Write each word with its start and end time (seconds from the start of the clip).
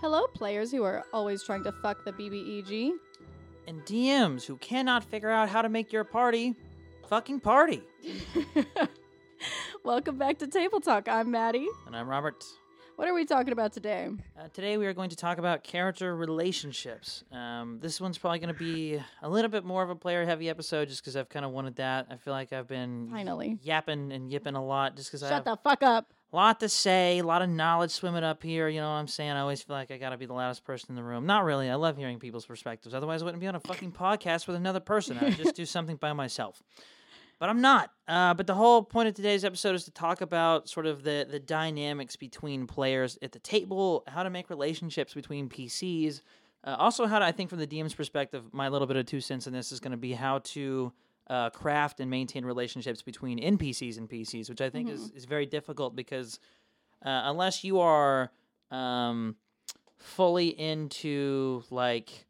Hello, 0.00 0.26
players 0.28 0.70
who 0.70 0.82
are 0.82 1.04
always 1.12 1.42
trying 1.42 1.62
to 1.64 1.72
fuck 1.72 2.04
the 2.04 2.12
BBEG. 2.12 2.92
And 3.66 3.84
DMs 3.84 4.44
who 4.44 4.56
cannot 4.56 5.04
figure 5.04 5.30
out 5.30 5.48
how 5.48 5.62
to 5.62 5.68
make 5.68 5.92
your 5.92 6.04
party 6.04 6.54
fucking 7.08 7.40
party. 7.40 7.82
Welcome 9.84 10.16
back 10.16 10.38
to 10.38 10.46
Table 10.46 10.80
Talk. 10.80 11.08
I'm 11.08 11.30
Maddie. 11.30 11.68
And 11.86 11.94
I'm 11.94 12.08
Robert. 12.08 12.44
What 12.96 13.08
are 13.08 13.14
we 13.14 13.24
talking 13.24 13.52
about 13.52 13.72
today? 13.72 14.08
Uh, 14.38 14.48
today 14.52 14.76
we 14.76 14.86
are 14.86 14.92
going 14.92 15.10
to 15.10 15.16
talk 15.16 15.38
about 15.38 15.64
character 15.64 16.14
relationships. 16.14 17.24
Um, 17.32 17.78
this 17.80 18.00
one's 18.00 18.18
probably 18.18 18.40
going 18.40 18.54
to 18.54 18.58
be 18.58 19.00
a 19.22 19.28
little 19.28 19.50
bit 19.50 19.64
more 19.64 19.82
of 19.82 19.88
a 19.90 19.94
player-heavy 19.94 20.48
episode, 20.50 20.88
just 20.88 21.02
because 21.02 21.16
I've 21.16 21.28
kind 21.28 21.44
of 21.44 21.50
wanted 21.52 21.76
that. 21.76 22.08
I 22.10 22.16
feel 22.16 22.34
like 22.34 22.52
I've 22.52 22.68
been 22.68 23.08
Finally. 23.10 23.58
yapping 23.62 24.12
and 24.12 24.30
yipping 24.30 24.54
a 24.54 24.64
lot, 24.64 24.96
just 24.96 25.10
because 25.10 25.22
I 25.22 25.28
Shut 25.28 25.46
have 25.46 25.56
the 25.56 25.56
fuck 25.62 25.82
up. 25.82 26.12
Lot 26.36 26.60
to 26.60 26.68
say, 26.68 27.18
a 27.18 27.24
lot 27.24 27.42
of 27.42 27.48
knowledge 27.48 27.90
swimming 27.90 28.24
up 28.24 28.42
here. 28.42 28.68
You 28.68 28.80
know 28.80 28.88
what 28.88 28.96
I'm 28.96 29.08
saying? 29.08 29.32
I 29.32 29.40
always 29.40 29.62
feel 29.62 29.76
like 29.76 29.90
I 29.90 29.98
got 29.98 30.10
to 30.10 30.16
be 30.16 30.26
the 30.26 30.32
loudest 30.32 30.64
person 30.64 30.90
in 30.90 30.96
the 30.96 31.02
room. 31.02 31.26
Not 31.26 31.44
really. 31.44 31.68
I 31.68 31.74
love 31.74 31.96
hearing 31.96 32.18
people's 32.18 32.46
perspectives. 32.46 32.94
Otherwise, 32.94 33.22
I 33.22 33.24
wouldn't 33.24 33.40
be 33.40 33.46
on 33.46 33.54
a 33.54 33.60
fucking 33.60 33.92
podcast 33.92 34.46
with 34.46 34.56
another 34.56 34.80
person. 34.80 35.18
I'd 35.20 35.36
just 35.36 35.54
do 35.54 35.66
something 35.66 35.96
by 35.96 36.12
myself. 36.12 36.62
But 37.40 37.48
I'm 37.48 37.62
not. 37.62 37.90
Uh, 38.06 38.34
but 38.34 38.46
the 38.46 38.54
whole 38.54 38.82
point 38.82 39.08
of 39.08 39.14
today's 39.14 39.44
episode 39.46 39.74
is 39.74 39.84
to 39.84 39.90
talk 39.90 40.20
about 40.20 40.68
sort 40.68 40.84
of 40.84 41.02
the 41.02 41.26
the 41.28 41.40
dynamics 41.40 42.14
between 42.14 42.66
players 42.66 43.18
at 43.22 43.32
the 43.32 43.38
table, 43.38 44.04
how 44.06 44.22
to 44.22 44.30
make 44.30 44.50
relationships 44.50 45.14
between 45.14 45.48
PCs. 45.48 46.20
Uh, 46.62 46.76
also, 46.78 47.06
how 47.06 47.18
to, 47.18 47.24
I 47.24 47.32
think 47.32 47.48
from 47.48 47.58
the 47.58 47.66
DM's 47.66 47.94
perspective, 47.94 48.44
my 48.52 48.68
little 48.68 48.86
bit 48.86 48.98
of 48.98 49.06
two 49.06 49.22
cents 49.22 49.46
in 49.46 49.54
this 49.54 49.72
is 49.72 49.80
going 49.80 49.92
to 49.92 49.96
be 49.96 50.12
how 50.12 50.40
to 50.40 50.92
uh, 51.30 51.48
craft 51.48 52.00
and 52.00 52.10
maintain 52.10 52.44
relationships 52.44 53.02
between 53.02 53.38
NPCs 53.38 53.96
and 53.96 54.10
PCs, 54.10 54.50
which 54.50 54.60
I 54.60 54.68
think 54.68 54.90
is, 54.90 55.12
is 55.12 55.24
very 55.26 55.46
difficult 55.46 55.94
because 55.94 56.40
uh, 57.06 57.22
unless 57.24 57.62
you 57.62 57.78
are 57.78 58.32
um, 58.72 59.36
fully 59.98 60.48
into 60.48 61.62
like 61.70 62.26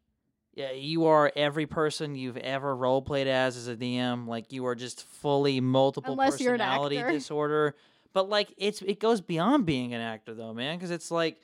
yeah, 0.53 0.71
you 0.71 1.05
are 1.05 1.31
every 1.35 1.65
person 1.65 2.13
you've 2.13 2.37
ever 2.37 2.75
role 2.75 3.01
played 3.01 3.27
as 3.27 3.57
as 3.57 3.67
a 3.67 3.75
DM. 3.75 4.27
Like 4.27 4.51
you 4.51 4.67
are 4.67 4.75
just 4.75 5.03
fully 5.05 5.59
multiple 5.61 6.13
Unless 6.13 6.37
personality 6.37 7.01
disorder. 7.01 7.75
But 8.13 8.29
like 8.29 8.53
it's 8.57 8.83
it 8.83 8.99
goes 8.99 9.19
beyond 9.19 9.65
being 9.65 9.95
an 9.95 10.01
actor 10.01 10.35
though, 10.35 10.53
man, 10.53 10.77
because 10.77 10.91
it's 10.91 11.09
like 11.09 11.41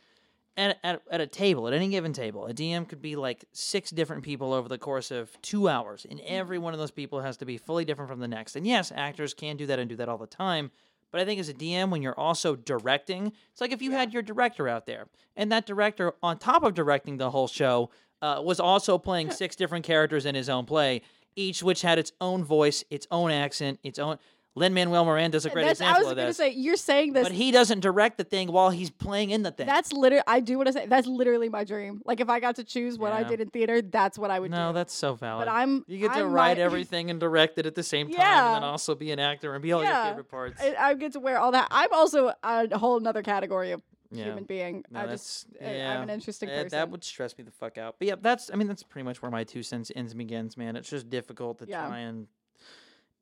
at, 0.57 0.77
at 0.83 1.01
at 1.09 1.21
a 1.21 1.27
table, 1.27 1.67
at 1.67 1.73
any 1.73 1.87
given 1.87 2.11
table, 2.11 2.47
a 2.47 2.53
DM 2.53 2.87
could 2.87 3.01
be 3.01 3.15
like 3.15 3.45
six 3.53 3.91
different 3.91 4.23
people 4.23 4.51
over 4.51 4.67
the 4.67 4.77
course 4.77 5.11
of 5.11 5.39
two 5.41 5.69
hours, 5.69 6.05
and 6.09 6.19
every 6.21 6.57
one 6.57 6.73
of 6.73 6.79
those 6.79 6.91
people 6.91 7.21
has 7.21 7.37
to 7.37 7.45
be 7.45 7.57
fully 7.57 7.85
different 7.85 8.09
from 8.09 8.19
the 8.19 8.27
next. 8.27 8.55
And 8.55 8.65
yes, 8.65 8.91
actors 8.93 9.33
can 9.33 9.55
do 9.55 9.67
that 9.67 9.79
and 9.79 9.87
do 9.87 9.95
that 9.97 10.09
all 10.09 10.17
the 10.17 10.27
time. 10.27 10.71
But 11.11 11.21
I 11.21 11.25
think 11.25 11.39
as 11.39 11.47
a 11.47 11.53
DM, 11.53 11.89
when 11.89 12.01
you're 12.01 12.19
also 12.19 12.55
directing, 12.55 13.31
it's 13.51 13.61
like 13.61 13.71
if 13.71 13.81
you 13.81 13.91
had 13.91 14.13
your 14.13 14.21
director 14.21 14.67
out 14.67 14.85
there, 14.85 15.07
and 15.35 15.51
that 15.51 15.65
director, 15.65 16.13
on 16.21 16.37
top 16.37 16.63
of 16.63 16.73
directing 16.73 17.17
the 17.17 17.31
whole 17.31 17.47
show, 17.47 17.91
uh, 18.21 18.41
was 18.43 18.59
also 18.59 18.97
playing 18.97 19.31
six 19.31 19.55
different 19.55 19.85
characters 19.85 20.25
in 20.25 20.35
his 20.35 20.49
own 20.49 20.65
play, 20.65 21.01
each 21.35 21.63
which 21.63 21.83
had 21.83 21.99
its 21.99 22.11
own 22.19 22.43
voice, 22.43 22.83
its 22.89 23.07
own 23.11 23.31
accent, 23.31 23.79
its 23.83 23.99
own. 23.99 24.17
Lin 24.57 24.73
Manuel 24.73 25.05
Miranda 25.05 25.37
is 25.37 25.45
a 25.45 25.49
great 25.49 25.65
That's, 25.65 25.79
I 25.81 25.85
example 25.85 26.03
was 26.03 26.11
of 26.11 26.15
going 26.17 26.25
to 26.25 26.29
this. 26.29 26.37
say, 26.37 26.49
you're 26.51 26.75
saying 26.75 27.13
this. 27.13 27.23
but 27.27 27.31
he 27.31 27.51
doesn't 27.51 27.79
direct 27.81 28.17
the 28.17 28.23
thing 28.23 28.51
while 28.51 28.69
he's 28.71 28.89
playing 28.89 29.29
in 29.29 29.43
the 29.43 29.51
thing. 29.51 29.67
that's 29.67 29.93
literally, 29.93 30.23
I 30.25 30.39
do 30.39 30.57
want 30.57 30.67
to 30.67 30.73
say, 30.73 30.85
that's 30.87 31.05
literally 31.07 31.47
my 31.49 31.63
dream. 31.63 32.01
Like, 32.05 32.19
if 32.19 32.29
I 32.29 32.39
got 32.39 32.55
to 32.55 32.63
choose 32.63 32.97
what 32.97 33.13
I 33.13 33.23
did 33.23 33.39
in 33.39 33.49
theater, 33.49 33.81
that's 33.81 34.17
what 34.17 34.31
I 34.31 34.39
would 34.39 34.51
no, 34.51 34.57
do. 34.57 34.63
No, 34.63 34.73
that's 34.73 34.93
so 34.93 35.13
valid. 35.13 35.45
but 35.45 35.51
I'm. 35.51 35.85
you 35.87 35.99
get 35.99 36.13
to 36.13 36.21
I'm 36.21 36.31
write 36.31 36.57
my- 36.57 36.63
everything 36.67 37.09
and 37.11 37.19
direct 37.19 37.57
it 37.59 37.65
at 37.65 37.75
the 37.75 37.83
same 37.83 38.07
time, 38.07 38.17
Yeah. 38.19 38.55
and 38.55 38.63
then 38.63 38.69
also 38.69 38.95
be 38.95 39.11
an 39.11 39.19
actor 39.19 39.53
and 39.53 39.61
be 39.61 39.71
all 39.73 39.83
Yeah. 39.83 40.03
your 40.05 40.11
favorite 40.13 40.29
parts. 40.29 40.61
I, 40.61 40.75
I 40.77 40.93
get 40.95 41.13
to 41.13 41.19
wear 41.19 41.37
all 41.39 41.51
that. 41.51 41.67
I'm 41.71 41.93
also 41.93 42.33
a 42.43 42.77
whole 42.77 42.97
another 42.97 43.21
category 43.21 43.71
of 43.71 43.81
yeah. 44.11 44.23
human 44.25 44.45
being. 44.45 44.83
No, 44.89 45.01
I 45.01 45.05
just, 45.07 45.47
I- 45.61 45.65
yeah. 45.75 45.95
I'm 45.97 46.03
an 46.03 46.09
interesting 46.09 46.49
Uh, 46.49 46.53
person. 46.63 46.69
that 46.69 46.89
would 46.89 47.03
stress 47.03 47.37
me 47.37 47.43
the 47.43 47.51
fuck 47.51 47.77
out. 47.77 47.95
But 47.99 48.07
yeah, 48.07 48.15
that's 48.19 48.49
I 48.51 48.55
mean 48.55 48.67
that's 48.67 48.81
pretty 48.83 49.03
much 49.05 49.21
where 49.21 49.29
my 49.29 49.43
two 49.43 49.61
cents 49.63 49.91
ends 49.95 50.13
and 50.13 50.17
begins, 50.19 50.57
man. 50.57 50.75
It's 50.75 50.89
just 50.89 51.09
difficult 51.09 51.59
to 51.59 51.65
Yeah. 51.67 51.85
try 51.87 51.99
and 51.99 52.27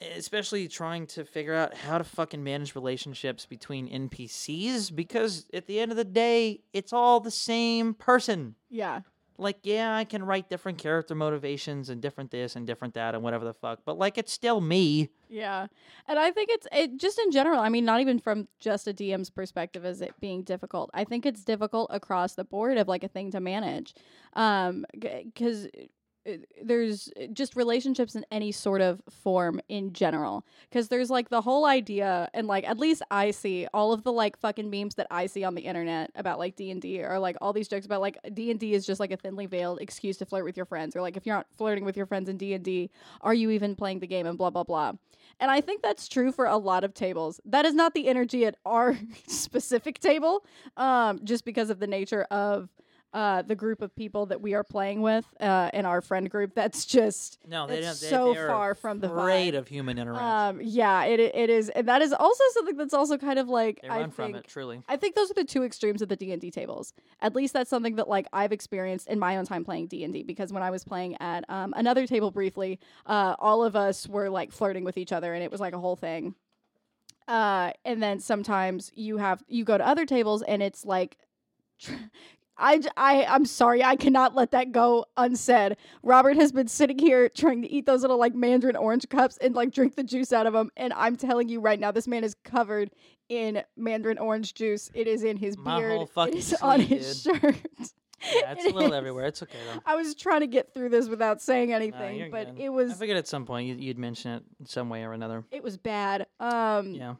especially 0.01 0.67
trying 0.67 1.07
to 1.07 1.23
figure 1.25 1.53
out 1.53 1.73
how 1.73 1.97
to 1.97 2.03
fucking 2.03 2.44
manage 2.44 2.75
relationships 2.75 3.45
between 3.45 3.89
NPCs 3.89 4.94
because 4.95 5.45
at 5.53 5.67
the 5.67 5.79
end 5.79 5.91
of 5.91 5.97
the 5.97 6.03
day, 6.03 6.61
it's 6.73 6.94
all 6.94 7.19
the 7.19 7.31
same 7.31 7.94
person. 7.94 8.56
yeah. 8.69 9.01
Like, 9.38 9.57
yeah, 9.63 9.94
I 9.94 10.06
can 10.06 10.23
write 10.23 10.47
different 10.47 10.78
character 10.78 11.13
motivations 11.13 11.89
and 11.89 12.01
different 12.01 12.31
this 12.31 12.56
and 12.56 12.66
different 12.66 12.94
that 12.94 13.16
and 13.16 13.22
whatever 13.22 13.44
the 13.44 13.53
fuck, 13.53 13.79
but 13.83 13.97
like 13.97 14.17
it's 14.17 14.31
still 14.31 14.61
me. 14.61 15.09
Yeah. 15.28 15.67
And 16.07 16.17
I 16.17 16.31
think 16.31 16.50
it's 16.51 16.66
it 16.72 16.95
just 16.95 17.19
in 17.19 17.31
general, 17.31 17.59
I 17.59 17.67
mean 17.67 17.83
not 17.83 18.00
even 18.00 18.17
from 18.17 18.47
just 18.62 18.88
a 18.88 18.94
DM's 18.94 19.29
perspective 19.29 19.83
is 19.83 20.00
it 20.00 20.13
being 20.22 20.44
difficult. 20.44 20.89
I 20.94 21.03
think 21.03 21.25
it's 21.25 21.44
difficult 21.44 21.89
across 21.91 22.35
the 22.35 22.45
board 22.45 22.77
of 22.77 22.88
like 22.88 23.03
a 23.03 23.09
thing 23.09 23.29
to 23.31 23.41
manage. 23.41 23.94
Um 24.35 24.85
cuz 25.35 25.67
there's 26.63 27.09
just 27.34 27.56
relationships 27.56 28.16
in 28.16 28.25
any 28.31 28.52
sort 28.52 28.81
of 28.81 29.02
form 29.09 29.62
in 29.69 29.94
general 29.94 30.46
because 30.69 30.88
there's 30.88 31.09
like 31.09 31.30
the 31.30 31.41
whole 31.41 31.66
idea 31.66 32.30
and 32.34 32.47
like 32.47 32.68
at 32.68 32.80
least 32.80 33.02
i 33.12 33.30
see 33.31 33.68
all 33.74 33.94
of 33.94 34.03
the 34.03 34.12
like 34.12 34.38
fucking 34.38 34.69
memes 34.69 34.96
that 34.96 35.08
i 35.12 35.25
see 35.25 35.44
on 35.44 35.56
the 35.56 35.62
internet 35.62 36.12
about 36.16 36.40
like 36.40 36.56
d&d 36.56 37.03
or 37.03 37.19
like 37.19 37.36
all 37.41 37.53
these 37.53 37.68
jokes 37.68 37.86
about 37.86 38.02
like 38.02 38.18
d&d 38.34 38.74
is 38.74 38.86
just 38.86 39.00
like 39.00 39.12
a 39.12 39.18
thinly 39.18 39.46
veiled 39.46 39.80
excuse 39.81 40.18
to 40.18 40.25
flirt 40.25 40.44
with 40.44 40.58
your 40.58 40.66
friends 40.66 40.96
or 40.96 41.02
like 41.02 41.16
if 41.16 41.25
you're 41.25 41.36
not 41.36 41.47
flirting 41.58 41.86
with 41.86 41.96
your 41.96 42.06
friends 42.06 42.28
in 42.28 42.38
d&d 42.38 42.90
are 43.22 43.34
you 43.34 43.52
even 43.52 43.75
playing 43.75 44.00
the 44.00 44.07
game 44.07 44.25
and 44.25 44.38
blah 44.38 44.50
blah 44.50 44.63
blah 44.63 44.94
and 45.40 45.52
I 45.52 45.59
think 45.59 45.81
that's 45.81 46.07
true 46.07 46.31
for 46.31 46.46
a 46.46 46.57
lot 46.57 46.84
of 46.84 46.94
tables. 46.94 47.42
That 47.46 47.66
is 47.66 47.74
not 47.74 47.94
the 47.94 48.07
energy 48.07 48.46
at 48.46 48.57
our 48.66 48.97
specific 49.28 50.00
table, 50.00 50.46
um, 50.78 51.19
just 51.24 51.46
because 51.46 51.69
of 51.69 51.80
the 51.80 51.88
nature 51.88 52.24
of 52.31 52.69
uh, 53.15 53.41
the 53.43 53.55
group 53.55 53.81
of 53.81 53.95
people 53.95 54.25
that 54.25 54.41
we 54.41 54.53
are 54.53 54.63
playing 54.63 55.01
with 55.01 55.25
uh, 55.39 55.69
in 55.73 55.85
our 55.85 56.01
friend 56.01 56.29
group. 56.29 56.53
That's 56.53 56.83
just 56.85 57.39
No, 57.47 57.65
they 57.65 57.79
don't. 57.79 57.95
so 57.95 58.33
they, 58.33 58.39
far 58.45 58.75
from 58.75 58.99
the 58.99 59.07
rate 59.07 59.55
of 59.55 59.69
human 59.69 59.97
interaction. 59.97 60.27
um, 60.27 60.59
yeah, 60.61 61.05
it 61.05 61.21
it 61.21 61.49
is, 61.49 61.69
and 61.69 61.87
that 61.87 62.01
is 62.01 62.11
also 62.11 62.43
something 62.51 62.75
that's 62.75 62.93
also 62.93 63.17
kind 63.17 63.39
of 63.39 63.47
like 63.47 63.79
they 63.81 63.87
I 63.87 64.01
run 64.01 64.11
from 64.11 64.33
think 64.33 64.43
it, 64.43 64.49
truly. 64.49 64.81
I 64.89 64.97
think 64.97 65.15
those 65.15 65.31
are 65.31 65.33
the 65.33 65.45
two 65.45 65.63
extremes 65.63 66.01
of 66.01 66.09
the 66.09 66.17
D 66.17 66.33
and 66.33 66.41
D 66.41 66.51
tables. 66.51 66.93
At 67.21 67.33
least 67.33 67.53
that's 67.53 67.69
something 67.69 67.95
that 67.95 68.09
like 68.09 68.27
I've 68.33 68.51
experienced 68.51 69.07
in 69.07 69.17
my 69.17 69.37
own 69.37 69.45
time 69.45 69.63
playing 69.63 69.87
D 69.87 70.03
and 70.03 70.13
D. 70.13 70.23
Because 70.23 70.51
when 70.51 70.61
I 70.61 70.69
was 70.69 70.83
playing 70.83 71.15
at 71.21 71.49
um, 71.49 71.73
another 71.77 72.05
table 72.05 72.31
briefly, 72.31 72.81
uh, 73.05 73.35
all 73.39 73.63
of 73.63 73.77
us 73.77 74.09
were 74.09 74.29
like 74.29 74.51
flirting 74.51 74.83
with 74.83 74.97
each 74.97 75.13
other, 75.13 75.33
and 75.33 75.41
it 75.41 75.51
was 75.51 75.61
like 75.61 75.73
a 75.73 75.79
whole 75.79 75.95
thing. 75.95 76.35
Uh, 77.29 77.71
and 77.85 78.03
then 78.03 78.19
sometimes 78.19 78.91
you 78.93 79.15
have 79.17 79.41
you 79.47 79.63
go 79.63 79.77
to 79.77 79.87
other 79.87 80.05
tables, 80.05 80.41
and 80.41 80.61
it's 80.61 80.83
like. 80.83 81.17
Tr- 82.57 82.88
I'm 82.97 83.45
sorry, 83.45 83.83
I 83.83 83.95
cannot 83.95 84.35
let 84.35 84.51
that 84.51 84.71
go 84.71 85.05
unsaid. 85.17 85.77
Robert 86.03 86.35
has 86.38 86.51
been 86.51 86.67
sitting 86.67 86.97
here 86.99 87.29
trying 87.29 87.61
to 87.61 87.71
eat 87.71 87.85
those 87.85 88.01
little 88.01 88.17
like 88.19 88.33
mandarin 88.35 88.75
orange 88.75 89.07
cups 89.09 89.38
and 89.38 89.55
like 89.55 89.71
drink 89.71 89.95
the 89.95 90.03
juice 90.03 90.31
out 90.33 90.47
of 90.47 90.53
them. 90.53 90.71
And 90.77 90.94
I'm 90.94 91.15
telling 91.15 91.49
you 91.49 91.59
right 91.59 91.79
now, 91.79 91.91
this 91.91 92.07
man 92.07 92.23
is 92.23 92.35
covered 92.44 92.91
in 93.29 93.63
mandarin 93.75 94.17
orange 94.17 94.53
juice. 94.53 94.89
It 94.94 95.07
is 95.07 95.23
in 95.23 95.38
his 95.38 95.57
My 95.57 95.79
beard. 95.79 96.07
it 96.17 96.35
is 96.35 96.53
on 96.61 96.79
his 96.79 97.23
shirt. 97.23 97.55
Yeah, 98.33 98.53
it's 98.53 98.65
a 98.65 98.69
little 98.73 98.94
is. 98.94 98.97
everywhere. 98.97 99.25
It's 99.25 99.44
okay 99.44 99.57
though. 99.73 99.81
I 99.85 99.95
was 99.95 100.15
trying 100.15 100.39
to 100.41 100.47
get 100.47 100.73
through 100.73 100.89
this 100.89 101.09
without 101.09 101.41
saying 101.41 101.73
anything, 101.73 102.31
but 102.31 102.55
good. 102.55 102.63
it 102.63 102.69
was. 102.69 102.91
I 102.91 102.95
figured 102.95 103.17
at 103.17 103.27
some 103.27 103.45
point 103.45 103.67
you'd, 103.67 103.81
you'd 103.81 103.97
mention 103.99 104.31
it 104.31 104.44
in 104.59 104.65
some 104.65 104.89
way 104.89 105.03
or 105.03 105.11
another. 105.13 105.44
it 105.51 105.61
was 105.63 105.77
bad. 105.77 106.25
Um, 106.39 106.94
Yeah. 106.94 107.15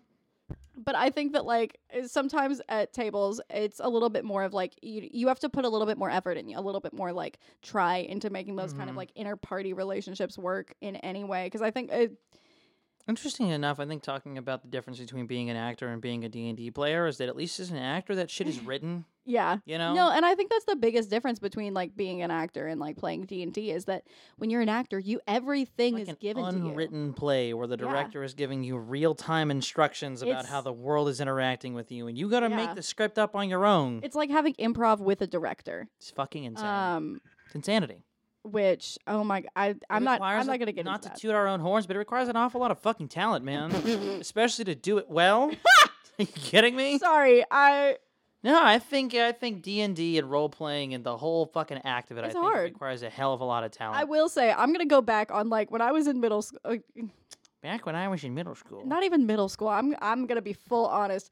But 0.78 0.96
I 0.96 1.10
think 1.10 1.34
that 1.34 1.46
like 1.46 1.80
sometimes 2.08 2.62
at 2.70 2.94
tables 2.94 3.40
it's 3.50 3.80
a 3.84 3.90
little 3.90 4.10
bit 4.10 4.26
more 4.26 4.44
of 4.44 4.54
like 4.54 4.74
you 4.82 5.08
you 5.12 5.28
have 5.28 5.40
to 5.40 5.50
put 5.50 5.66
a 5.66 5.70
little 5.70 5.88
bit 5.88 5.98
more 5.98 6.10
effort 6.10 6.38
in, 6.38 6.54
a 6.54 6.62
little 6.62 6.82
bit 6.82 6.94
more 6.94 7.12
like 7.14 7.40
try 7.62 7.98
into 7.98 8.30
making 8.30 8.56
those 8.56 8.74
kind 8.74 8.90
of 8.90 8.96
Mhm. 8.96 8.98
like 8.98 9.12
inner 9.16 9.36
party 9.36 9.74
relationships 9.74 10.38
work 10.38 10.74
in 10.82 10.96
any 10.98 11.24
way 11.24 11.46
because 11.46 11.62
I 11.62 11.72
think 11.72 11.92
it, 11.92 12.18
Interesting 13.08 13.50
enough, 13.50 13.80
I 13.80 13.86
think 13.86 14.02
talking 14.02 14.38
about 14.38 14.64
the 14.64 14.68
difference 14.68 14.98
between 15.00 15.28
being 15.28 15.50
an 15.52 15.56
actor 15.58 15.90
and 15.90 16.02
being 16.02 16.26
a 16.26 16.30
D&D 16.30 16.72
player 16.72 17.06
is 17.06 17.18
that 17.20 17.30
at 17.30 17.36
least 17.36 17.60
as 17.60 17.70
an 17.70 17.78
actor, 17.78 18.16
that 18.16 18.32
shit 18.32 18.48
is 18.48 18.60
written, 18.60 19.06
yeah 19.28 19.58
you 19.66 19.78
know? 19.80 19.96
no 19.96 20.12
and 20.12 20.24
I 20.24 20.36
think 20.36 20.52
that's 20.52 20.66
the 20.66 20.76
biggest 20.76 21.10
difference 21.10 21.40
between 21.40 21.74
like 21.74 21.96
being 21.96 22.22
an 22.22 22.30
actor 22.30 22.68
and 22.68 22.80
like 22.80 22.96
playing 22.96 23.26
D 23.26 23.42
and 23.42 23.52
D 23.52 23.72
is 23.72 23.86
that 23.86 24.04
when 24.38 24.52
you're 24.52 24.62
an 24.62 24.70
actor 24.70 25.00
you 25.00 25.20
everything 25.26 25.96
like 25.96 26.08
is 26.08 26.16
given 26.20 26.46
to 26.46 26.52
you. 26.60 26.68
unwritten 26.68 27.12
play 27.14 27.52
where 27.52 27.66
the 27.66 27.76
director 27.76 28.24
is 28.24 28.36
giving 28.36 28.64
you 28.64 28.78
real-time 28.78 29.50
instructions 29.50 30.22
about 30.22 30.46
how 30.46 30.62
the 30.62 30.72
world 30.74 31.10
is 31.10 31.20
interacting 31.22 31.74
with 31.74 31.92
you, 31.92 32.08
and 32.08 32.18
you 32.18 32.30
got 32.30 32.42
to 32.42 32.50
Yeah. 32.50 32.56
make 32.56 32.76
the 32.76 32.84
script 32.84 33.18
up 33.18 33.36
on 33.36 33.50
your 33.50 33.66
own. 33.66 34.00
It's 34.04 34.16
like 34.16 34.30
having 34.30 34.54
improv 34.56 35.00
with 35.00 35.22
a 35.22 35.28
director. 35.28 35.88
It's 35.98 36.12
fucking 36.12 36.44
insane. 36.44 36.66
Um, 36.66 37.22
it's 37.48 37.56
insanity. 37.56 38.04
Which 38.46 38.98
oh 39.08 39.24
my 39.24 39.44
I 39.56 39.76
I'm 39.90 40.04
not 40.04 40.22
I'm 40.22 40.46
not 40.48 40.60
gonna 40.60 40.72
get 40.72 40.86
not 40.86 41.02
to 41.04 41.10
that. 41.10 41.18
toot 41.18 41.32
our 41.34 41.48
own 41.48 41.60
horns, 41.60 41.88
but 41.88 41.96
it 41.96 42.00
requires 42.00 42.28
an 42.28 42.36
awful 42.36 42.62
lot 42.62 42.72
of 42.72 42.80
fucking 42.80 43.08
talent, 43.10 43.44
man. 43.44 43.72
Especially 44.22 44.66
to 44.66 44.76
do 44.76 44.98
it 44.98 45.10
well. 45.10 45.52
Are 45.52 45.88
you 46.20 46.28
kidding 46.28 46.76
me? 46.76 46.98
Sorry, 47.00 47.44
I 47.52 47.98
No, 48.44 48.62
I 48.64 48.80
think 48.80 49.14
I 49.16 49.32
think 49.32 49.62
D 49.64 49.82
and 49.82 49.96
D 49.96 50.18
and 50.18 50.30
role 50.30 50.50
playing 50.50 50.94
and 50.94 51.04
the 51.04 51.18
whole 51.18 51.46
fucking 51.48 51.82
act 51.84 52.12
of 52.12 52.18
it, 52.18 52.26
It's 52.26 52.36
I 52.36 52.40
think 52.40 52.54
hard. 52.54 52.72
requires 52.72 53.04
a 53.04 53.10
hell 53.10 53.34
of 53.34 53.42
a 53.42 53.46
lot 53.46 53.64
of 53.64 53.72
talent. 53.72 54.00
I 54.00 54.04
will 54.06 54.30
say 54.30 54.52
I'm 54.52 54.72
gonna 54.72 54.86
go 54.86 55.02
back 55.02 55.32
on 55.32 55.50
like 55.50 55.72
when 55.72 55.82
I 55.82 55.92
was 55.92 56.08
in 56.08 56.20
middle 56.22 56.42
school. 56.42 56.78
Back 57.62 57.86
when 57.88 57.96
I 57.96 58.08
was 58.08 58.24
in 58.24 58.36
middle 58.36 58.54
school. 58.54 58.86
Not 58.86 59.04
even 59.04 59.26
middle 59.26 59.50
school. 59.50 59.70
I'm 59.70 59.96
I'm 60.02 60.28
gonna 60.28 60.42
be 60.42 60.54
full 60.54 60.86
honest. 60.86 61.32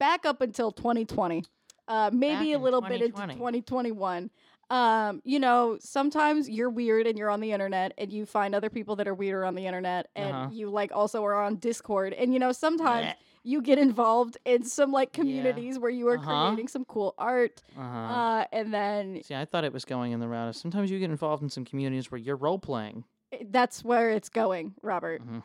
Back 0.00 0.26
up 0.26 0.40
until 0.40 0.70
2020, 0.72 1.44
uh, 1.88 2.10
maybe 2.12 2.52
Back 2.52 2.60
a 2.60 2.62
little 2.62 2.80
bit 2.80 3.00
into 3.02 3.26
2021. 3.26 4.30
Um, 4.70 5.22
you 5.24 5.38
know, 5.40 5.78
sometimes 5.80 6.48
you're 6.48 6.68
weird 6.68 7.06
and 7.06 7.16
you're 7.18 7.30
on 7.30 7.40
the 7.40 7.52
internet 7.52 7.94
and 7.96 8.12
you 8.12 8.26
find 8.26 8.54
other 8.54 8.68
people 8.68 8.96
that 8.96 9.08
are 9.08 9.14
weirder 9.14 9.44
on 9.44 9.54
the 9.54 9.66
internet 9.66 10.08
and 10.14 10.28
Uh-huh. 10.36 10.48
you 10.52 10.68
like 10.68 10.90
also 10.92 11.24
are 11.24 11.42
on 11.42 11.56
Discord 11.56 12.12
and 12.12 12.32
you 12.34 12.38
know 12.38 12.52
sometimes 12.52 13.14
you 13.44 13.62
get 13.62 13.78
involved 13.78 14.36
in 14.44 14.62
some 14.64 14.92
like 14.92 15.08
Yeah. 15.12 15.20
communities 15.22 15.78
where 15.78 15.90
you 15.90 16.06
are 16.08 16.16
Uh-huh. 16.18 16.26
creating 16.26 16.68
some 16.68 16.84
cool 16.84 17.14
art 17.16 17.62
Uh-huh. 17.78 18.12
uh, 18.12 18.44
and 18.52 18.74
then 18.74 19.22
See, 19.22 19.34
I 19.34 19.46
thought 19.46 19.64
it 19.64 19.72
was 19.72 19.86
going 19.86 20.12
in 20.12 20.20
the 20.20 20.28
route 20.28 20.48
of 20.48 20.56
sometimes 20.56 20.90
you 20.90 20.98
get 20.98 21.10
involved 21.10 21.42
in 21.42 21.48
some 21.48 21.64
communities 21.64 22.10
where 22.10 22.18
you're 22.18 22.36
role 22.36 22.58
playing. 22.58 23.04
that's 23.50 23.82
where 23.84 24.10
it's 24.10 24.28
going, 24.28 24.74
Robert. 24.82 25.22
Mhm. 25.22 25.42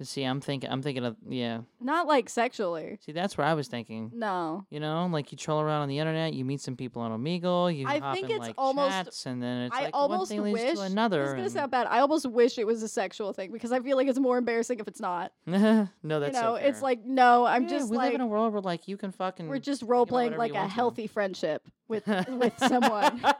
But 0.00 0.06
see, 0.06 0.22
I'm 0.24 0.40
thinking, 0.40 0.70
I'm 0.70 0.80
thinking 0.80 1.04
of 1.04 1.14
yeah. 1.28 1.60
Not 1.78 2.06
like 2.06 2.30
sexually. 2.30 2.98
See, 3.04 3.12
that's 3.12 3.36
where 3.36 3.46
I 3.46 3.52
was 3.52 3.68
thinking. 3.68 4.10
No. 4.14 4.64
You 4.70 4.80
know, 4.80 5.06
like 5.12 5.30
you 5.30 5.36
troll 5.36 5.60
around 5.60 5.82
on 5.82 5.88
the 5.90 5.98
internet, 5.98 6.32
you 6.32 6.42
meet 6.42 6.62
some 6.62 6.74
people 6.74 7.02
on 7.02 7.12
Omegle, 7.12 7.76
you 7.76 7.86
I 7.86 7.98
hop 7.98 8.14
think 8.14 8.30
in 8.30 8.36
it's 8.36 8.40
like 8.40 8.54
almost- 8.56 8.88
chats, 8.92 9.26
and 9.26 9.42
then 9.42 9.64
it's 9.64 9.76
I 9.76 9.82
like 9.84 9.90
almost 9.92 10.32
one 10.32 10.42
thing 10.44 10.54
leads 10.54 10.64
wish 10.64 10.78
to 10.78 10.84
another. 10.84 11.24
It's 11.24 11.34
gonna 11.34 11.50
sound 11.50 11.70
bad. 11.70 11.86
I 11.86 11.98
almost 11.98 12.24
wish 12.30 12.56
it 12.56 12.66
was 12.66 12.82
a 12.82 12.88
sexual 12.88 13.34
thing 13.34 13.52
because 13.52 13.72
I 13.72 13.80
feel 13.80 13.98
like 13.98 14.08
it's 14.08 14.18
more 14.18 14.38
embarrassing 14.38 14.80
if 14.80 14.88
it's 14.88 15.00
not. 15.02 15.32
no, 15.46 15.86
that's 16.02 16.34
you 16.34 16.42
know, 16.42 16.52
so 16.52 16.54
it's 16.54 16.80
like 16.80 17.04
no, 17.04 17.44
I'm 17.44 17.64
Yeah, 17.64 17.68
just 17.68 17.90
we 17.90 17.98
like 17.98 18.06
live 18.06 18.14
in 18.14 18.20
a 18.22 18.26
world 18.26 18.54
where 18.54 18.62
like 18.62 18.88
you 18.88 18.96
can 18.96 19.12
fucking 19.12 19.48
we're 19.48 19.58
just 19.58 19.82
role 19.82 20.06
playing 20.06 20.34
like 20.38 20.52
a 20.52 20.54
want 20.54 20.70
to. 20.70 20.74
healthy 20.74 21.08
friendship 21.08 21.68
with 21.88 22.06
with 22.06 22.54
someone. 22.58 23.22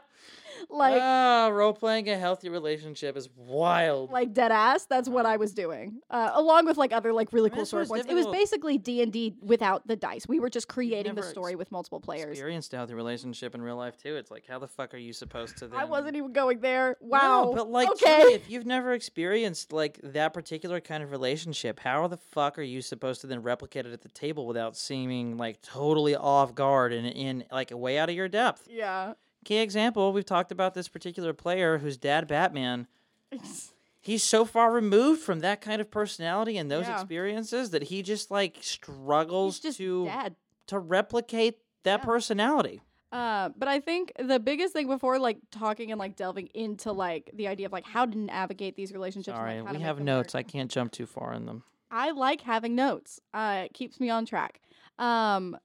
like 0.69 1.01
ah, 1.01 1.49
role 1.51 1.73
playing 1.73 2.09
a 2.09 2.17
healthy 2.17 2.49
relationship 2.49 3.17
is 3.17 3.29
wild. 3.35 4.11
like 4.11 4.33
dead 4.33 4.51
ass. 4.51 4.85
That's 4.85 5.09
what 5.09 5.25
I 5.25 5.37
was 5.37 5.53
doing, 5.53 6.01
uh, 6.09 6.31
along 6.33 6.65
with 6.65 6.77
like 6.77 6.91
other 6.91 7.13
like 7.13 7.33
really 7.33 7.49
mean, 7.49 7.57
cool 7.57 7.65
story 7.65 7.85
points. 7.85 8.07
It 8.09 8.13
was 8.13 8.27
basically 8.27 8.77
D 8.77 9.01
and 9.01 9.11
D 9.11 9.35
without 9.41 9.87
the 9.87 9.95
dice. 9.95 10.27
We 10.27 10.39
were 10.39 10.49
just 10.49 10.67
creating 10.67 11.15
the 11.15 11.23
story 11.23 11.53
ex- 11.53 11.59
with 11.59 11.71
multiple 11.71 11.99
players. 11.99 12.31
Experienced 12.31 12.73
a 12.73 12.77
healthy 12.77 12.93
relationship 12.93 13.55
in 13.55 13.61
real 13.61 13.77
life 13.77 13.97
too. 13.97 14.15
It's 14.15 14.31
like 14.31 14.45
how 14.47 14.59
the 14.59 14.67
fuck 14.67 14.93
are 14.93 14.97
you 14.97 15.13
supposed 15.13 15.57
to? 15.57 15.67
Then... 15.67 15.79
I 15.79 15.85
wasn't 15.85 16.15
even 16.15 16.33
going 16.33 16.59
there. 16.59 16.97
Wow. 17.01 17.45
No, 17.45 17.53
but 17.53 17.69
like, 17.69 17.89
okay. 17.91 18.33
if 18.33 18.49
you've 18.49 18.65
never 18.65 18.93
experienced 18.93 19.71
like 19.71 19.99
that 20.03 20.33
particular 20.33 20.79
kind 20.79 21.03
of 21.03 21.11
relationship, 21.11 21.79
how 21.79 22.07
the 22.07 22.17
fuck 22.17 22.57
are 22.57 22.63
you 22.63 22.81
supposed 22.81 23.21
to 23.21 23.27
then 23.27 23.41
replicate 23.41 23.85
it 23.85 23.93
at 23.93 24.01
the 24.01 24.09
table 24.09 24.47
without 24.47 24.75
seeming 24.75 25.37
like 25.37 25.61
totally 25.61 26.15
off 26.15 26.55
guard 26.55 26.93
and 26.93 27.07
in 27.07 27.45
like 27.51 27.71
way 27.71 27.97
out 27.97 28.09
of 28.09 28.15
your 28.15 28.27
depth? 28.27 28.67
yeah. 28.69 29.13
Key 29.43 29.57
example: 29.57 30.13
We've 30.13 30.25
talked 30.25 30.51
about 30.51 30.73
this 30.73 30.87
particular 30.87 31.33
player 31.33 31.79
whose 31.79 31.97
dad, 31.97 32.27
Batman, 32.27 32.87
he's 34.01 34.23
so 34.23 34.45
far 34.45 34.71
removed 34.71 35.21
from 35.21 35.39
that 35.39 35.61
kind 35.61 35.81
of 35.81 35.89
personality 35.89 36.57
and 36.57 36.69
those 36.69 36.87
Yeah. 36.87 36.93
experiences 36.93 37.71
that 37.71 37.83
he 37.83 38.01
just 38.03 38.29
like 38.31 38.57
struggles 38.61 39.59
just 39.59 39.77
to 39.77 40.05
dead. 40.05 40.35
to 40.67 40.79
replicate 40.79 41.59
that 41.83 42.01
Yeah. 42.01 42.05
personality. 42.05 42.81
Uh, 43.11 43.49
but 43.57 43.67
I 43.67 43.81
think 43.81 44.13
the 44.17 44.39
biggest 44.39 44.71
thing 44.73 44.87
before 44.87 45.19
like 45.19 45.37
talking 45.51 45.91
and 45.91 45.99
like 45.99 46.15
delving 46.15 46.47
into 46.53 46.91
like 46.93 47.29
the 47.33 47.47
idea 47.47 47.65
of 47.65 47.73
like 47.73 47.85
how 47.85 48.05
to 48.05 48.17
navigate 48.17 48.75
these 48.77 48.93
relationships. 48.93 49.37
All 49.37 49.43
right, 49.43 49.53
and, 49.55 49.65
like, 49.65 49.75
we 49.75 49.81
have 49.81 49.99
notes. 49.99 50.33
work. 50.33 50.39
I 50.39 50.43
can't 50.43 50.71
jump 50.71 50.91
too 50.93 51.05
far 51.05 51.33
in 51.33 51.45
them. 51.45 51.63
I 51.89 52.11
like 52.11 52.39
having 52.41 52.73
notes. 52.73 53.19
Uh, 53.33 53.63
it 53.65 53.73
keeps 53.73 53.99
me 53.99 54.09
on 54.09 54.25
track. 54.25 54.61
Um, 54.97 55.57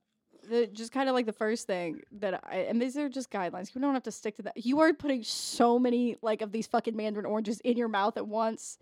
the 0.49 0.67
just 0.67 0.93
kind 0.93 1.09
of 1.09 1.15
like 1.15 1.27
the 1.27 1.33
first 1.33 1.67
thing 1.67 2.01
that 2.21 2.43
I 2.45 2.59
and 2.69 2.81
these 2.81 2.97
are 2.97 3.09
just 3.09 3.31
guidelines. 3.31 3.75
You 3.75 3.81
don't 3.81 3.95
have 3.95 4.03
to 4.05 4.13
stick 4.13 4.37
to 4.37 4.43
that. 4.43 4.65
You 4.65 4.81
are 4.81 4.93
putting 4.93 5.23
so 5.23 5.79
many 5.79 6.17
like 6.23 6.43
of 6.43 6.53
these 6.53 6.67
fucking 6.67 6.97
mandarin 6.97 7.27
oranges 7.27 7.61
in 7.61 7.77
your 7.77 7.89
mouth 7.89 8.17
at 8.17 8.27
once. 8.27 8.79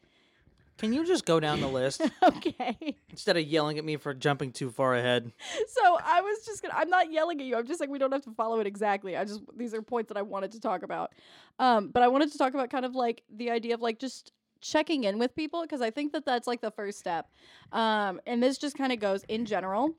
Can 0.77 0.93
you 0.93 1.07
just 1.07 1.25
go 1.25 1.39
down 1.39 1.61
the 1.61 1.69
list 1.69 2.01
okay. 2.23 2.97
instead 3.09 3.37
of 3.37 3.45
yelling 3.45 3.79
at 3.79 3.85
me 3.85 3.97
for 3.97 4.13
jumping 4.13 4.51
too 4.51 4.71
far 4.71 4.97
ahead? 4.97 5.31
So 5.69 5.99
I 6.05 6.21
was 6.21 6.45
just 6.45 6.63
gonna. 6.63 6.75
I'm 6.77 6.91
not 6.91 7.13
yelling 7.13 7.41
at 7.41 7.47
you. 7.47 7.57
I'm 7.57 7.67
just 7.67 7.81
like 7.81 7.89
we 7.89 7.99
don't 7.99 8.13
have 8.13 8.25
to 8.25 8.33
follow 8.33 8.59
it 8.61 8.67
exactly. 8.67 9.17
I 9.17 9.25
just 9.25 9.41
these 9.57 9.73
are 9.73 9.83
points 9.83 10.09
that 10.09 10.17
I 10.17 10.23
wanted 10.23 10.53
to 10.53 10.61
talk 10.61 10.83
about. 10.83 11.13
Um, 11.59 11.89
but 11.89 12.03
I 12.03 12.09
wanted 12.09 12.33
to 12.33 12.39
talk 12.39 12.55
about 12.55 12.71
kind 12.71 12.85
of 12.85 12.95
like 12.97 13.23
the 13.33 13.51
idea 13.51 13.75
of 13.75 13.83
like 13.83 14.01
just 14.01 14.33
checking 14.61 15.05
in 15.05 15.19
with 15.19 15.37
people 15.37 15.63
because 15.63 15.81
I 15.81 15.91
think 15.91 16.13
that 16.13 16.25
that's 16.25 16.47
like 16.47 16.61
the 16.61 16.71
first 16.71 16.99
step. 16.99 17.29
Um, 17.71 18.21
and 18.27 18.43
this 18.43 18.59
just 18.59 18.77
kind 18.77 18.93
of 18.93 18.99
goes 18.99 19.23
in 19.29 19.45
general. 19.45 19.95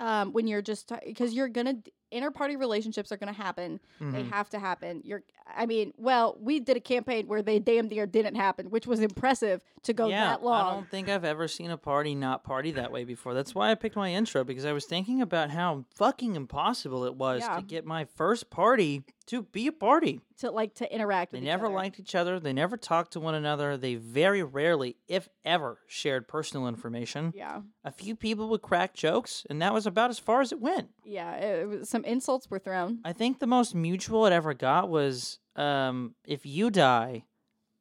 Um, 0.00 0.32
when 0.32 0.46
you're 0.46 0.62
just 0.62 0.92
because 1.04 1.34
you're 1.34 1.48
gonna 1.48 1.74
inter-party 2.10 2.56
relationships 2.56 3.10
are 3.12 3.16
gonna 3.16 3.32
happen. 3.32 3.80
They 4.00 4.22
Mhm. 4.22 4.30
have 4.30 4.48
to 4.50 4.58
happen. 4.58 5.02
You're. 5.04 5.24
I 5.46 5.66
mean, 5.66 5.92
well, 5.96 6.36
we 6.40 6.60
did 6.60 6.76
a 6.76 6.80
campaign 6.80 7.26
where 7.26 7.42
they 7.42 7.58
damn 7.58 7.88
near 7.88 8.06
didn't 8.06 8.36
happen, 8.36 8.70
which 8.70 8.86
was 8.86 9.00
impressive 9.00 9.62
to 9.82 9.92
go 9.92 10.06
yeah, 10.08 10.26
that 10.26 10.42
long. 10.44 10.66
I 10.66 10.74
don't 10.74 10.88
think 10.88 11.08
I've 11.08 11.24
ever 11.24 11.48
seen 11.48 11.70
a 11.70 11.76
party 11.76 12.14
not 12.14 12.44
party 12.44 12.70
that 12.72 12.92
way 12.92 13.04
before. 13.04 13.34
That's 13.34 13.54
why 13.54 13.70
I 13.70 13.74
picked 13.74 13.96
my 13.96 14.12
intro 14.12 14.44
because 14.44 14.64
I 14.64 14.72
was 14.72 14.84
thinking 14.86 15.20
about 15.20 15.50
how 15.50 15.84
fucking 15.96 16.36
impossible 16.36 17.04
it 17.04 17.14
was 17.16 17.42
Yeah. 17.42 17.56
to 17.56 17.62
get 17.62 17.84
my 17.84 18.04
first 18.04 18.50
party 18.50 19.02
to 19.28 19.42
be 19.42 19.66
a 19.66 19.72
party. 19.72 20.20
to 20.38 20.50
like 20.50 20.74
to 20.76 20.92
interact. 20.92 21.32
They 21.32 21.40
never 21.40 21.66
other. 21.66 21.74
liked 21.74 22.00
each 22.00 22.14
other. 22.14 22.38
They 22.40 22.52
never 22.52 22.76
talked 22.76 23.12
to 23.12 23.20
one 23.20 23.34
another. 23.34 23.76
They 23.76 23.94
very 23.94 24.42
rarely, 24.42 24.96
if 25.06 25.28
ever, 25.44 25.78
shared 25.86 26.28
personal 26.28 26.66
information. 26.68 27.32
Yeah. 27.34 27.60
A 27.84 27.92
few 27.92 28.14
people 28.16 28.48
would 28.48 28.62
crack 28.62 28.94
jokes, 28.94 29.46
and 29.48 29.62
that 29.62 29.72
was 29.72 29.86
about 29.86 30.10
as 30.10 30.18
far 30.18 30.40
as 30.40 30.52
it 30.52 30.60
went. 30.60 30.90
Yeah, 31.04 31.34
it, 31.36 31.60
it 31.60 31.68
was, 31.68 31.88
some 31.88 32.04
insults 32.04 32.50
were 32.50 32.58
thrown. 32.58 32.98
I 33.04 33.12
think 33.12 33.38
the 33.38 33.46
most 33.46 33.74
mutual 33.74 34.26
it 34.26 34.32
ever 34.32 34.54
got 34.54 34.88
was 34.88 35.38
um, 35.56 36.14
if 36.26 36.46
you 36.46 36.70
die, 36.70 37.24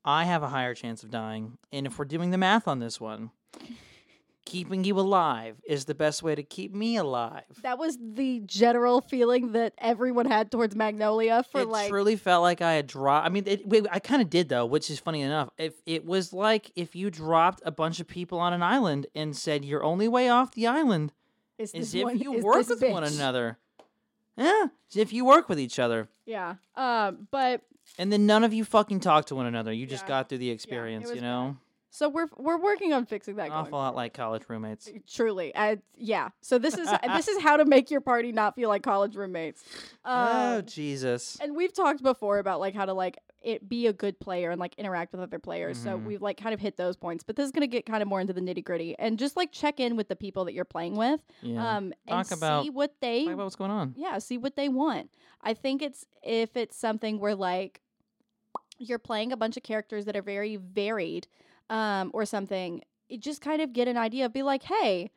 I 0.03 0.25
have 0.25 0.43
a 0.43 0.49
higher 0.49 0.73
chance 0.73 1.03
of 1.03 1.11
dying. 1.11 1.57
And 1.71 1.85
if 1.85 1.97
we're 1.99 2.05
doing 2.05 2.31
the 2.31 2.37
math 2.37 2.67
on 2.67 2.79
this 2.79 2.99
one, 2.99 3.31
keeping 4.47 4.83
you 4.83 4.97
alive 4.99 5.57
is 5.67 5.85
the 5.85 5.93
best 5.93 6.23
way 6.23 6.33
to 6.33 6.41
keep 6.41 6.73
me 6.73 6.95
alive. 6.97 7.43
That 7.61 7.77
was 7.77 7.97
the 8.01 8.39
general 8.45 9.01
feeling 9.01 9.51
that 9.51 9.73
everyone 9.77 10.25
had 10.25 10.49
towards 10.49 10.75
Magnolia 10.75 11.43
for 11.51 11.61
it 11.61 11.67
like 11.67 11.89
truly 11.89 12.15
felt 12.15 12.41
like 12.41 12.61
I 12.61 12.73
had 12.73 12.87
dropped. 12.87 13.25
I 13.25 13.29
mean, 13.29 13.43
it, 13.45 13.67
wait, 13.67 13.85
I 13.91 13.99
kind 13.99 14.21
of 14.21 14.29
did 14.29 14.49
though, 14.49 14.65
which 14.65 14.89
is 14.89 14.99
funny 14.99 15.21
enough. 15.21 15.49
If 15.57 15.73
it 15.85 16.05
was 16.05 16.33
like 16.33 16.71
if 16.75 16.95
you 16.95 17.11
dropped 17.11 17.61
a 17.65 17.71
bunch 17.71 17.99
of 17.99 18.07
people 18.07 18.39
on 18.39 18.53
an 18.53 18.63
island 18.63 19.07
and 19.13 19.35
said 19.35 19.65
your 19.65 19.83
only 19.83 20.07
way 20.07 20.29
off 20.29 20.53
the 20.53 20.67
island 20.67 21.11
is, 21.57 21.73
is 21.73 21.93
if 21.93 22.03
one, 22.03 22.17
you 22.17 22.35
is 22.35 22.43
work 22.43 22.67
with 22.67 22.81
one 22.81 23.03
another. 23.03 23.57
Yeah, 24.37 24.67
if 24.95 25.11
you 25.11 25.25
work 25.25 25.49
with 25.49 25.59
each 25.59 25.79
other. 25.79 26.07
Yeah. 26.25 26.55
Um. 26.75 27.27
But 27.31 27.61
And 27.97 28.11
then 28.11 28.25
none 28.25 28.43
of 28.43 28.53
you 28.53 28.63
fucking 28.63 28.99
talk 28.99 29.25
to 29.25 29.35
one 29.35 29.45
another. 29.47 29.73
You 29.73 29.85
just 29.85 30.03
Yeah. 30.03 30.09
got 30.09 30.29
through 30.29 30.37
the 30.39 30.49
experience, 30.51 31.07
was 31.07 31.15
you 31.15 31.21
bad. 31.21 31.27
So 31.97 32.09
we're 32.09 32.27
we're 32.37 32.57
working 32.61 32.93
on 32.93 33.05
fixing 33.05 33.35
that. 33.37 33.47
An 33.47 33.51
awful 33.53 33.77
lot 33.77 33.95
like 33.95 34.13
college 34.13 34.43
roommates. 34.47 34.89
Truly, 35.07 35.55
I, 35.55 35.79
yeah. 35.95 36.29
So 36.41 36.57
this 36.59 36.77
is 36.77 36.87
this 37.15 37.27
is 37.33 37.41
how 37.41 37.57
to 37.57 37.65
make 37.65 37.89
your 37.89 38.01
party 38.01 38.31
not 38.31 38.55
feel 38.55 38.69
like 38.69 38.83
college 38.83 39.15
roommates. 39.15 39.63
oh, 40.05 40.57
Um, 40.59 40.65
Jesus. 40.65 41.37
and 41.41 41.55
we've 41.55 41.73
talked 41.73 42.03
before 42.03 42.37
about 42.39 42.59
like 42.59 42.75
how 42.75 42.85
to 42.85 42.93
like 42.93 43.17
it 43.43 43.69
be 43.69 43.87
a 43.87 43.93
good 43.93 44.19
player 44.19 44.49
and 44.51 44.59
like 44.59 44.73
interact 44.77 45.11
with 45.13 45.21
other 45.21 45.39
players. 45.39 45.77
So 45.77 45.97
Mhm. 45.97 46.03
we've 46.05 46.21
like 46.21 46.37
kind 46.37 46.53
of 46.53 46.59
hit 46.59 46.75
those 46.75 46.97
points, 46.97 47.23
but 47.23 47.35
this 47.35 47.45
is 47.45 47.51
gonna 47.51 47.67
get 47.67 47.85
kind 47.85 48.01
of 48.01 48.07
more 48.09 48.19
into 48.19 48.33
the 48.33 48.41
nitty 48.41 48.63
gritty 48.63 48.95
and 48.99 49.17
just 49.17 49.37
like 49.37 49.51
check 49.51 49.79
in 49.79 49.95
with 49.95 50.07
the 50.09 50.15
people 50.15 50.45
that 50.45 50.53
you're 50.53 50.65
playing 50.65 50.95
with, 50.95 51.21
Yeah. 51.41 51.77
um, 51.77 51.93
and 52.07 52.27
Talk 52.27 52.31
about- 52.37 52.63
see 52.63 52.69
what 52.71 52.95
they 52.99 53.25
Talk 53.25 53.33
about 53.35 53.43
what's 53.45 53.55
going 53.55 53.71
on. 53.71 53.93
yeah, 53.95 54.17
see 54.17 54.37
what 54.37 54.55
they 54.55 54.69
want. 54.69 55.11
I 55.41 55.53
think 55.53 55.81
it's 55.81 56.05
if 56.23 56.57
it's 56.57 56.75
something 56.77 57.19
where 57.19 57.35
like 57.35 57.81
you're 58.79 58.99
playing 58.99 59.31
a 59.31 59.37
bunch 59.37 59.57
of 59.57 59.63
characters 59.63 60.05
that 60.05 60.15
are 60.15 60.21
very 60.21 60.55
varied, 60.55 61.27
um, 61.69 62.11
or 62.13 62.25
something, 62.25 62.81
it 63.09 63.21
just 63.21 63.41
kind 63.41 63.61
of 63.61 63.73
get 63.73 63.87
an 63.87 63.97
idea. 63.97 64.29
Be 64.29 64.43
like, 64.43 64.63
hey, 64.63 65.11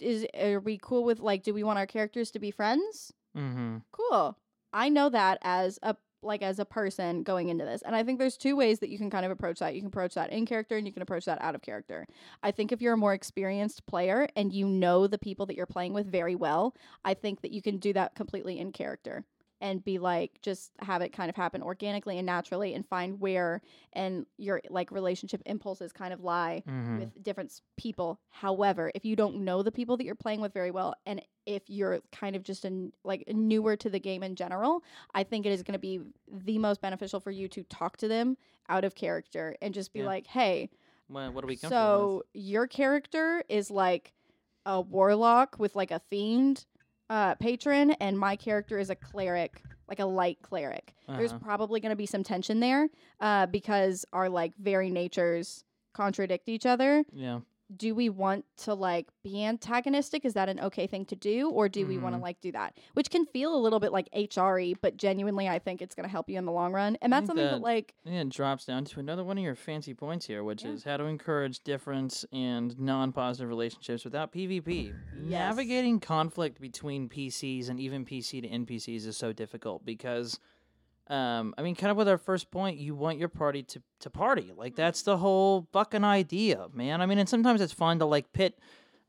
is 0.00 0.26
are 0.38 0.60
we 0.60 0.78
cool 0.80 1.04
with 1.04 1.20
like, 1.20 1.42
do 1.42 1.54
we 1.54 1.62
want 1.62 1.78
our 1.78 1.86
characters 1.86 2.30
to 2.32 2.38
be 2.38 2.50
friends? 2.50 3.12
Mm-hmm. 3.36 3.78
Cool. 3.92 4.38
I 4.72 4.88
know 4.88 5.08
that 5.08 5.38
as 5.42 5.78
a 5.82 5.96
like 6.24 6.42
as 6.42 6.58
a 6.58 6.64
person 6.64 7.22
going 7.22 7.48
into 7.48 7.64
this. 7.64 7.82
And 7.82 7.94
I 7.94 8.02
think 8.02 8.18
there's 8.18 8.36
two 8.36 8.56
ways 8.56 8.78
that 8.80 8.88
you 8.88 8.98
can 8.98 9.10
kind 9.10 9.24
of 9.24 9.30
approach 9.30 9.58
that. 9.58 9.74
You 9.74 9.80
can 9.82 9.88
approach 9.88 10.14
that 10.14 10.30
in 10.30 10.46
character 10.46 10.76
and 10.76 10.86
you 10.86 10.92
can 10.92 11.02
approach 11.02 11.26
that 11.26 11.40
out 11.42 11.54
of 11.54 11.62
character. 11.62 12.06
I 12.42 12.50
think 12.50 12.72
if 12.72 12.80
you're 12.80 12.94
a 12.94 12.98
more 12.98 13.12
experienced 13.12 13.86
player 13.86 14.26
and 14.34 14.52
you 14.52 14.66
know 14.66 15.06
the 15.06 15.18
people 15.18 15.46
that 15.46 15.56
you're 15.56 15.66
playing 15.66 15.92
with 15.92 16.10
very 16.10 16.34
well, 16.34 16.74
I 17.04 17.14
think 17.14 17.42
that 17.42 17.52
you 17.52 17.62
can 17.62 17.76
do 17.78 17.92
that 17.92 18.14
completely 18.14 18.58
in 18.58 18.72
character 18.72 19.24
and 19.64 19.82
be 19.82 19.98
like 19.98 20.30
just 20.42 20.70
have 20.80 21.00
it 21.00 21.10
kind 21.10 21.30
of 21.30 21.34
happen 21.36 21.62
organically 21.62 22.18
and 22.18 22.26
naturally 22.26 22.74
and 22.74 22.86
find 22.86 23.18
where 23.18 23.62
and 23.94 24.26
your 24.36 24.60
like 24.68 24.90
relationship 24.92 25.40
impulses 25.46 25.90
kind 25.92 26.12
of 26.12 26.20
lie 26.20 26.62
Mm-hmm. 26.68 26.98
with 26.98 27.22
different 27.22 27.60
people. 27.78 28.20
However, 28.30 28.92
if 28.94 29.04
you 29.06 29.16
don't 29.16 29.36
know 29.36 29.62
the 29.62 29.72
people 29.72 29.96
that 29.96 30.04
you're 30.04 30.14
playing 30.14 30.40
with 30.42 30.52
very 30.52 30.70
well, 30.70 30.94
and 31.06 31.22
if 31.46 31.62
you're 31.68 32.00
kind 32.12 32.36
of 32.36 32.42
just 32.42 32.64
an 32.66 32.92
like 33.04 33.24
newer 33.28 33.74
to 33.76 33.88
the 33.88 33.98
game 33.98 34.22
in 34.22 34.34
general, 34.36 34.82
I 35.14 35.22
think 35.24 35.46
it 35.46 35.52
is 35.52 35.62
going 35.62 35.72
to 35.72 35.78
be 35.78 36.00
the 36.30 36.58
most 36.58 36.80
beneficial 36.82 37.18
for 37.20 37.30
you 37.30 37.48
to 37.48 37.62
talk 37.64 37.96
to 37.98 38.08
them 38.08 38.36
out 38.68 38.84
of 38.84 38.94
character 38.94 39.56
and 39.62 39.72
just 39.72 39.92
be 39.94 40.00
Yeah. 40.00 40.06
like, 40.06 40.26
"Hey, 40.26 40.68
What, 41.08 41.32
what 41.32 41.42
are 41.44 41.46
we 41.46 41.56
so 41.56 42.22
your 42.34 42.66
character 42.66 43.42
is 43.48 43.70
like 43.70 44.12
a 44.66 44.80
warlock 44.80 45.56
with 45.58 45.74
like 45.74 45.90
a 45.90 46.00
fiend 46.10 46.66
uh, 47.10 47.34
patron, 47.36 47.92
and 47.92 48.18
my 48.18 48.36
character 48.36 48.78
is 48.78 48.90
a 48.90 48.96
cleric." 48.96 49.64
Like 49.86 49.98
a 50.00 50.06
light 50.06 50.38
cleric. 50.40 50.94
There's 51.06 51.30
Uh-huh. 51.30 51.40
probably 51.44 51.78
going 51.78 51.90
to 51.90 51.96
be 51.96 52.06
some 52.06 52.22
tension 52.22 52.58
there 52.60 52.88
uh, 53.20 53.44
because 53.44 54.06
our 54.14 54.30
like 54.30 54.54
very 54.56 54.88
natures 54.88 55.62
contradict 55.92 56.48
each 56.48 56.64
other? 56.64 57.04
Yeah. 57.12 57.40
Do 57.74 57.94
we 57.94 58.08
want 58.08 58.44
to 58.58 58.74
like 58.74 59.08
be 59.22 59.44
antagonistic? 59.44 60.24
Is 60.24 60.34
that 60.34 60.48
an 60.48 60.60
okay 60.60 60.86
thing 60.86 61.04
to 61.06 61.16
do? 61.16 61.50
Or 61.50 61.68
do 61.68 61.86
we 61.86 61.98
want 61.98 62.12
to 62.12 62.16
mm-hmm. 62.16 62.24
like 62.24 62.40
do 62.40 62.52
that? 62.52 62.78
Which 62.94 63.10
can 63.10 63.26
feel 63.26 63.54
a 63.54 63.58
little 63.58 63.80
bit 63.80 63.92
like 63.92 64.08
HRE, 64.14 64.76
but 64.80 64.96
genuinely 64.96 65.48
I 65.48 65.58
think 65.58 65.80
it's 65.82 65.94
gonna 65.94 66.08
help 66.08 66.28
you 66.28 66.38
in 66.38 66.44
the 66.44 66.52
long 66.52 66.72
run. 66.72 66.96
And 67.00 67.12
that's 67.12 67.26
something 67.26 67.44
that 67.44 67.52
that- 67.52 67.62
like 67.62 67.94
Yeah, 68.04 68.20
it 68.20 68.28
drops 68.28 68.64
down 68.64 68.84
to 68.86 69.00
another 69.00 69.24
one 69.24 69.38
of 69.38 69.44
your 69.44 69.54
fancy 69.54 69.94
points 69.94 70.26
here, 70.26 70.44
which 70.44 70.64
Yeah. 70.64 70.70
is 70.70 70.84
how 70.84 70.96
to 70.96 71.04
encourage 71.04 71.60
difference 71.60 72.24
and 72.32 72.78
non-positive 72.78 73.48
relationships 73.48 74.04
without 74.04 74.32
PvP. 74.32 74.92
Yes. 75.22 75.54
Navigating 75.56 76.00
conflict 76.00 76.60
between 76.60 77.08
PCs 77.08 77.68
and 77.68 77.80
even 77.80 78.04
PC 78.04 78.40
to 78.42 78.48
NPCs 78.48 79.06
is 79.06 79.16
so 79.16 79.32
difficult 79.32 79.84
because, 79.84 80.38
um, 81.08 81.54
I 81.58 81.62
mean, 81.62 81.74
kind 81.74 81.90
of 81.90 81.96
with 81.96 82.08
our 82.08 82.16
first 82.18 82.50
point, 82.50 82.78
you 82.78 82.94
want 82.94 83.18
your 83.18 83.28
party 83.28 83.62
to 83.64 83.82
to 84.00 84.10
party. 84.10 84.52
Like 84.56 84.74
that's 84.74 85.02
the 85.02 85.16
whole 85.18 85.66
fucking 85.72 86.04
idea, 86.04 86.66
man. 86.72 87.00
I 87.00 87.06
mean, 87.06 87.18
and 87.18 87.28
sometimes 87.28 87.60
it's 87.60 87.72
fun 87.74 87.98
to 87.98 88.06
like 88.06 88.32
pit. 88.32 88.58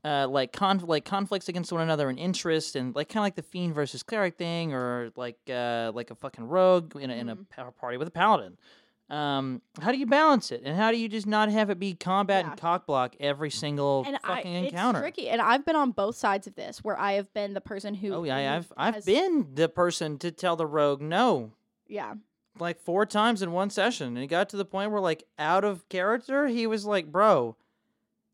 Uh, 0.03 0.27
like 0.27 0.51
conf- 0.53 0.83
like 0.87 1.03
conflicts 1.03 1.49
against 1.49 1.71
one 1.71 1.81
another 1.81 2.09
and 2.09 2.19
interest 2.19 2.75
and 2.75 2.95
like 2.95 3.09
kind 3.09 3.21
of 3.21 3.23
like 3.23 3.35
the 3.35 3.41
fiend 3.41 3.73
versus 3.73 4.03
cleric 4.03 4.37
thing 4.37 4.71
or 4.71 5.09
like 5.15 5.39
uh 5.49 5.91
like 5.95 6.11
a 6.11 6.15
fucking 6.15 6.43
rogue 6.47 6.95
in 6.95 7.09
a, 7.09 7.13
in 7.15 7.27
a 7.27 7.35
Mhm. 7.35 7.49
power 7.49 7.71
party 7.71 7.97
with 7.97 8.07
a 8.07 8.11
paladin 8.11 8.55
um 9.09 9.63
how 9.81 9.91
do 9.91 9.97
you 9.97 10.05
balance 10.05 10.51
it 10.51 10.61
and 10.63 10.77
how 10.77 10.91
do 10.91 10.97
you 10.97 11.09
just 11.09 11.25
not 11.25 11.49
have 11.49 11.71
it 11.71 11.79
be 11.79 11.95
combat 11.95 12.45
Yeah. 12.45 12.51
and 12.51 12.61
cockblock 12.61 13.13
every 13.19 13.49
single 13.49 14.03
and 14.05 14.17
I, 14.23 14.35
fucking 14.35 14.53
encounter 14.65 14.99
it's 15.03 15.15
tricky. 15.15 15.29
And 15.29 15.41
I've 15.41 15.65
been 15.65 15.75
on 15.75 15.89
both 15.89 16.15
sides 16.15 16.45
of 16.45 16.53
this 16.53 16.83
where 16.83 16.99
I 16.99 17.13
have 17.13 17.33
been 17.33 17.55
the 17.55 17.61
person 17.61 17.95
who 17.95 18.13
oh 18.13 18.23
yeah 18.25 18.57
i've 18.57 18.71
i've 18.77 19.03
been 19.05 19.47
the 19.55 19.69
person 19.69 20.19
to 20.19 20.31
tell 20.31 20.55
the 20.55 20.67
rogue 20.67 21.01
no 21.01 21.51
Yeah. 21.87 22.13
like 22.59 22.79
four 22.79 23.05
times 23.05 23.41
in 23.41 23.51
one 23.51 23.69
session 23.69 24.07
and 24.07 24.17
it 24.19 24.27
got 24.27 24.49
to 24.49 24.57
the 24.57 24.65
point 24.65 24.91
where 24.91 25.01
like 25.01 25.23
out 25.39 25.63
of 25.63 25.87
character 25.89 26.47
he 26.47 26.65
was 26.67 26.85
like 26.85 27.11
bro 27.11 27.55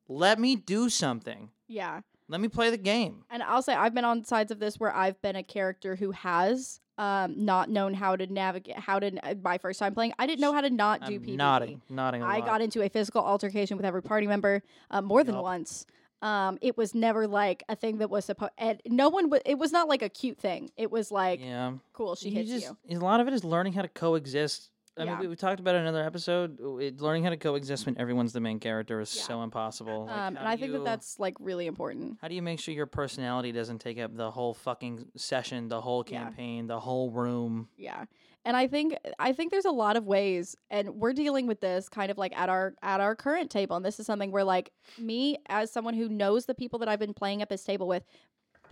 let 0.08 0.40
me 0.40 0.56
do 0.56 0.90
something 0.90 1.50
Yeah. 1.68 2.02
let 2.28 2.42
me 2.42 2.48
play 2.48 2.70
the 2.70 2.78
game 2.78 3.24
And 3.30 3.42
I'll 3.44 3.62
say 3.62 3.74
I've 3.74 3.94
been 3.94 4.06
on 4.06 4.24
sides 4.26 4.52
of 4.52 4.60
this 4.60 4.80
where 4.80 4.96
I've 4.96 5.22
been 5.22 5.36
a 5.36 5.44
character 5.44 5.96
who 5.96 6.12
has 6.12 6.80
um 6.98 7.46
not 7.46 7.70
known 7.70 7.94
how 7.94 8.16
to 8.16 8.28
navigate 8.28 8.78
how 8.78 9.00
to 9.00 9.08
uh, 9.26 9.34
my 9.42 9.58
first 9.58 9.80
time 9.80 9.94
playing. 9.94 10.14
I 10.20 10.28
didn't 10.28 10.42
know 10.42 10.54
how 10.54 10.62
to 10.62 10.70
not 10.70 11.00
do 11.06 11.16
I'm 11.16 11.22
PvP. 11.22 11.36
nodding 11.38 11.82
nodding 11.90 12.22
I 12.22 12.40
lot. 12.40 12.46
got 12.46 12.62
into 12.62 12.82
a 12.84 12.90
physical 12.90 13.22
altercation 13.24 13.78
with 13.78 13.86
every 13.86 14.04
party 14.04 14.28
member 14.28 14.62
uh, 14.92 15.02
more 15.02 15.24
than 15.24 15.38
once. 15.38 15.86
Um, 16.22 16.58
it 16.62 16.78
was 16.78 16.94
never 16.94 17.28
like 17.28 17.64
a 17.68 17.76
thing 17.76 17.98
that 17.98 18.10
was 18.10 18.26
supposed. 18.26 18.52
No 18.88 19.10
one. 19.10 19.26
W- 19.26 19.42
it 19.46 19.58
was 19.58 19.72
not 19.72 19.88
like 19.88 20.02
a 20.02 20.10
cute 20.10 20.38
thing. 20.38 20.70
It 20.78 20.92
was 20.92 21.12
like, 21.12 21.40
yeah 21.42 21.74
cool. 21.94 22.16
She 22.16 22.30
you 22.30 22.36
hits 22.36 22.50
just, 22.50 22.74
you. 22.88 23.00
A 23.00 23.02
lot 23.02 23.20
of 23.20 23.28
it 23.28 23.34
is 23.34 23.44
learning 23.44 23.74
how 23.74 23.82
to 23.82 23.88
coexist. 23.88 24.70
I 24.98 25.04
Yeah. 25.06 25.12
mean, 25.12 25.20
we, 25.22 25.28
we 25.30 25.36
talked 25.38 25.60
about 25.62 25.74
it 25.76 25.80
in 25.80 25.84
another 25.86 26.04
episode. 26.04 26.60
It, 26.82 27.00
learning 27.00 27.24
how 27.24 27.30
to 27.30 27.38
coexist 27.38 27.86
when 27.86 27.98
everyone's 27.98 28.34
the 28.34 28.42
main 28.42 28.60
character 28.60 29.00
is 29.00 29.16
Yeah. 29.16 29.24
so 29.24 29.42
impossible. 29.42 30.06
Like, 30.06 30.18
Um, 30.18 30.38
and 30.38 30.48
I 30.48 30.58
think 30.58 30.74
you- 30.74 30.80
that 30.80 30.84
that's 30.86 31.18
like 31.20 31.36
really 31.40 31.66
important. 31.66 32.18
How 32.22 32.28
do 32.28 32.36
you 32.36 32.42
make 32.42 32.60
sure 32.60 32.74
your 32.74 32.86
personality 32.88 33.52
doesn't 33.54 33.80
take 33.80 33.98
up 34.00 34.16
the 34.16 34.30
whole 34.32 34.54
fucking 34.54 35.06
session, 35.16 35.70
the 35.70 35.80
whole 35.82 36.04
Yeah. 36.08 36.24
campaign, 36.26 36.68
the 36.68 36.80
whole 36.82 37.10
room? 37.10 37.70
Yeah. 37.78 38.04
And 38.44 38.58
I 38.58 38.68
think 38.68 38.96
I 39.20 39.34
think 39.34 39.52
there's 39.52 39.66
a 39.66 39.72
lot 39.72 39.96
of 39.98 40.06
ways 40.06 40.56
and 40.70 40.96
we're 40.96 41.14
dealing 41.14 41.46
with 41.48 41.62
this 41.62 41.88
kind 41.90 42.10
of 42.12 42.18
like 42.18 42.36
at 42.36 42.50
our 42.50 42.74
at 42.82 43.00
our 43.00 43.16
current 43.16 43.52
table 43.52 43.76
and 43.76 43.86
this 43.86 44.00
is 44.00 44.06
something 44.08 44.32
where 44.32 44.44
like 44.44 44.72
me 44.98 45.38
as 45.48 45.72
someone 45.72 45.94
who 45.94 46.10
knows 46.10 46.46
the 46.48 46.56
people 46.56 46.80
that 46.80 46.90
I've 46.90 47.00
been 47.00 47.14
playing 47.14 47.42
at 47.44 47.50
this 47.50 47.64
table 47.64 47.88
with 47.88 48.04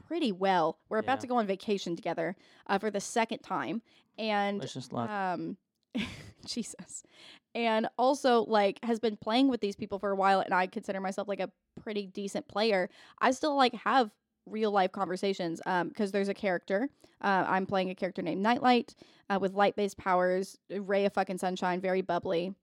pretty 0.07 0.31
well. 0.31 0.79
We're 0.89 0.97
about 0.97 1.17
Yeah. 1.17 1.21
to 1.21 1.27
go 1.27 1.37
on 1.37 1.45
vacation 1.47 1.95
together 1.95 2.35
uh, 2.67 2.79
for 2.79 2.89
the 2.89 2.99
second 2.99 3.39
time 3.39 3.81
and 4.17 4.59
Wish 4.59 4.75
us 4.75 4.91
luck. 4.91 5.09
um 5.09 5.57
Jesus. 6.45 7.03
And 7.55 7.87
also 7.97 8.45
like 8.45 8.79
has 8.83 8.99
been 8.99 9.17
playing 9.17 9.49
with 9.49 9.61
these 9.61 9.75
people 9.75 9.99
for 9.99 10.11
a 10.11 10.15
while 10.15 10.39
and 10.39 10.53
I 10.53 10.67
consider 10.67 10.99
myself 11.01 11.27
like 11.27 11.39
a 11.39 11.51
pretty 11.81 12.07
decent 12.07 12.47
player. 12.47 12.89
I 13.19 13.31
still 13.31 13.55
like 13.55 13.73
have 13.73 14.11
real 14.45 14.71
life 14.71 14.91
conversations 14.91 15.61
um 15.65 15.89
because 15.89 16.11
there's 16.11 16.29
a 16.29 16.33
character 16.33 16.89
uh, 17.21 17.43
I'm 17.47 17.65
playing 17.65 17.89
a 17.89 17.95
character 17.95 18.21
named 18.21 18.41
Nightlight 18.41 18.95
uh, 19.29 19.37
with 19.41 19.53
light 19.53 19.75
based 19.75 19.97
powers, 19.97 20.57
a 20.69 20.79
ray 20.79 21.03
of 21.05 21.11
fucking 21.13 21.37
sunshine, 21.37 21.81
very 21.81 22.01
bubbly. 22.01 22.53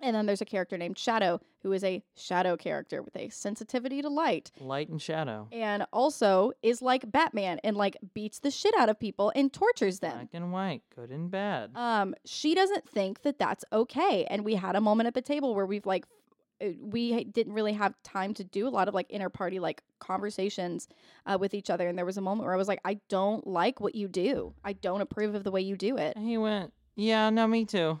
And 0.00 0.14
then 0.16 0.26
there's 0.26 0.40
a 0.40 0.44
character 0.44 0.78
named 0.78 0.96
Shadow, 0.98 1.40
who 1.62 1.72
is 1.72 1.82
a 1.84 2.02
shadow 2.16 2.56
character 2.56 3.02
with 3.02 3.14
a 3.16 3.28
sensitivity 3.28 4.00
to 4.02 4.08
light, 4.08 4.50
Light 4.60 4.88
and 4.88 5.02
shadow. 5.02 5.48
and 5.52 5.84
also 5.92 6.52
is 6.62 6.80
like 6.80 7.10
Batman 7.10 7.58
and 7.64 7.76
like 7.76 7.96
beats 8.14 8.38
the 8.38 8.50
shit 8.52 8.74
out 8.78 8.88
of 8.88 8.98
people 9.00 9.32
and 9.34 9.52
tortures 9.52 9.98
them. 9.98 10.12
Black 10.12 10.28
and 10.32 10.52
white, 10.52 10.82
good 10.94 11.10
and 11.10 11.28
bad. 11.30 11.70
Um, 11.76 12.14
she 12.24 12.54
doesn't 12.54 12.88
think 12.88 13.22
that 13.22 13.38
that's 13.38 13.64
okay, 13.72 14.24
and 14.30 14.44
we 14.44 14.54
had 14.54 14.76
a 14.76 14.80
moment 14.80 15.08
at 15.08 15.14
the 15.14 15.22
table 15.22 15.54
where 15.56 15.66
we've 15.66 15.86
like, 15.86 16.06
we 16.80 17.24
didn't 17.24 17.52
really 17.52 17.72
have 17.72 17.94
time 18.02 18.34
to 18.34 18.44
do 18.44 18.68
a 18.68 18.70
lot 18.70 18.88
of 18.88 18.94
like 18.94 19.10
inter 19.10 19.28
party 19.28 19.58
like 19.58 19.82
conversations 19.98 20.88
uh, 21.26 21.36
with 21.38 21.54
each 21.54 21.70
other, 21.70 21.88
and 21.88 21.96
there 21.98 22.04
was 22.04 22.16
a 22.16 22.20
moment 22.20 22.44
where 22.44 22.54
I 22.54 22.58
was 22.58 22.68
like, 22.68 22.80
I 22.84 23.00
don't 23.08 23.46
like 23.46 23.80
what 23.80 23.94
you 23.94 24.08
do. 24.08 24.54
I 24.64 24.72
don't 24.72 25.00
approve 25.00 25.34
of 25.34 25.44
the 25.44 25.50
way 25.50 25.60
you 25.60 25.76
do 25.76 25.96
it. 25.96 26.16
and 26.16 26.26
he 26.26 26.38
went, 26.38 26.72
Yeah, 26.96 27.30
no, 27.30 27.46
me 27.46 27.64
too. 27.64 28.00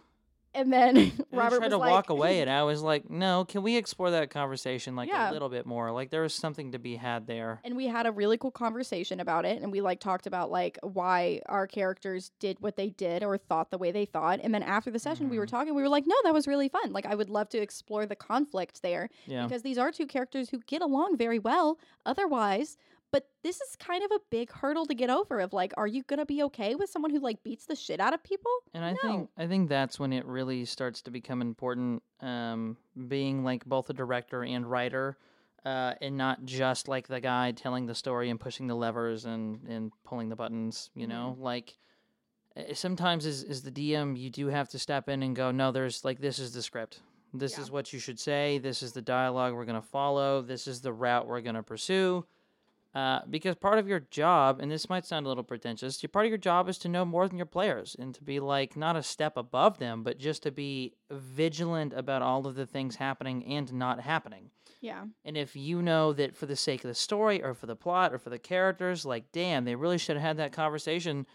And 0.54 0.70
then 0.72 0.96
And 0.98 1.24
Robert 1.32 1.56
tried 1.58 1.66
was 1.66 1.70
to 1.70 1.76
like, 1.78 1.90
walk 1.90 2.10
away, 2.10 2.40
and 2.40 2.50
I 2.50 2.62
was 2.64 2.82
like, 2.82 3.08
No, 3.08 3.44
can 3.46 3.62
we 3.62 3.76
explore 3.76 4.10
that 4.10 4.28
conversation 4.30 4.94
like 4.96 5.08
Yeah. 5.08 5.30
a 5.30 5.32
little 5.32 5.48
bit 5.48 5.64
more? 5.66 5.90
Like 5.92 6.10
there 6.10 6.22
was 6.22 6.34
something 6.34 6.72
to 6.72 6.78
be 6.78 6.96
had 6.96 7.26
there. 7.26 7.60
and 7.64 7.76
we 7.76 7.86
had 7.86 8.06
a 8.06 8.12
really 8.12 8.36
cool 8.36 8.50
conversation 8.50 9.18
about 9.20 9.44
it 9.46 9.62
and 9.62 9.72
we 9.72 9.80
like 9.80 9.98
talked 10.00 10.26
about 10.26 10.50
like 10.50 10.78
why 10.82 11.40
our 11.46 11.66
characters 11.66 12.30
did 12.38 12.58
what 12.60 12.76
they 12.76 12.90
did 12.90 13.22
or 13.22 13.38
thought 13.38 13.70
the 13.70 13.78
way 13.78 13.90
they 13.92 14.04
thought 14.04 14.40
and 14.42 14.52
then 14.54 14.62
after 14.62 14.90
the 14.90 14.98
session 14.98 15.28
we 15.30 15.38
were 15.38 15.46
Mhm. 15.46 15.50
talking 15.50 15.74
we 15.74 15.82
were 15.82 15.88
like 15.88 16.04
no 16.06 16.14
that 16.24 16.34
was 16.34 16.46
really 16.46 16.68
fun 16.68 16.92
like 16.92 17.06
i 17.06 17.14
would 17.14 17.30
love 17.30 17.48
to 17.50 17.58
explore 17.58 18.04
the 18.06 18.16
conflict 18.16 18.82
there 18.82 19.08
Yeah. 19.26 19.44
because 19.44 19.62
these 19.62 19.78
are 19.78 19.90
two 19.90 20.06
characters 20.06 20.50
who 20.50 20.58
get 20.66 20.82
along 20.82 21.16
very 21.16 21.38
well 21.38 21.78
otherwise 22.04 22.76
but 23.12 23.28
this 23.44 23.60
is 23.60 23.76
kind 23.76 24.02
of 24.02 24.10
a 24.10 24.18
big 24.30 24.50
hurdle 24.50 24.86
to 24.86 24.94
get 24.94 25.10
over 25.10 25.38
of 25.40 25.52
like 25.52 25.72
are 25.76 25.86
you 25.86 26.02
gonna 26.04 26.26
be 26.26 26.42
okay 26.42 26.74
with 26.74 26.90
someone 26.90 27.10
who 27.12 27.20
like 27.20 27.42
beats 27.44 27.66
the 27.66 27.76
shit 27.76 28.00
out 28.00 28.12
of 28.14 28.22
people 28.24 28.50
And 28.74 28.84
I 28.84 28.92
No. 28.92 28.98
think 29.02 29.30
I 29.36 29.46
think 29.46 29.68
that's 29.68 30.00
when 30.00 30.12
it 30.12 30.24
really 30.26 30.64
starts 30.64 31.02
to 31.02 31.10
become 31.10 31.40
important, 31.42 32.02
um, 32.20 32.76
being 33.08 33.44
like 33.44 33.64
both 33.64 33.90
a 33.90 33.92
director 33.92 34.42
and 34.42 34.68
writer, 34.68 35.18
uh, 35.64 35.94
and 36.00 36.16
not 36.16 36.44
just 36.44 36.88
like 36.88 37.06
the 37.06 37.20
guy 37.20 37.52
telling 37.52 37.86
the 37.86 37.94
story 37.94 38.30
and 38.30 38.40
pushing 38.40 38.66
the 38.66 38.74
levers 38.74 39.24
and, 39.26 39.62
and 39.68 39.92
pulling 40.04 40.28
the 40.30 40.36
buttons. 40.36 40.90
You 40.94 41.06
know, 41.06 41.36
like 41.38 41.76
uh, 42.56 42.74
sometimes 42.74 43.26
as 43.26 43.44
as 43.44 43.62
the 43.62 43.70
DM, 43.70 44.16
you 44.18 44.30
do 44.30 44.46
have 44.48 44.68
to 44.70 44.78
step 44.78 45.08
in 45.08 45.22
and 45.22 45.36
go, 45.36 45.50
no, 45.50 45.70
there's 45.70 46.04
like 46.04 46.20
this 46.20 46.38
is 46.38 46.52
the 46.54 46.62
script. 46.62 47.00
This 47.34 47.56
Yeah. 47.56 47.62
is 47.62 47.70
what 47.70 47.92
you 47.92 47.98
should 47.98 48.18
say. 48.20 48.58
This 48.58 48.82
is 48.82 48.92
the 48.92 49.02
dialogue 49.02 49.54
we're 49.54 49.64
gonna 49.66 49.82
follow. 49.82 50.42
This 50.42 50.66
is 50.66 50.80
the 50.80 50.92
route 50.92 51.26
we're 51.26 51.40
gonna 51.42 51.62
pursue. 51.62 52.24
Uh, 52.94 53.20
because 53.30 53.54
part 53.54 53.78
of 53.78 53.88
your 53.88 54.00
job, 54.10 54.60
and 54.60 54.70
this 54.70 54.90
might 54.90 55.06
sound 55.06 55.24
a 55.24 55.28
little 55.28 55.42
pretentious, 55.42 56.02
your 56.02 56.10
part 56.10 56.26
of 56.26 56.30
your 56.30 56.36
job 56.36 56.68
is 56.68 56.76
to 56.76 56.88
know 56.88 57.06
more 57.06 57.26
than 57.26 57.38
your 57.38 57.46
players 57.46 57.96
and 57.98 58.14
to 58.14 58.22
be 58.22 58.38
like 58.38 58.76
not 58.76 58.96
a 58.96 59.02
step 59.02 59.38
above 59.38 59.78
them, 59.78 60.02
but 60.02 60.18
just 60.18 60.42
to 60.42 60.50
be 60.50 60.92
vigilant 61.10 61.94
about 61.94 62.20
all 62.20 62.46
of 62.46 62.54
the 62.54 62.66
things 62.66 62.96
happening 62.96 63.44
and 63.46 63.72
not 63.72 64.00
happening. 64.00 64.50
yeah. 64.82 65.04
And 65.24 65.38
if 65.38 65.56
you 65.56 65.80
know 65.80 66.12
that 66.12 66.36
for 66.36 66.44
the 66.44 66.56
sake 66.56 66.84
of 66.84 66.88
the 66.88 66.94
story 66.94 67.42
or 67.42 67.54
for 67.54 67.64
the 67.64 67.76
plot 67.76 68.12
or 68.12 68.18
for 68.18 68.28
the 68.28 68.38
characters, 68.38 69.06
like, 69.06 69.32
damn, 69.32 69.64
they 69.64 69.74
really 69.74 69.96
should 69.96 70.16
have 70.16 70.26
had 70.26 70.36
that 70.36 70.52
conversation, 70.52 71.26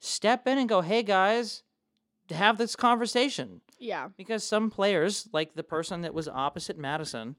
step 0.00 0.48
in 0.48 0.58
and 0.58 0.68
go, 0.68 0.80
hey 0.80 1.04
guys, 1.04 1.62
have 2.30 2.58
this 2.58 2.74
conversation. 2.74 3.60
Yeah. 3.78 4.08
Because 4.16 4.42
some 4.42 4.70
players, 4.70 5.28
like 5.32 5.54
the 5.54 5.62
person 5.62 6.00
that 6.00 6.14
was 6.14 6.26
opposite 6.26 6.78
Madison, 6.78 7.36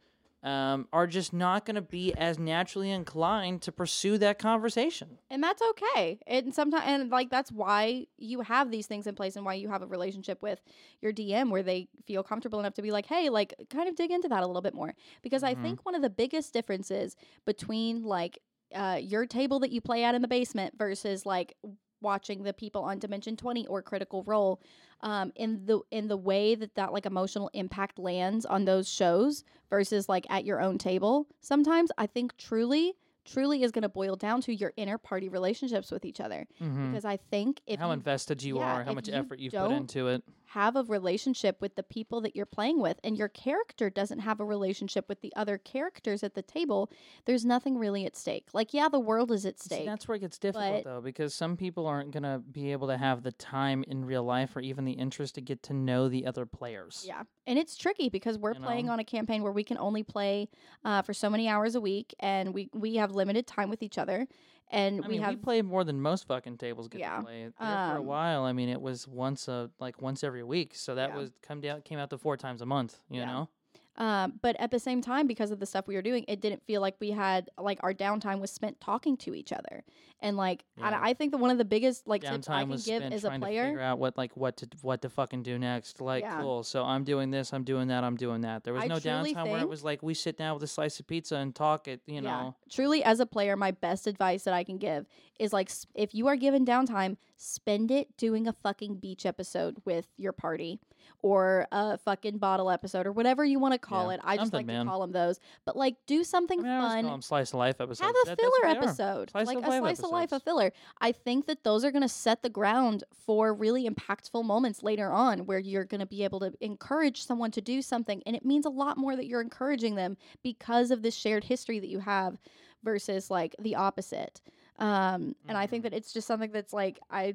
um, 0.47 0.87
are 0.93 1.07
just 1.07 1.33
not 1.33 1.65
going 1.65 1.75
to 1.75 1.81
be 1.81 2.13
as 2.13 2.39
naturally 2.39 2.89
inclined 2.91 3.61
to 3.63 3.71
pursue 3.71 4.17
that 4.17 4.39
conversation. 4.39 5.17
and 5.29 5.43
that's 5.43 5.61
okay 5.71 6.19
and 6.25 6.53
sometimes 6.55 6.83
and 6.87 7.09
like 7.11 7.29
that's 7.29 7.51
why 7.51 8.05
you 8.17 8.41
have 8.41 8.71
these 8.71 8.87
things 8.87 9.05
in 9.07 9.13
place 9.15 9.35
and 9.35 9.45
why 9.45 9.53
you 9.55 9.67
have 9.69 9.81
a 9.81 9.87
relationship 9.87 10.41
with 10.41 10.59
your 11.01 11.11
dm 11.11 11.49
where 11.51 11.63
they 11.63 11.87
feel 12.05 12.23
comfortable 12.23 12.59
enough 12.61 12.73
to 12.75 12.81
be 12.81 12.91
like 12.91 13.05
hey 13.07 13.29
like 13.29 13.53
kind 13.69 13.89
of 13.89 13.95
dig 13.95 14.09
into 14.11 14.29
that 14.29 14.41
a 14.43 14.47
little 14.47 14.61
bit 14.61 14.73
more 14.73 14.93
because 15.21 15.43
i 15.43 15.53
Mhm. 15.53 15.61
think 15.61 15.85
one 15.85 15.95
of 15.95 16.01
the 16.01 16.09
biggest 16.23 16.53
differences 16.53 17.15
between 17.45 18.03
like 18.03 18.39
uh, 18.75 18.99
your 19.01 19.25
table 19.25 19.59
that 19.59 19.71
you 19.71 19.79
play 19.81 20.03
at 20.03 20.13
in 20.15 20.21
the 20.21 20.27
basement 20.27 20.73
versus 20.77 21.25
like 21.25 21.55
watching 22.01 22.43
the 22.43 22.53
people 22.53 22.83
on 22.83 22.99
dimension 22.99 23.35
20 23.35 23.67
or 23.67 23.81
critical 23.81 24.23
role 24.23 24.61
um, 25.01 25.31
in 25.35 25.65
the 25.65 25.79
in 25.91 26.07
the 26.07 26.17
way 26.17 26.55
that 26.55 26.75
that 26.75 26.93
like 26.93 27.05
emotional 27.05 27.49
impact 27.53 27.99
lands 27.99 28.45
on 28.45 28.65
those 28.65 28.89
shows 28.89 29.43
versus 29.69 30.07
like 30.09 30.25
at 30.29 30.45
your 30.45 30.61
own 30.61 30.77
table 30.77 31.27
sometimes 31.41 31.91
i 31.97 32.05
think 32.05 32.35
truly 32.37 32.93
truly 33.25 33.61
is 33.61 33.71
going 33.71 33.81
to 33.83 33.89
boil 33.89 34.15
down 34.15 34.39
to 34.41 34.53
your 34.55 34.71
inner 34.77 34.97
party 34.97 35.27
relationships 35.29 35.91
with 35.91 36.05
each 36.05 36.19
other 36.19 36.47
Mm-hmm. 36.61 36.91
because 36.91 37.05
i 37.05 37.17
think 37.17 37.61
if 37.67 37.79
how 37.79 37.87
you, 37.87 37.93
invested 37.93 38.41
you 38.41 38.57
yeah, 38.57 38.73
are, 38.79 38.83
how 38.83 38.93
much 38.93 39.07
you 39.07 39.13
effort 39.13 39.39
you've 39.39 39.53
put 39.53 39.71
into 39.71 40.07
it. 40.07 40.23
Have 40.51 40.75
a 40.75 40.83
relationship 40.83 41.57
with 41.59 41.75
the 41.75 41.83
people 41.83 42.21
that 42.21 42.35
you're 42.35 42.45
playing 42.45 42.79
with 42.79 42.99
and 43.03 43.17
your 43.17 43.27
character 43.27 43.89
doesn't 43.89 44.19
have 44.19 44.39
a 44.39 44.45
relationship 44.45 45.09
with 45.09 45.19
the 45.21 45.33
other 45.35 45.57
characters 45.57 46.23
at 46.23 46.35
the 46.35 46.41
table, 46.41 46.89
there's 47.25 47.43
nothing 47.43 47.77
really 47.77 48.05
at 48.05 48.15
stake. 48.15 48.47
Like, 48.53 48.73
yeah, 48.73 48.87
the 48.87 48.99
world 48.99 49.31
is 49.31 49.45
at 49.45 49.59
See, 49.59 49.65
stake. 49.75 49.85
that's 49.85 50.07
where 50.07 50.15
it 50.15 50.19
gets 50.19 50.37
difficult 50.37 50.85
though, 50.85 51.01
because 51.01 51.33
some 51.33 51.57
people 51.57 51.85
aren't 51.85 52.11
gonna 52.11 52.39
be 52.39 52.71
able 52.71 52.87
to 52.87 52.97
have 52.97 53.23
the 53.23 53.33
time 53.33 53.83
in 53.87 54.05
real 54.05 54.23
life 54.23 54.55
or 54.55 54.61
even 54.61 54.85
the 54.85 54.93
interest 54.93 55.35
to 55.35 55.41
get 55.41 55.63
to 55.63 55.73
know 55.73 56.07
the 56.07 56.25
other 56.25 56.45
players. 56.45 57.03
Yeah. 57.05 57.23
And 57.45 57.59
it's 57.59 57.75
tricky 57.75 58.09
because 58.09 58.37
we're 58.37 58.53
You 58.53 58.61
playing 58.61 58.85
know? 58.85 58.93
on 58.93 58.99
a 58.99 59.03
campaign 59.05 59.43
where 59.43 59.51
we 59.51 59.63
can 59.65 59.77
only 59.77 60.03
play 60.03 60.49
uh, 60.85 61.01
for 61.01 61.13
so 61.13 61.29
many 61.29 61.49
hours 61.49 61.75
a 61.75 61.81
week 61.81 62.15
and 62.19 62.53
we, 62.53 62.69
we 62.73 62.95
have 62.95 63.11
limited 63.11 63.47
time 63.47 63.69
with 63.69 63.83
each 63.83 63.97
other. 63.97 64.27
And 64.69 65.03
I 65.03 65.07
we 65.07 65.13
mean, 65.13 65.21
have 65.21 65.29
we 65.31 65.35
play 65.37 65.61
more 65.61 65.83
than 65.83 66.01
most 66.01 66.27
fucking 66.27 66.57
tables 66.57 66.87
get 66.89 66.99
Yeah. 66.99 67.17
to 67.17 67.23
play. 67.23 67.43
There 67.43 67.79
for 67.79 67.95
a 67.95 68.01
Um, 68.01 68.05
while, 68.05 68.43
I 68.43 68.51
mean, 68.53 68.69
it 68.69 68.81
was 68.81 69.07
once 69.07 69.47
a 69.47 69.71
like 69.79 70.01
once 70.01 70.23
every 70.23 70.43
week, 70.43 70.75
so 70.75 70.95
that 70.95 71.09
Yeah. 71.09 71.15
was 71.15 71.31
come 71.41 71.61
down 71.61 71.81
came 71.83 71.99
out 71.99 72.09
to 72.09 72.17
four 72.17 72.35
times 72.37 72.61
a 72.61 72.65
month. 72.65 72.99
You 73.09 73.21
Yeah. 73.21 73.25
know, 73.25 73.49
Um, 73.97 74.33
but 74.41 74.55
at 74.59 74.69
the 74.69 74.79
same 74.79 75.01
time, 75.01 75.25
because 75.25 75.49
of 75.49 75.59
the 75.59 75.65
stuff 75.65 75.87
we 75.87 75.95
were 75.95 76.03
doing, 76.03 76.23
it 76.27 76.39
didn't 76.39 76.63
feel 76.63 76.81
like 76.81 76.95
we 76.99 77.11
had 77.11 77.49
like 77.57 77.79
our 77.81 77.93
downtime 77.93 78.39
was 78.39 78.51
spent 78.51 78.79
talking 78.79 79.17
to 79.17 79.33
each 79.33 79.51
other. 79.51 79.83
And 80.19 80.37
like, 80.37 80.65
and 80.81 80.95
I 80.95 81.13
think 81.13 81.31
that 81.31 81.37
one 81.37 81.51
of 81.51 81.57
the 81.57 81.65
biggest 81.65 82.07
like 82.07 82.21
tips 82.21 82.47
I 82.49 82.57
downtime 82.57 82.61
can 82.61 82.69
was 82.69 82.85
give 82.85 83.03
as 83.03 83.23
a 83.23 83.27
trying 83.27 83.41
to 83.41 83.47
figure 83.47 83.71
player, 83.73 83.81
out 83.81 83.99
what 83.99 84.17
like 84.17 84.35
what 84.37 84.57
to 84.57 84.67
what 84.81 85.01
to 85.01 85.09
fucking 85.09 85.43
do 85.43 85.57
next. 85.57 85.99
Like, 86.01 86.23
Yeah. 86.23 86.41
cool. 86.41 86.63
So 86.63 86.83
I'm 86.83 87.03
doing 87.03 87.31
this. 87.31 87.53
I'm 87.53 87.63
doing 87.63 87.87
that. 87.87 88.03
I'm 88.03 88.17
doing 88.17 88.41
that. 88.41 88.63
There 88.63 88.73
was 88.73 88.83
I 88.83 88.87
no 88.87 88.97
downtime 88.97 89.49
where 89.49 89.61
it 89.61 89.69
was 89.69 89.83
like 89.83 90.03
we 90.03 90.13
sit 90.13 90.37
down 90.37 90.53
with 90.53 90.63
a 90.63 90.67
slice 90.67 90.99
of 90.99 91.07
pizza 91.07 91.35
and 91.37 91.53
talk 91.53 91.87
it. 91.87 92.01
You 92.05 92.15
yeah, 92.15 92.21
know, 92.21 92.55
truly 92.69 93.03
as 93.03 93.19
a 93.19 93.25
player, 93.25 93.55
my 93.55 93.71
best 93.71 94.05
advice 94.07 94.43
that 94.43 94.53
I 94.53 94.63
can 94.63 94.77
give 94.77 95.05
is 95.39 95.53
like, 95.53 95.71
if 95.93 96.13
you 96.15 96.27
are 96.27 96.35
given 96.35 96.65
downtime, 96.65 97.17
spend 97.37 97.91
it 97.91 98.15
doing 98.17 98.47
a 98.47 98.53
fucking 98.53 98.95
beach 98.95 99.25
episode 99.25 99.77
with 99.85 100.07
your 100.17 100.33
party 100.33 100.79
or 101.21 101.67
a 101.71 101.97
fucking 101.97 102.37
bottle 102.37 102.69
episode 102.69 103.07
or 103.07 103.11
whatever 103.11 103.43
you 103.43 103.59
want 103.59 103.73
to 103.73 103.79
call 103.79 104.07
Yeah, 104.09 104.15
it. 104.15 104.21
I 104.23 104.37
just 104.37 104.53
like 104.53 104.65
man. 104.65 104.85
to 104.85 104.91
call 104.91 105.01
them 105.01 105.11
those. 105.11 105.39
But 105.65 105.75
like, 105.75 105.95
do 106.05 106.23
something 106.23 106.59
I 106.59 106.63
mean, 106.63 106.71
I 106.71 106.79
call 106.79 106.89
fun. 106.89 107.05
them 107.05 107.21
slice 107.21 107.49
of 107.53 107.59
life 107.59 107.81
episodes. 107.81 108.01
have 108.01 108.15
a 108.23 108.29
That- 108.29 108.39
filler 108.39 108.51
what 108.51 108.61
they 108.73 108.79
are. 108.79 108.83
episode 108.83 109.31
like 109.33 109.57
a 109.57 109.61
slice 109.79 109.99
of 109.99 110.11
life 110.11 110.31
a 110.31 110.39
filler 110.39 110.71
i 111.01 111.11
think 111.11 111.45
that 111.47 111.63
those 111.63 111.83
are 111.85 111.91
going 111.91 112.01
to 112.01 112.09
set 112.09 112.41
the 112.43 112.49
ground 112.49 113.03
for 113.25 113.53
really 113.53 113.87
impactful 113.89 114.43
moments 114.43 114.83
later 114.83 115.11
on 115.11 115.45
where 115.45 115.59
you're 115.59 115.85
going 115.85 115.99
to 115.99 116.05
be 116.05 116.23
able 116.23 116.39
to 116.39 116.51
encourage 116.61 117.23
someone 117.23 117.51
to 117.51 117.61
do 117.61 117.81
something 117.81 118.21
and 118.25 118.35
it 118.35 118.45
means 118.45 118.65
a 118.65 118.69
lot 118.69 118.97
more 118.97 119.15
that 119.15 119.25
you're 119.27 119.41
encouraging 119.41 119.95
them 119.95 120.17
because 120.43 120.91
of 120.91 121.01
this 121.01 121.15
shared 121.15 121.43
history 121.43 121.79
that 121.79 121.87
you 121.89 121.99
have 121.99 122.37
versus 122.83 123.29
like 123.31 123.55
the 123.59 123.75
opposite 123.75 124.41
um 124.79 125.35
and 125.47 125.57
i 125.57 125.65
think 125.67 125.81
Mhm. 125.81 125.89
that 125.89 125.93
it's 125.93 126.13
just 126.13 126.27
something 126.27 126.51
that's 126.51 126.73
like 126.73 126.99
i 127.09 127.33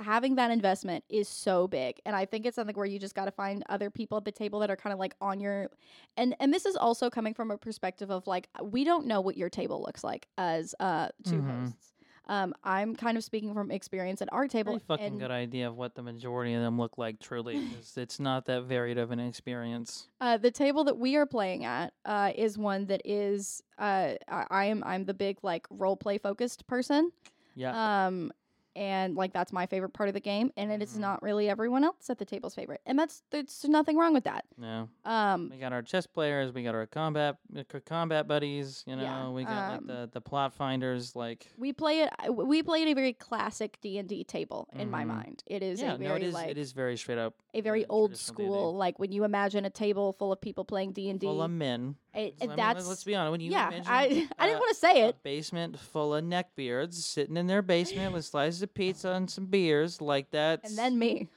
having 0.00 0.34
that 0.34 0.50
investment 0.50 1.04
is 1.08 1.28
so 1.28 1.68
big 1.68 2.00
and 2.04 2.16
i 2.16 2.24
think 2.24 2.44
it's 2.46 2.56
something 2.56 2.74
where 2.74 2.86
you 2.86 2.98
just 2.98 3.14
got 3.14 3.26
to 3.26 3.30
find 3.30 3.62
other 3.68 3.90
people 3.90 4.18
at 4.18 4.24
the 4.24 4.32
table 4.32 4.58
that 4.58 4.70
are 4.70 4.76
kind 4.76 4.92
of 4.92 4.98
like 4.98 5.14
on 5.20 5.38
your 5.40 5.70
and 6.16 6.34
and 6.40 6.52
this 6.52 6.66
is 6.66 6.74
also 6.76 7.08
coming 7.08 7.32
from 7.32 7.50
a 7.50 7.56
perspective 7.58 8.10
of 8.10 8.26
like 8.26 8.48
we 8.62 8.82
don't 8.84 9.06
know 9.06 9.20
what 9.20 9.36
your 9.36 9.48
table 9.48 9.80
looks 9.82 10.02
like 10.02 10.26
as 10.36 10.74
uh 10.80 11.08
2 11.24 11.36
Mhm. 11.36 11.60
hosts 11.60 11.92
um 12.26 12.54
i'm 12.64 12.96
kind 12.96 13.16
of 13.16 13.22
speaking 13.22 13.54
from 13.54 13.70
experience 13.70 14.20
at 14.20 14.32
our 14.32 14.48
table 14.48 14.72
Pretty 14.72 14.84
fucking 14.86 15.18
good 15.18 15.30
idea 15.30 15.68
of 15.68 15.76
what 15.76 15.94
the 15.94 16.02
majority 16.02 16.54
of 16.54 16.62
them 16.62 16.78
look 16.78 16.96
like. 16.98 17.20
Truly, 17.20 17.60
it's 17.96 18.18
not 18.18 18.46
that 18.46 18.62
varied 18.64 18.96
of 18.98 19.10
an 19.12 19.20
experience. 19.20 20.08
uh 20.20 20.36
the 20.38 20.50
table 20.50 20.84
that 20.84 20.98
we 20.98 21.14
are 21.16 21.26
playing 21.26 21.64
at 21.64 21.92
uh 22.04 22.32
is 22.34 22.56
one 22.58 22.86
that 22.86 23.02
is 23.04 23.62
uh 23.78 24.14
i, 24.28 24.46
I 24.50 24.64
am 24.66 24.82
i'm 24.84 25.04
the 25.04 25.14
big 25.14 25.38
like 25.42 25.66
role 25.70 25.96
play 25.96 26.18
focused 26.18 26.66
person 26.66 27.12
Yeah. 27.54 28.06
um 28.06 28.32
and 28.76 29.14
like 29.14 29.32
that's 29.32 29.52
my 29.52 29.66
favorite 29.66 29.90
part 29.92 30.08
of 30.08 30.14
the 30.14 30.20
game 30.20 30.50
and 30.56 30.70
it 30.72 30.82
is 30.82 30.94
Mhm. 30.96 31.00
not 31.00 31.22
really 31.22 31.48
everyone 31.48 31.84
else 31.84 32.10
at 32.10 32.18
the 32.18 32.24
table's 32.24 32.54
favorite 32.54 32.80
and 32.86 32.98
that's 32.98 33.22
there's 33.30 33.64
nothing 33.68 33.96
wrong 33.96 34.12
with 34.12 34.24
that 34.24 34.44
no. 34.58 34.88
um 35.04 35.48
We 35.50 35.58
got 35.58 35.72
our 35.72 35.82
chess 35.82 36.06
players. 36.06 36.52
We 36.52 36.62
got 36.64 36.74
our 36.74 36.86
combat 36.86 37.38
uh, 37.56 37.62
combat 37.84 38.26
buddies. 38.26 38.82
You 38.86 38.96
know, 38.96 39.02
Yeah, 39.02 39.28
we 39.30 39.44
got 39.44 39.68
like 39.68 39.78
um, 39.78 39.86
the 39.86 40.08
the 40.12 40.20
plot 40.20 40.52
finders. 40.54 41.14
Like, 41.14 41.46
we 41.56 41.72
play 41.72 42.02
it 42.02 42.10
we 42.34 42.62
play 42.62 42.82
it 42.82 42.88
a 42.88 42.94
very 42.94 43.12
classic 43.12 43.78
d&d 43.80 44.24
table 44.24 44.68
in 44.74 44.90
my 44.90 45.04
Mhm. 45.04 45.08
mind 45.08 45.44
it 45.46 45.62
is 45.62 45.80
yeah, 45.80 45.94
a 45.94 45.98
very 45.98 46.08
no, 46.10 46.14
it 46.16 46.22
is. 46.22 46.34
like 46.34 46.50
it 46.50 46.58
is 46.58 46.72
very 46.72 46.96
straight 46.96 47.18
up 47.18 47.34
a 47.52 47.60
very 47.60 47.84
uh, 47.84 47.88
old 47.90 48.10
traditional 48.10 48.36
D&D. 48.36 48.48
school 48.48 48.76
like 48.76 48.98
when 48.98 49.12
you 49.12 49.24
imagine 49.24 49.64
a 49.64 49.70
table 49.70 50.12
full 50.14 50.32
of 50.32 50.40
people 50.40 50.64
playing 50.64 50.92
d&d 50.92 51.24
full 51.26 51.42
of 51.42 51.50
men. 51.50 51.96
It, 52.14 52.34
I 52.40 52.46
mean, 52.46 52.56
that's 52.56 52.86
let's 52.86 53.04
be 53.04 53.14
honest. 53.14 53.32
When 53.32 53.40
you 53.40 53.50
yeah 53.50 53.70
i 53.86 54.02
i 54.02 54.08
didn't 54.08 54.56
uh, 54.56 54.58
want 54.60 54.70
to 54.70 54.80
say 54.80 55.02
it 55.08 55.22
basement 55.22 55.78
full 55.78 56.14
of 56.14 56.24
neckbeards 56.24 56.94
sitting 56.94 57.36
in 57.36 57.46
their 57.46 57.62
basement 57.62 58.12
with 58.12 58.24
slices 58.24 58.62
of 58.62 58.72
pizza 58.74 59.10
and 59.10 59.30
some 59.30 59.46
beers, 59.46 60.00
like 60.00 60.30
that. 60.30 60.60
and 60.64 60.76
then 60.78 60.98
me 60.98 61.28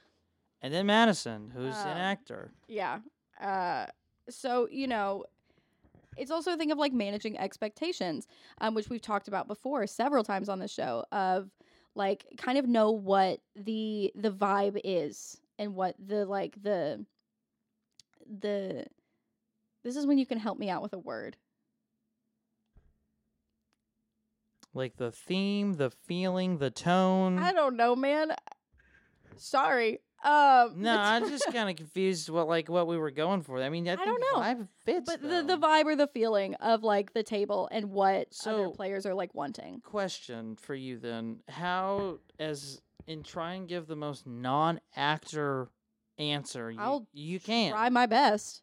and 0.62 0.72
then 0.74 0.86
Madison, 0.86 1.50
who's 1.54 1.76
Um, 1.76 1.88
an 1.88 1.98
actor. 1.98 2.50
Yeah. 2.66 2.98
Uh, 3.40 3.86
so, 4.28 4.68
you 4.70 4.86
know, 4.88 5.24
it's 6.16 6.30
also 6.32 6.52
a 6.52 6.56
thing 6.56 6.72
of 6.72 6.78
like 6.78 6.92
managing 6.92 7.38
expectations, 7.38 8.26
um, 8.60 8.74
which 8.74 8.88
we've 8.90 9.00
talked 9.00 9.28
about 9.28 9.46
before 9.46 9.86
several 9.86 10.24
times 10.24 10.48
on 10.48 10.58
the 10.58 10.66
show 10.68 11.04
of 11.12 11.50
like 11.94 12.26
kind 12.36 12.58
of 12.58 12.66
know 12.66 12.90
what 12.90 13.40
the 13.54 14.12
the 14.14 14.30
vibe 14.30 14.80
is 14.84 15.40
and 15.58 15.74
what 15.74 15.94
the 16.04 16.24
like 16.26 16.60
the 16.62 17.04
the 18.40 18.84
this 19.84 19.96
is 19.96 20.06
when 20.06 20.18
you 20.18 20.26
can 20.26 20.38
help 20.38 20.58
me 20.58 20.68
out 20.68 20.82
with 20.82 20.92
a 20.92 20.98
word. 20.98 21.36
Like 24.74 24.96
the 24.96 25.10
theme, 25.10 25.74
the 25.74 25.90
feeling, 25.90 26.58
the 26.58 26.70
tone. 26.70 27.38
I 27.38 27.52
don't 27.52 27.76
know, 27.76 27.96
man. 27.96 28.32
Sorry. 29.36 30.00
Um 30.24 30.74
No, 30.76 30.96
I'm 30.98 31.28
just 31.28 31.46
kind 31.52 31.70
of 31.70 31.76
confused 31.76 32.28
what 32.28 32.48
like 32.48 32.68
what 32.68 32.86
we 32.86 32.98
were 32.98 33.10
going 33.10 33.42
for. 33.42 33.62
I 33.62 33.68
mean, 33.70 33.88
I, 33.88 33.92
I 33.92 33.96
don't 33.96 34.20
know. 34.20 34.40
vibe 34.40 34.68
fits. 34.84 35.06
but 35.06 35.22
the 35.22 35.42
the 35.42 35.56
vibe 35.56 35.86
or 35.86 35.96
the 35.96 36.08
feeling 36.08 36.54
of 36.56 36.82
like 36.82 37.12
the 37.12 37.22
table 37.22 37.68
and 37.70 37.90
what 37.90 38.28
other 38.44 38.68
players 38.70 39.06
are 39.06 39.14
like 39.14 39.34
wanting. 39.34 39.80
question 39.84 40.56
for 40.56 40.74
you 40.74 40.98
then: 40.98 41.40
How, 41.48 42.18
as 42.38 42.80
in 43.06 43.22
try 43.22 43.54
and 43.54 43.68
give 43.68 43.86
the 43.86 43.96
most 43.96 44.26
non-actor 44.26 45.70
answer 46.18 46.70
you, 46.70 46.80
I'll 46.80 47.06
you 47.12 47.40
can. 47.40 47.70
Try 47.70 47.88
my 47.88 48.06
best. 48.06 48.62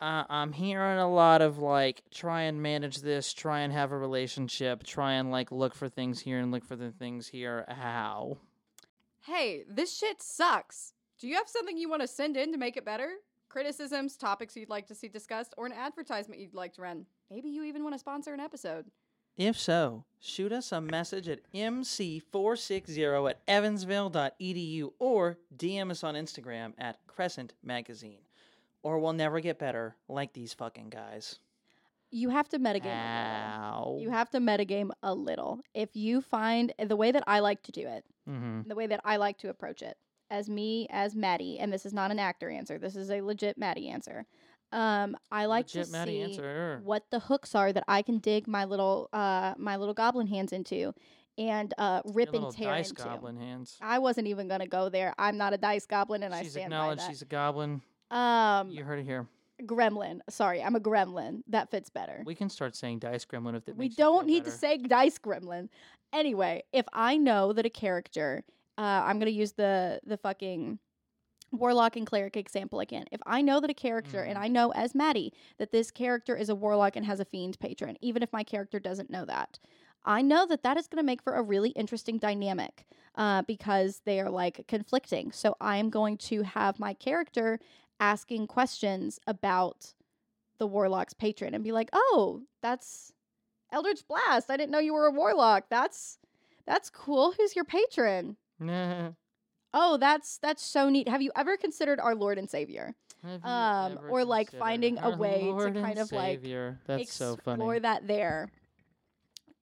Uh, 0.00 0.24
I'm 0.28 0.52
hearing 0.52 0.98
a 0.98 1.10
lot 1.10 1.40
of 1.40 1.58
like 1.58 2.02
try 2.10 2.42
and 2.42 2.62
manage 2.62 2.98
this, 2.98 3.32
try 3.32 3.60
and 3.60 3.72
have 3.72 3.92
a 3.92 3.98
relationship, 3.98 4.82
try 4.82 5.12
and 5.14 5.30
like 5.30 5.50
look 5.52 5.74
for 5.74 5.88
things 5.88 6.20
here 6.20 6.38
and 6.38 6.50
look 6.50 6.64
for 6.64 6.76
the 6.76 6.90
things 6.90 7.28
here. 7.28 7.64
How? 7.68 8.38
Hey, 9.20 9.64
this 9.68 9.96
shit 9.96 10.20
sucks. 10.20 10.92
Do 11.18 11.28
you 11.28 11.36
have 11.36 11.48
something 11.48 11.78
you 11.78 11.88
want 11.88 12.02
to 12.02 12.08
send 12.08 12.36
in 12.36 12.52
to 12.52 12.58
make 12.58 12.76
it 12.76 12.84
better? 12.84 13.08
Criticisms, 13.48 14.16
topics 14.16 14.56
you'd 14.56 14.68
like 14.68 14.88
to 14.88 14.94
see 14.94 15.08
discussed, 15.08 15.54
or 15.56 15.64
an 15.64 15.72
advertisement 15.72 16.40
you'd 16.40 16.54
like 16.54 16.74
to 16.74 16.82
run? 16.82 17.06
Maybe 17.30 17.48
you 17.48 17.64
even 17.64 17.84
want 17.84 17.94
to 17.94 17.98
sponsor 17.98 18.34
an 18.34 18.40
episode. 18.40 18.86
If 19.36 19.58
so, 19.58 20.04
shoot 20.20 20.52
us 20.52 20.70
a 20.72 20.80
message 20.80 21.28
at 21.28 21.40
mc460 21.52 23.30
at 23.30 23.40
evansville.edu 23.48 24.90
or 24.98 25.38
DM 25.56 25.90
us 25.90 26.04
on 26.04 26.14
Instagram 26.14 26.74
at 26.78 26.98
Crescent 27.06 27.54
Magazine. 27.62 28.23
Or 28.84 28.98
we'll 29.00 29.14
never 29.14 29.40
get 29.40 29.58
better 29.58 29.96
like 30.08 30.34
these 30.34 30.54
fucking 30.54 30.90
guys. 30.90 31.38
You 32.10 32.28
have 32.28 32.48
to 32.50 32.58
metagame 32.60 32.84
a 32.86 33.58
Ow. 33.58 33.78
little. 33.78 33.98
You 34.02 34.10
have 34.10 34.30
to 34.30 34.38
metagame 34.38 34.90
a 35.02 35.12
little. 35.12 35.60
If 35.74 35.96
you 35.96 36.20
find 36.20 36.72
the 36.78 36.94
way 36.94 37.10
that 37.10 37.24
I 37.26 37.40
like 37.40 37.62
to 37.64 37.72
do 37.72 37.88
it, 37.88 38.04
mm-hmm. 38.28 38.68
the 38.68 38.76
way 38.76 38.86
that 38.86 39.00
I 39.04 39.16
like 39.16 39.38
to 39.38 39.48
approach 39.48 39.82
it, 39.82 39.96
as 40.30 40.48
me, 40.48 40.86
as 40.90 41.16
Maddie, 41.16 41.58
and 41.58 41.72
this 41.72 41.84
is 41.84 41.92
not 41.92 42.12
an 42.12 42.20
actor 42.20 42.48
answer, 42.48 42.78
this 42.78 42.94
is 42.94 43.10
a 43.10 43.20
legit 43.20 43.58
Maddie 43.58 43.88
answer. 43.88 44.26
Um, 44.70 45.16
I 45.30 45.46
like 45.46 45.66
Legit 45.66 45.86
to 45.86 45.92
Maddie 45.92 46.12
see 46.12 46.22
answer. 46.22 46.80
what 46.84 47.04
the 47.10 47.20
hooks 47.20 47.54
are 47.54 47.72
that 47.72 47.84
I 47.88 48.02
can 48.02 48.18
dig 48.18 48.48
my 48.48 48.64
little 48.64 49.08
uh 49.12 49.54
my 49.56 49.76
little 49.76 49.94
goblin 49.94 50.26
hands 50.26 50.52
into 50.52 50.92
and 51.38 51.72
uh 51.78 52.00
rip 52.06 52.32
little 52.32 52.48
and 52.48 52.56
tear 52.56 52.70
dice 52.70 52.90
into. 52.90 53.04
goblin 53.04 53.36
hands. 53.36 53.76
I 53.80 54.00
wasn't 54.00 54.26
even 54.26 54.48
gonna 54.48 54.66
go 54.66 54.88
there. 54.88 55.14
I'm 55.16 55.36
not 55.36 55.52
a 55.52 55.58
dice 55.58 55.86
goblin, 55.86 56.24
and 56.24 56.34
I 56.34 56.42
she's 56.42 56.52
stand 56.52 56.70
by 56.70 56.76
acknowledged 56.76 57.02
that. 57.02 57.08
she's 57.08 57.22
a 57.22 57.26
goblin. 57.26 57.82
Um, 58.14 58.70
You 58.70 58.84
heard 58.84 59.00
it 59.00 59.04
here. 59.04 59.26
gremlin. 59.62 60.20
Sorry, 60.28 60.62
I'm 60.62 60.76
a 60.76 60.80
gremlin. 60.80 61.42
That 61.48 61.70
fits 61.70 61.90
better. 61.90 62.22
We 62.24 62.34
can 62.34 62.48
start 62.48 62.74
saying 62.76 63.00
dice 63.00 63.24
gremlin 63.24 63.56
if 63.56 63.68
it 63.68 63.76
We 63.76 63.88
don't 63.88 64.26
need 64.26 64.44
to 64.44 64.50
say 64.50 64.78
dice 64.78 65.18
gremlin. 65.18 65.68
Anyway, 66.12 66.62
if 66.72 66.86
I 66.92 67.16
know 67.16 67.52
that 67.52 67.66
a 67.66 67.70
character, 67.70 68.44
uh, 68.78 69.02
I'm 69.04 69.18
gonna 69.18 69.30
use 69.30 69.52
the 69.52 70.00
the 70.06 70.16
fucking 70.16 70.78
warlock 71.52 71.94
and 71.96 72.06
cleric 72.06 72.36
example 72.36 72.80
again. 72.80 73.04
If 73.12 73.20
I 73.26 73.40
know 73.40 73.60
that 73.60 73.70
a 73.70 73.74
character, 73.74 74.22
and 74.22 74.36
Mhm. 74.36 74.42
I 74.42 74.48
know 74.48 74.72
as 74.72 74.94
Maddie 74.94 75.32
that 75.58 75.70
this 75.70 75.90
character 75.90 76.36
is 76.36 76.48
a 76.48 76.54
warlock 76.54 76.96
and 76.96 77.06
has 77.06 77.20
a 77.20 77.24
fiend 77.24 77.58
patron, 77.60 77.96
even 78.00 78.22
if 78.22 78.32
my 78.32 78.42
character 78.42 78.80
doesn't 78.80 79.10
know 79.10 79.24
that, 79.26 79.58
I 80.04 80.20
know 80.20 80.46
that 80.46 80.62
that 80.64 80.76
is 80.76 80.86
going 80.88 81.00
to 81.02 81.06
make 81.06 81.22
for 81.22 81.34
a 81.34 81.42
really 81.42 81.70
interesting 81.70 82.18
dynamic 82.18 82.84
uh, 83.14 83.42
because 83.42 84.00
they 84.04 84.20
are 84.20 84.28
like 84.30 84.66
conflicting. 84.66 85.32
So 85.32 85.56
I 85.60 85.76
am 85.78 85.88
going 85.90 86.18
to 86.18 86.42
have 86.42 86.78
my 86.78 86.92
character 86.92 87.58
asking 88.00 88.46
questions 88.46 89.18
about 89.26 89.92
the 90.58 90.66
warlock's 90.66 91.14
patron 91.14 91.54
and 91.54 91.64
be 91.64 91.72
like, 91.72 91.90
"Oh, 91.92 92.42
that's 92.62 93.12
Eldritch 93.72 94.06
Blast. 94.06 94.50
I 94.50 94.56
didn't 94.56 94.70
know 94.70 94.78
you 94.78 94.94
were 94.94 95.06
a 95.06 95.10
warlock. 95.12 95.64
That's 95.68 96.18
that's 96.66 96.90
cool. 96.90 97.32
Who's 97.32 97.54
your 97.56 97.64
patron?" 97.64 98.36
Nah. 98.58 99.10
Oh, 99.76 99.96
that's 99.96 100.38
that's 100.38 100.62
so 100.62 100.88
neat. 100.88 101.08
Have 101.08 101.20
you 101.20 101.32
ever 101.34 101.56
considered 101.56 101.98
our 101.98 102.14
Lord 102.14 102.38
and 102.38 102.48
Savior? 102.48 102.94
Um, 103.42 103.98
or, 104.08 104.24
like, 104.24 104.52
finding 104.52 104.98
a 105.00 105.16
way 105.16 105.40
to 105.40 105.50
Lord 105.50 105.74
and 105.76 105.84
kind 105.84 105.98
of, 105.98 106.12
like, 106.12 106.38
Savior? 106.40 106.78
That's 106.86 107.12
so 107.12 107.32
Explore 107.34 107.56
funny. 107.56 107.78
that 107.80 108.06
there. 108.06 108.50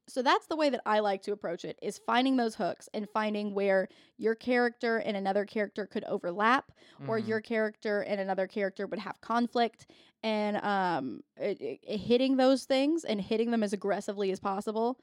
So 0.08 0.20
that's 0.22 0.46
the 0.48 0.56
way 0.56 0.68
that 0.68 0.82
I 0.84 0.98
like 0.98 1.22
to 1.22 1.32
approach 1.32 1.64
it 1.64 1.78
is 1.80 1.98
finding 1.98 2.36
those 2.36 2.54
hooks 2.56 2.88
and 2.92 3.08
finding 3.08 3.54
where 3.54 3.88
your 4.18 4.34
character 4.34 4.98
and 4.98 5.16
another 5.16 5.44
character 5.46 5.86
could 5.86 6.04
overlap 6.04 6.72
or 7.06 7.18
Mhm. 7.18 7.28
your 7.28 7.40
character 7.40 8.00
and 8.02 8.20
another 8.20 8.46
character 8.48 8.86
would 8.86 8.98
have 8.98 9.20
conflict 9.20 9.86
and 10.22 10.56
um 10.58 11.20
it, 11.36 11.60
it- 11.60 11.80
it- 11.82 11.98
hitting 11.98 12.36
those 12.36 12.64
things 12.64 13.04
and 13.04 13.20
hitting 13.20 13.50
them 13.52 13.62
as 13.62 13.72
aggressively 13.72 14.30
as 14.32 14.40
possible 14.40 14.98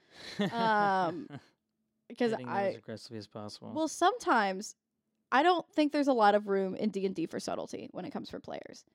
um, 0.51 1.29
because 2.09 2.33
I 2.45 2.63
as 2.67 2.75
aggressively 2.75 3.17
as 3.17 3.27
possible. 3.27 3.69
well 3.73 3.87
sometimes 3.87 4.75
I 5.31 5.43
don't 5.43 5.67
think 5.73 5.91
there's 5.93 6.07
a 6.07 6.13
lot 6.13 6.35
of 6.35 6.47
room 6.47 6.75
in 6.75 6.89
D&D 6.91 7.27
for 7.27 7.39
subtlety 7.39 7.89
when 7.91 8.05
it 8.05 8.11
comes 8.11 8.29
for 8.29 8.39
players. 8.39 8.85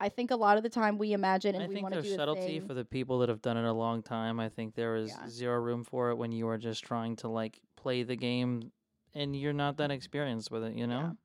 I 0.00 0.08
think 0.08 0.30
a 0.30 0.36
lot 0.36 0.56
of 0.56 0.62
the 0.62 0.70
time 0.70 0.96
we 0.96 1.12
imagine 1.12 1.54
and 1.54 1.64
I 1.64 1.66
we 1.68 1.74
think 1.74 1.82
want 1.82 1.92
to 1.94 2.00
there's 2.00 2.08
do 2.08 2.14
a 2.14 2.16
subtlety 2.16 2.58
thing. 2.58 2.66
for 2.66 2.74
the 2.74 2.84
people 2.84 3.18
that 3.20 3.28
have 3.28 3.42
done 3.42 3.56
it 3.58 3.64
a 3.64 3.72
long 3.72 4.02
time. 4.02 4.40
I 4.40 4.48
think 4.48 4.74
there 4.74 4.96
is 4.96 5.10
Yeah. 5.10 5.28
zero 5.28 5.60
room 5.60 5.84
for 5.84 6.10
it 6.10 6.16
when 6.16 6.32
you 6.32 6.48
are 6.48 6.58
just 6.58 6.82
trying 6.84 7.16
to 7.16 7.28
like 7.28 7.60
play 7.76 8.02
the 8.02 8.16
game 8.16 8.72
and 9.14 9.36
you're 9.36 9.52
not 9.52 9.76
that 9.76 9.90
experienced 9.90 10.50
with 10.50 10.64
it, 10.64 10.74
you 10.74 10.86
know? 10.86 11.16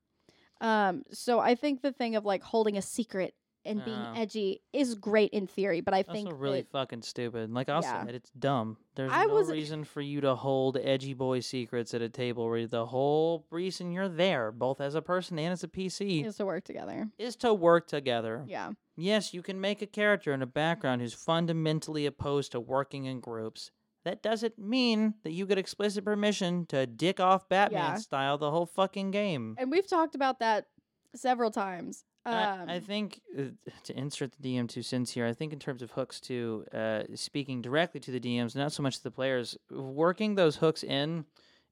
Yeah. 0.60 0.88
Um, 0.88 1.02
so 1.12 1.38
I 1.38 1.54
think 1.54 1.82
the 1.82 1.92
thing 1.92 2.16
of 2.16 2.24
like 2.24 2.42
holding 2.42 2.76
a 2.76 2.82
secret 2.82 3.34
and 3.66 3.84
being 3.84 3.98
Oh. 3.98 4.12
edgy 4.16 4.62
is 4.72 4.94
great 4.94 5.30
in 5.32 5.46
theory, 5.46 5.80
but 5.80 5.92
I 5.92 6.02
think 6.02 6.26
Also 6.28 6.38
really 6.38 6.62
that- 6.62 6.70
fucking 6.70 7.02
stupid. 7.02 7.52
Like 7.52 7.68
I'll 7.68 7.82
Yeah. 7.82 8.06
say 8.06 8.14
it's 8.14 8.30
dumb. 8.30 8.78
There's 8.94 9.12
I 9.12 9.26
no 9.26 9.34
was- 9.34 9.50
reason 9.50 9.84
for 9.84 10.00
you 10.00 10.20
to 10.22 10.34
hold 10.34 10.76
edgy 10.78 11.12
boy 11.14 11.40
secrets 11.40 11.92
at 11.92 12.00
a 12.02 12.08
table 12.08 12.46
where 12.48 12.66
the 12.66 12.86
whole 12.86 13.44
reason 13.50 13.92
you're 13.92 14.08
there, 14.08 14.50
both 14.52 14.80
as 14.80 14.94
a 14.94 15.02
person 15.02 15.38
and 15.38 15.52
as 15.52 15.62
a 15.62 15.68
PC, 15.68 16.24
is 16.24 16.36
to 16.38 16.46
work 16.46 16.64
together. 16.64 17.10
is 17.18 17.36
to 17.36 17.52
work 17.52 17.86
together. 17.86 18.44
Yeah. 18.48 18.72
Yes, 18.96 19.34
you 19.34 19.42
can 19.42 19.60
make 19.60 19.82
a 19.82 19.86
character 19.86 20.32
in 20.32 20.40
a 20.40 20.46
background 20.46 21.02
who's 21.02 21.12
fundamentally 21.12 22.06
opposed 22.06 22.52
to 22.52 22.60
working 22.60 23.04
in 23.04 23.20
groups. 23.20 23.70
That 24.04 24.22
doesn't 24.22 24.56
mean 24.56 25.14
that 25.24 25.32
you 25.32 25.46
get 25.46 25.58
explicit 25.58 26.04
permission 26.04 26.64
to 26.66 26.86
dick 26.86 27.18
off 27.20 27.48
Batman 27.48 27.80
Yeah. 27.82 27.94
style 27.96 28.38
the 28.38 28.52
whole 28.52 28.64
fucking 28.66 29.10
game. 29.10 29.56
And 29.58 29.70
we've 29.70 29.86
talked 29.86 30.14
about 30.14 30.38
that 30.38 30.68
several 31.14 31.50
times. 31.50 32.04
Um, 32.26 32.68
I, 32.68 32.74
I 32.74 32.80
think 32.80 33.20
uh, 33.38 33.42
to 33.84 33.96
insert 33.96 34.32
the 34.32 34.42
DM 34.42 34.68
two 34.68 34.82
cents 34.82 35.12
here, 35.12 35.26
I 35.26 35.32
think 35.32 35.52
in 35.52 35.60
terms 35.60 35.80
of 35.80 35.92
hooks 35.92 36.20
too, 36.20 36.64
uh, 36.74 37.02
speaking 37.14 37.62
directly 37.62 38.00
to 38.00 38.10
the 38.10 38.18
DMs, 38.18 38.56
not 38.56 38.72
so 38.72 38.82
much 38.82 38.96
to 38.96 39.02
the 39.04 39.12
players, 39.12 39.56
working 39.70 40.34
those 40.34 40.56
hooks 40.56 40.82
in 40.82 41.24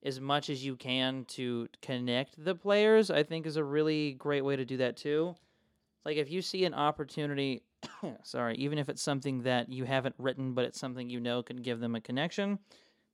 as 0.05 0.21
much 0.21 0.51
as 0.51 0.65
you 0.65 0.77
can 0.77 1.25
to 1.25 1.67
connect 1.83 2.43
the 2.43 2.55
players, 2.55 3.11
I 3.11 3.25
think 3.25 3.47
is 3.47 3.57
a 3.57 3.65
really 3.65 4.13
great 4.13 4.45
way 4.45 4.55
to 4.55 4.65
do 4.65 4.77
that 4.77 4.97
too. 4.97 5.35
Like 6.05 6.19
if 6.19 6.31
you 6.31 6.41
see 6.41 6.65
an 6.67 6.75
opportunity, 6.75 7.63
sorry, 8.23 8.55
even 8.57 8.79
if 8.79 8.89
it's 8.89 9.03
something 9.03 9.43
that 9.43 9.71
you 9.71 9.85
haven't 9.85 10.15
written, 10.19 10.53
but 10.53 10.67
it's 10.67 10.79
something 10.79 11.11
you 11.11 11.21
know 11.21 11.43
can 11.43 11.57
give 11.57 11.81
them 11.81 11.95
a 11.95 12.01
connection, 12.01 12.59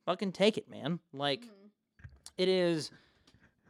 fucking 0.05 0.33
take 0.33 0.59
it, 0.59 0.69
man. 0.69 0.99
Like 1.13 1.45
it 2.37 2.49
is 2.49 2.91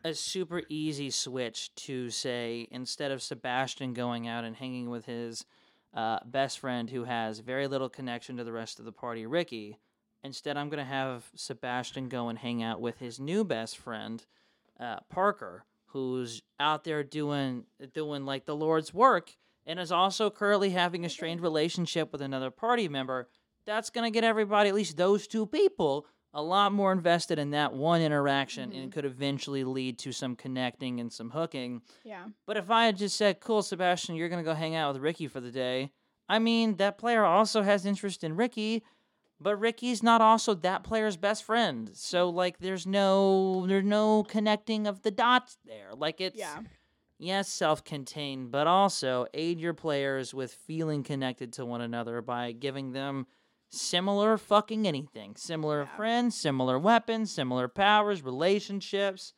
a 0.04 0.14
super 0.14 0.62
easy 0.68 1.10
switch 1.10 1.74
to 1.74 2.10
say 2.10 2.68
instead 2.70 3.10
of 3.10 3.22
Sebastian 3.22 3.92
going 3.92 4.26
out 4.26 4.44
and 4.44 4.56
hanging 4.56 4.90
with 4.90 5.06
his 5.06 5.44
uh, 5.94 6.18
best 6.24 6.58
friend 6.58 6.88
who 6.90 7.04
has 7.04 7.40
very 7.40 7.66
little 7.66 7.88
connection 7.88 8.36
to 8.36 8.44
the 8.44 8.52
rest 8.52 8.78
of 8.78 8.84
the 8.84 8.92
party, 8.92 9.26
Ricky. 9.26 9.78
Instead, 10.22 10.56
I'm 10.56 10.68
going 10.68 10.84
to 10.84 10.84
have 10.84 11.30
Sebastian 11.34 12.08
go 12.08 12.28
and 12.28 12.38
hang 12.38 12.62
out 12.62 12.80
with 12.80 12.98
his 12.98 13.18
new 13.18 13.42
best 13.44 13.78
friend, 13.78 14.24
uh, 14.78 15.00
Parker, 15.08 15.64
who's 15.86 16.42
out 16.58 16.84
there 16.84 17.02
doing 17.02 17.64
doing 17.94 18.24
like 18.24 18.44
the 18.44 18.54
Lord's 18.54 18.94
work 18.94 19.36
and 19.66 19.80
is 19.80 19.92
also 19.92 20.30
currently 20.30 20.70
having 20.70 21.04
a 21.04 21.08
strained 21.08 21.40
relationship 21.40 22.12
with 22.12 22.20
another 22.20 22.50
party 22.50 22.88
member. 22.88 23.28
That's 23.66 23.90
going 23.90 24.04
to 24.04 24.14
get 24.14 24.24
everybody, 24.24 24.68
at 24.68 24.74
least 24.74 24.96
those 24.96 25.26
two 25.26 25.46
people, 25.46 26.06
a 26.33 26.43
lot 26.43 26.73
more 26.73 26.93
invested 26.93 27.38
in 27.38 27.51
that 27.51 27.73
one 27.73 28.01
interaction 28.01 28.73
and 28.73 28.75
mm-hmm. 28.75 28.90
could 28.90 29.05
eventually 29.05 29.64
lead 29.64 29.99
to 29.99 30.12
some 30.12 30.37
connecting 30.37 31.01
and 31.01 31.12
some 31.12 31.31
hooking. 31.31 31.83
yeah. 32.05 32.27
But 32.47 32.57
if 32.57 32.71
I 32.71 32.87
had 32.87 32.97
just 32.97 33.16
said, 33.16 33.40
cool, 33.40 33.62
Sebastian, 33.62 34.14
you're 34.14 34.29
going 34.29 34.43
to 34.43 34.49
go 34.49 34.55
hang 34.55 34.77
out 34.77 34.93
with 34.95 35.03
Ricky 35.03 35.27
for 35.27 35.40
the 35.40 35.51
day, 35.51 35.90
I 36.29 36.38
mean, 36.38 36.77
that 36.77 36.99
player 36.99 37.25
also 37.25 37.62
has 37.62 37.85
interest 37.85 38.23
in 38.23 38.37
Ricky, 38.37 38.85
but 39.40 39.57
Ricky's 39.57 40.03
not 40.03 40.21
also 40.21 40.55
that 40.55 40.85
player's 40.85 41.16
best 41.16 41.43
friend. 41.43 41.90
So, 41.95 42.29
like, 42.29 42.59
there's 42.59 42.87
no, 42.87 43.66
there's 43.66 43.85
no 43.85 44.23
connecting 44.23 44.87
of 44.87 45.03
the 45.03 45.11
dots 45.11 45.59
there. 45.64 45.90
Like, 45.97 46.21
it's, 46.21 46.38
Yeah. 46.38 46.61
yes, 47.19 47.49
self 47.49 47.83
contained, 47.83 48.53
but 48.53 48.69
also 48.69 49.27
aid 49.35 49.59
your 49.59 49.75
players 49.75 50.33
with 50.33 50.55
feeling 50.55 51.03
connected 51.03 51.53
to 51.55 51.66
one 51.66 51.81
another 51.81 52.23
by 52.23 52.53
giving 52.53 52.93
them 52.93 53.27
similar 53.70 54.37
fucking 54.37 54.87
anything. 54.87 55.37
Similar 55.37 55.83
Yeah. 55.83 55.96
friends, 55.96 56.37
similar 56.37 56.78
weapons, 56.78 57.30
similar 57.33 57.68
powers, 57.68 58.22
relationships, 58.22 59.33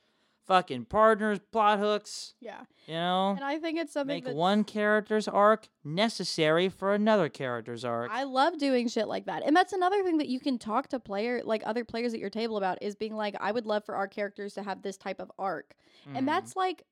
fucking 0.44 0.84
partners, 0.86 1.38
plot 1.52 1.78
hooks, 1.78 2.34
Yeah. 2.40 2.62
you 2.86 2.94
know? 2.94 3.30
And 3.36 3.44
I 3.44 3.58
think 3.60 3.78
it's 3.78 3.92
something 3.92 4.16
Make 4.16 4.24
that's 4.24 4.34
one 4.36 4.64
character's 4.64 5.28
arc 5.28 5.68
necessary 5.84 6.68
for 6.68 6.92
another 6.94 7.28
character's 7.28 7.84
arc. 7.84 8.10
I 8.10 8.24
love 8.24 8.58
doing 8.58 8.88
shit 8.88 9.06
like 9.06 9.26
that. 9.26 9.44
And 9.44 9.54
that's 9.54 9.72
another 9.72 10.02
thing 10.02 10.18
that 10.18 10.26
you 10.28 10.40
can 10.40 10.58
talk 10.58 10.88
to 10.88 10.98
player 10.98 11.42
like 11.44 11.62
other 11.64 11.84
players 11.84 12.12
at 12.12 12.18
your 12.18 12.30
table 12.30 12.56
about 12.56 12.82
is 12.82 12.96
being 12.96 13.14
like, 13.14 13.36
I 13.38 13.52
would 13.52 13.66
love 13.66 13.84
for 13.84 13.94
our 13.94 14.08
characters 14.08 14.54
to 14.54 14.62
have 14.64 14.82
this 14.82 14.96
type 14.96 15.20
of 15.20 15.30
arc. 15.38 15.74
Mhm. 16.08 16.18
And 16.18 16.28
that's 16.28 16.56
like 16.56 16.84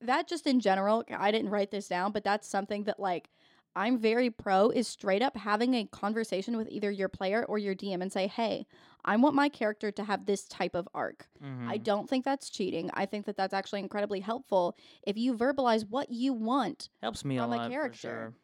that 0.00 0.26
just 0.28 0.46
in 0.46 0.58
general, 0.60 1.04
I 1.16 1.30
didn't 1.30 1.50
write 1.50 1.70
this 1.70 1.86
down, 1.88 2.12
but 2.12 2.24
that's 2.24 2.48
something 2.48 2.84
that 2.84 2.98
like 2.98 3.30
I'm 3.78 3.98
very 3.98 4.30
pro 4.30 4.70
is 4.70 4.88
straight 4.88 5.22
up 5.22 5.36
having 5.36 5.74
a 5.74 5.84
conversation 5.86 6.56
with 6.56 6.68
either 6.68 6.90
your 6.90 7.08
player 7.08 7.44
or 7.44 7.58
your 7.58 7.74
DM 7.74 8.02
and 8.02 8.12
say, 8.12 8.26
"Hey, 8.26 8.66
I 9.04 9.16
want 9.16 9.34
my 9.36 9.48
character 9.48 9.92
to 9.92 10.04
have 10.04 10.26
this 10.26 10.48
type 10.48 10.74
of 10.74 10.88
arc." 10.94 11.28
I 11.68 11.78
Mhm. 11.78 11.84
don't 11.84 12.08
think 12.10 12.24
that's 12.24 12.50
cheating. 12.50 12.90
I 12.94 13.06
think 13.06 13.26
that 13.26 13.36
that's 13.36 13.54
actually 13.54 13.80
incredibly 13.80 14.20
helpful 14.20 14.76
if 15.06 15.16
you 15.16 15.34
verbalize 15.34 15.88
what 15.88 16.10
you 16.10 16.32
want 16.32 16.90
helps 17.02 17.24
me 17.24 17.36
a 17.36 17.42
from 17.42 17.52
a 17.52 17.56
lot 17.56 17.64
for 17.66 17.70
character. 17.70 18.08
sure. 18.08 18.34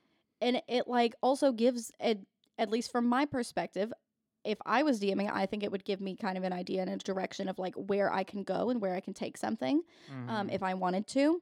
and 0.41 0.63
it 0.69 0.87
like 0.89 1.15
also 1.23 1.53
gives 1.53 1.91
a, 2.01 2.17
at 2.59 2.71
least 2.71 2.91
from 2.93 3.07
my 3.07 3.25
perspective 3.27 3.93
if 4.45 4.59
i 4.67 4.83
was 4.83 5.01
dming 5.01 5.31
i 5.33 5.47
think 5.47 5.63
it 5.63 5.71
would 5.73 5.85
give 5.85 6.01
me 6.01 6.17
kind 6.17 6.37
of 6.37 6.45
an 6.45 6.53
idea 6.53 6.83
and 6.83 6.91
a 6.91 6.97
direction 6.99 7.49
of 7.49 7.59
like 7.59 7.75
where 7.77 8.13
i 8.13 8.23
can 8.25 8.43
go 8.43 8.69
and 8.71 8.81
where 8.81 8.95
i 8.95 9.01
can 9.01 9.15
take 9.15 9.37
something 9.37 9.83
um, 10.29 10.49
Mhm. 10.49 10.53
if 10.53 10.63
i 10.63 10.75
wanted 10.75 11.07
to 11.07 11.41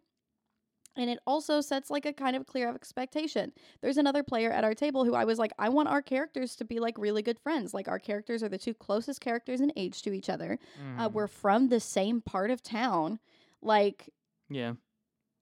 and 0.97 1.09
it 1.11 1.19
also 1.27 1.61
sets 1.61 1.91
like 1.91 2.05
a 2.07 2.13
kind 2.13 2.37
of 2.37 2.47
clear 2.47 2.69
expectation 2.75 3.53
there's 3.81 3.97
another 3.97 4.23
player 4.23 4.51
at 4.51 4.65
our 4.65 4.75
table 4.75 5.05
who 5.05 5.15
i 5.15 5.25
was 5.25 5.39
like 5.39 5.53
i 5.59 5.69
want 5.69 5.89
our 5.89 6.03
characters 6.03 6.55
to 6.57 6.65
be 6.65 6.79
like 6.81 6.97
really 6.99 7.23
good 7.23 7.39
friends 7.39 7.73
like 7.75 7.89
our 7.89 7.99
characters 7.99 8.43
are 8.43 8.49
the 8.49 8.59
two 8.59 8.75
closest 8.75 9.21
characters 9.21 9.61
in 9.61 9.73
age 9.77 10.03
to 10.03 10.13
each 10.13 10.29
other 10.29 10.59
uh, 10.99 11.09
Mhm. 11.09 11.13
we're 11.13 11.27
from 11.29 11.69
the 11.69 11.81
same 11.81 12.21
part 12.21 12.51
of 12.51 12.63
town 12.63 13.19
like 13.63 14.11
yeah. 14.51 14.75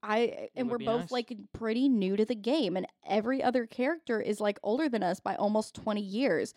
I 0.03 0.49
and 0.57 0.71
we're 0.71 0.79
both 0.79 1.01
nice. 1.03 1.11
like 1.11 1.37
pretty 1.53 1.89
new 1.89 2.17
to 2.17 2.25
the 2.25 2.35
game 2.35 2.77
and 2.77 2.87
every 3.07 3.43
other 3.43 3.67
character 3.67 4.19
is 4.21 4.41
like 4.41 4.59
older 4.63 4.89
than 4.89 5.03
us 5.03 5.21
by 5.21 5.35
almost 5.35 5.75
20 5.75 6.01
years. 6.01 6.55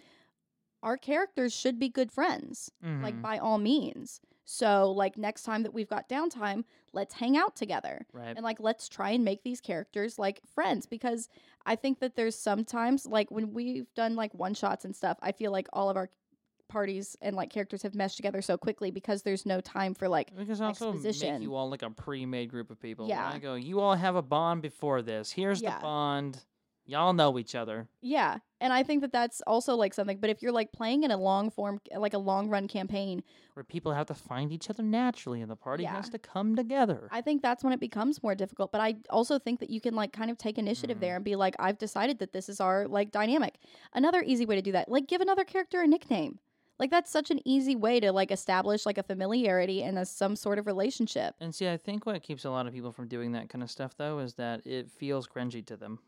Our 0.81 0.95
characters 0.97 1.53
should 1.53 1.77
be 1.77 1.89
good 1.89 2.09
friends, 2.11 2.71
like 2.81 3.15
Mhm. 3.15 3.21
by 3.21 3.37
all 3.39 3.57
means. 3.57 4.21
So 4.45 4.91
like 4.91 5.17
next 5.17 5.43
time 5.43 5.63
that 5.63 5.73
we've 5.73 5.87
got 5.89 6.09
downtime, 6.09 6.65
let's 6.91 7.13
hang 7.15 7.37
out 7.37 7.55
together. 7.55 8.05
right. 8.13 8.33
And 8.35 8.43
like 8.43 8.59
let's 8.59 8.89
try 8.89 9.11
and 9.11 9.23
make 9.23 9.43
these 9.43 9.61
characters 9.61 10.19
like 10.19 10.41
friends 10.53 10.85
because 10.85 11.29
I 11.65 11.75
think 11.75 11.99
that 11.99 12.15
there's 12.15 12.35
sometimes 12.37 13.05
like 13.05 13.31
when 13.31 13.53
we've 13.53 13.87
done 13.95 14.15
like 14.15 14.33
one 14.33 14.53
shots 14.53 14.83
and 14.85 14.95
stuff, 14.95 15.17
I 15.21 15.31
feel 15.31 15.51
like 15.51 15.67
all 15.71 15.89
of 15.89 15.95
our 15.97 16.09
parties 16.69 17.15
and 17.21 17.35
like 17.35 17.51
characters 17.51 17.83
have 17.83 17.93
meshed 17.93 18.17
together 18.17 18.41
so 18.41 18.57
quickly 18.57 18.89
because 18.89 19.21
there's 19.21 19.45
no 19.45 19.61
time 19.61 19.93
for 19.93 20.07
like 20.09 20.35
Because 20.35 20.59
also 20.59 20.87
make 20.91 21.05
exposition. 21.05 21.41
you 21.41 21.53
all 21.55 21.69
like 21.69 21.83
a 21.83 21.89
pre-made 21.89 22.49
group 22.49 22.71
of 22.71 22.79
people. 22.81 23.07
Yeah. 23.07 23.29
I 23.31 23.37
go, 23.39 23.51
oh, 23.53 23.55
you 23.55 23.79
all 23.79 23.95
have 23.95 24.15
a 24.15 24.21
bond 24.23 24.61
before 24.61 25.01
this. 25.01 25.31
Here's 25.31 25.61
Yeah. 25.61 25.75
the 25.77 25.81
bond. 25.83 26.43
Y'all 26.85 27.13
know 27.13 27.39
each 27.39 27.55
other. 27.55 27.87
Yeah. 28.01 28.39
And 28.59 28.73
I 28.73 28.83
think 28.83 29.01
that 29.01 29.11
that's 29.11 29.41
also 29.47 29.75
like 29.75 29.93
something, 29.93 30.17
but 30.19 30.29
if 30.29 30.41
you're 30.41 30.51
like 30.51 30.71
playing 30.73 31.03
in 31.03 31.11
a 31.11 31.17
long 31.17 31.49
form, 31.49 31.79
like 31.95 32.13
a 32.13 32.17
long 32.17 32.49
run 32.49 32.67
campaign, 32.67 33.23
Where 33.53 33.63
people 33.63 33.93
have 33.93 34.07
to 34.07 34.13
find 34.13 34.51
each 34.51 34.69
other 34.69 34.83
naturally 34.83 35.41
and 35.41 35.49
the 35.49 35.55
party 35.55 35.83
Yeah. 35.83 35.95
has 35.95 36.09
to 36.09 36.19
come 36.19 36.55
together. 36.55 37.07
I 37.11 37.21
think 37.21 37.41
that's 37.41 37.63
when 37.63 37.71
it 37.73 37.79
becomes 37.79 38.21
more 38.23 38.35
difficult. 38.35 38.71
But 38.71 38.81
I 38.81 38.95
also 39.09 39.39
think 39.39 39.59
that 39.61 39.69
you 39.69 39.79
can 39.79 39.95
like 39.95 40.11
kind 40.11 40.29
of 40.31 40.37
take 40.37 40.57
initiative 40.57 40.97
Mhm. 40.97 41.01
there 41.01 41.15
and 41.15 41.23
be 41.25 41.35
like, 41.35 41.55
I've 41.59 41.77
decided 41.77 42.19
that 42.19 42.33
this 42.33 42.49
is 42.49 42.59
our 42.59 42.87
like 42.87 43.11
dynamic. 43.11 43.59
Another 43.93 44.21
easy 44.25 44.45
way 44.45 44.55
to 44.55 44.61
do 44.61 44.71
that, 44.73 44.89
like 44.89 45.07
give 45.07 45.21
another 45.21 45.43
character 45.45 45.81
a 45.81 45.87
nickname. 45.87 46.39
Like 46.79 46.89
that's 46.89 47.11
such 47.11 47.29
an 47.31 47.39
easy 47.45 47.75
way 47.75 47.99
to 48.01 48.11
like 48.11 48.31
establish 48.31 48.85
like 48.85 48.97
a 48.97 49.03
familiarity 49.03 49.83
and 49.83 49.97
a, 49.99 50.05
some 50.05 50.35
sort 50.35 50.57
of 50.59 50.65
relationship. 50.67 51.35
and 51.39 51.53
see, 51.53 51.69
I 51.69 51.77
think 51.77 52.05
what 52.05 52.21
keeps 52.23 52.43
a 52.45 52.49
lot 52.49 52.65
of 52.67 52.73
people 52.73 52.91
from 52.91 53.07
doing 53.07 53.31
that 53.33 53.47
kind 53.49 53.63
of 53.63 53.69
stuff 53.71 53.95
though 53.95 54.19
is 54.19 54.33
that 54.35 54.65
it 54.65 54.89
feels 54.91 55.27
cringy 55.27 55.65
to 55.67 55.77
them. 55.77 55.99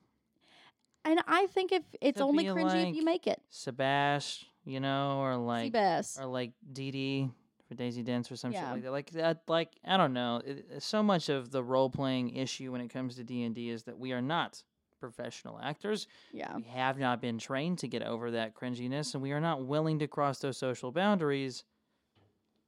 And 1.05 1.19
I 1.27 1.45
think 1.47 1.71
if 1.71 1.83
it's 2.01 2.17
To 2.17 2.23
only 2.23 2.43
be 2.45 2.49
cringy 2.49 2.89
if 2.89 2.95
you 2.95 3.05
make 3.05 3.27
it. 3.27 3.39
Sebastian, 3.49 4.47
you 4.65 4.79
know, 4.79 5.19
or 5.19 5.37
like 5.37 5.73
or 6.19 6.25
like 6.25 6.51
Dee 6.73 6.91
Dee 6.91 7.29
for 7.67 7.75
Daisy 7.75 8.01
Dance 8.03 8.31
or 8.31 8.35
some 8.35 8.51
shit 8.51 8.61
Yeah. 8.61 8.71
like 8.71 8.81
that. 8.83 8.91
Like 8.91 9.09
that, 9.11 9.41
like 9.47 9.69
I 9.85 9.97
don't 9.97 10.13
know. 10.13 10.41
It, 10.45 10.57
it- 10.57 10.65
uh, 10.77 10.79
so 10.79 11.01
much 11.03 11.29
of 11.29 11.51
the 11.51 11.63
role 11.63 11.89
playing 11.89 12.35
issue 12.35 12.71
when 12.71 12.81
it 12.81 12.89
comes 12.89 13.15
to 13.15 13.23
D 13.23 13.43
and 13.43 13.53
D 13.55 13.69
is 13.69 13.83
that 13.83 13.97
we 13.99 14.11
are 14.13 14.21
not 14.21 14.63
professional 14.99 15.59
actors. 15.61 16.07
Yeah. 16.31 16.55
We 16.55 16.63
have 16.63 16.97
not 16.97 17.21
been 17.21 17.37
trained 17.37 17.77
to 17.79 17.87
get 17.87 18.01
over 18.01 18.31
that 18.31 18.55
cringiness, 18.55 19.13
and 19.13 19.21
we 19.21 19.31
are 19.33 19.41
not 19.41 19.63
willing 19.65 19.99
to 19.99 20.07
cross 20.07 20.39
those 20.39 20.57
social 20.57 20.91
boundaries, 20.91 21.63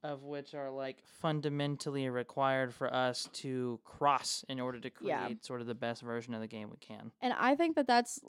of 0.04 0.22
which 0.22 0.54
are 0.54 0.70
like 0.70 1.02
fundamentally 1.20 2.08
required 2.08 2.72
for 2.72 2.92
us 2.94 3.28
to 3.32 3.80
cross 3.84 4.44
in 4.48 4.60
order 4.60 4.78
to 4.80 4.90
create 4.90 5.08
Yeah. 5.10 5.28
sort 5.40 5.60
of 5.60 5.66
the 5.66 5.74
best 5.74 6.02
version 6.02 6.34
of 6.34 6.40
the 6.40 6.46
game 6.46 6.70
we 6.70 6.76
can. 6.76 7.10
And 7.20 7.32
I 7.32 7.54
think 7.56 7.76
that 7.76 7.86
that's 7.86 8.20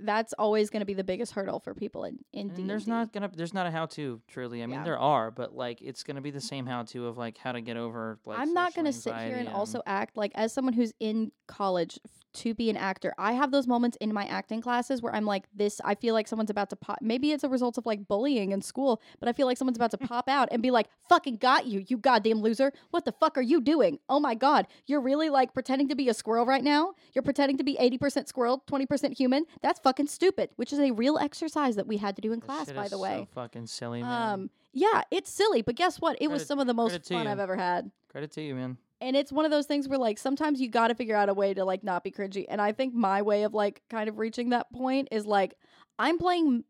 that's 0.00 0.32
always 0.34 0.70
going 0.70 0.80
to 0.80 0.86
be 0.86 0.94
the 0.94 1.04
biggest 1.04 1.32
hurdle 1.32 1.60
for 1.60 1.74
people 1.74 2.04
in 2.04 2.18
in 2.32 2.50
And 2.50 2.68
there's 2.70 2.84
D&D. 2.84 2.90
not 2.96 3.12
gonna 3.12 3.30
there's 3.34 3.54
not 3.54 3.66
a 3.66 3.70
how 3.70 3.86
to 3.86 4.20
truly. 4.28 4.62
I 4.62 4.66
mean 4.66 4.78
Yeah. 4.80 4.84
there 4.84 4.98
are, 4.98 5.30
but 5.30 5.54
like 5.54 5.80
it's 5.82 6.02
gonna 6.02 6.20
be 6.20 6.30
the 6.30 6.40
same 6.40 6.66
how 6.66 6.82
to 6.84 7.06
of 7.06 7.16
like 7.16 7.38
how 7.38 7.52
to 7.52 7.60
get 7.60 7.76
over 7.76 8.18
like 8.24 8.38
I'm 8.38 8.52
not 8.52 8.74
going 8.74 8.86
to 8.86 8.92
sit 8.92 9.12
here 9.14 9.22
anxiety 9.22 9.40
and 9.46 9.48
also 9.56 9.82
act 9.86 10.16
like 10.16 10.32
as 10.34 10.52
someone 10.52 10.74
who's 10.74 10.92
in 11.00 11.30
college 11.46 11.98
to 12.34 12.54
be 12.54 12.70
an 12.70 12.76
actor. 12.76 13.14
I 13.18 13.32
have 13.32 13.50
those 13.50 13.66
moments 13.66 13.96
in 14.00 14.12
my 14.12 14.24
acting 14.26 14.60
classes 14.60 15.02
where 15.02 15.14
I'm 15.14 15.24
like 15.24 15.44
this 15.54 15.80
I 15.84 15.94
feel 15.94 16.14
like 16.14 16.28
someone's 16.28 16.50
about 16.50 16.70
to 16.70 16.76
pop 16.76 16.98
maybe 17.00 17.32
it's 17.32 17.44
a 17.44 17.48
result 17.48 17.78
of 17.78 17.86
like 17.86 18.06
bullying 18.08 18.52
in 18.52 18.62
school, 18.62 19.00
but 19.20 19.28
I 19.28 19.32
feel 19.32 19.46
like 19.46 19.56
someone's 19.56 19.78
about 19.78 19.90
to 19.92 19.98
pop 20.08 20.28
out 20.28 20.48
and 20.50 20.62
be 20.62 20.70
like, 20.70 20.88
"Fucking 21.08 21.36
got 21.36 21.66
you, 21.66 21.84
you 21.88 21.96
goddamn 21.96 22.40
loser. 22.40 22.72
What 22.90 23.04
the 23.04 23.12
fuck 23.12 23.38
are 23.38 23.42
you 23.42 23.60
doing? 23.60 23.98
Oh 24.08 24.20
my 24.20 24.34
god, 24.34 24.66
you're 24.86 25.00
really 25.00 25.30
like 25.30 25.54
pretending 25.54 25.88
to 25.88 25.94
be 25.94 26.08
a 26.08 26.14
squirrel 26.14 26.46
right 26.46 26.64
now? 26.64 26.94
You're 27.14 27.22
pretending 27.22 27.56
to 27.58 27.64
be 27.64 27.76
80% 27.76 28.28
squirrel, 28.28 28.62
20% 28.66 29.16
human? 29.16 29.44
That's 29.62 29.80
fucking 29.80 30.08
stupid." 30.08 30.50
Which 30.56 30.72
is 30.72 30.78
a 30.78 30.90
real 30.92 31.18
exercise 31.18 31.76
that 31.76 31.86
we 31.86 31.96
had 31.96 32.16
to 32.16 32.22
do 32.22 32.32
in 32.32 32.40
That 32.40 32.46
class 32.46 32.72
by 32.72 32.88
the 32.88 32.98
way. 32.98 33.26
so 33.34 33.40
fucking 33.40 33.66
silly, 33.66 34.02
man. 34.02 34.32
Um, 34.32 34.50
yeah, 34.72 35.02
it's 35.10 35.30
silly, 35.30 35.62
but 35.62 35.76
guess 35.76 36.00
what? 36.00 36.16
It 36.20 36.28
was 36.28 36.44
some 36.46 36.58
of 36.58 36.66
the 36.66 36.74
most 36.74 37.06
fun 37.06 37.24
you. 37.24 37.30
I've 37.30 37.38
ever 37.38 37.56
had. 37.56 37.90
Credit 38.08 38.30
to 38.32 38.42
you, 38.42 38.54
man. 38.54 38.76
And 39.00 39.16
it's 39.16 39.32
one 39.32 39.44
of 39.44 39.50
those 39.50 39.66
things 39.66 39.88
where 39.88 39.98
like 39.98 40.18
sometimes 40.18 40.60
you 40.60 40.68
got 40.68 40.88
to 40.88 40.94
figure 40.94 41.16
out 41.16 41.28
a 41.28 41.34
way 41.34 41.52
to 41.54 41.64
like 41.64 41.84
not 41.84 42.04
be 42.04 42.10
cringy. 42.10 42.46
And 42.48 42.60
I 42.60 42.72
think 42.72 42.94
my 42.94 43.22
way 43.22 43.42
of 43.42 43.52
like 43.52 43.82
kind 43.90 44.08
of 44.08 44.18
reaching 44.18 44.50
that 44.50 44.72
point 44.72 45.08
is 45.10 45.26
like 45.26 45.54
I'm 45.98 46.18
playing 46.18 46.64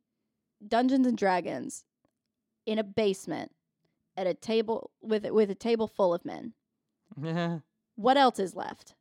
Dungeons 0.67 1.07
and 1.07 1.17
Dragons 1.17 1.85
in 2.67 2.79
a 2.79 2.85
basement 2.85 3.53
at 4.17 4.27
a 4.27 4.35
table 4.35 4.91
with 5.03 5.29
with 5.31 5.51
a 5.51 5.55
table 5.55 5.87
full 5.87 6.15
of 6.15 6.25
men. 6.25 6.55
Yeah. 7.21 7.59
What 7.97 8.17
else 8.17 8.41
is 8.41 8.57
left? 8.57 8.97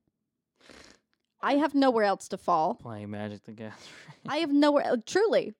I 1.41 1.55
have 1.55 1.73
nowhere 1.73 2.03
else 2.03 2.27
to 2.27 2.37
fall. 2.37 2.75
Playing 2.75 3.09
Magic 3.09 3.43
the 3.43 3.51
Gathering. 3.51 3.73
I 4.27 4.37
have 4.37 4.51
nowhere. 4.51 4.95
Truly, 5.05 5.55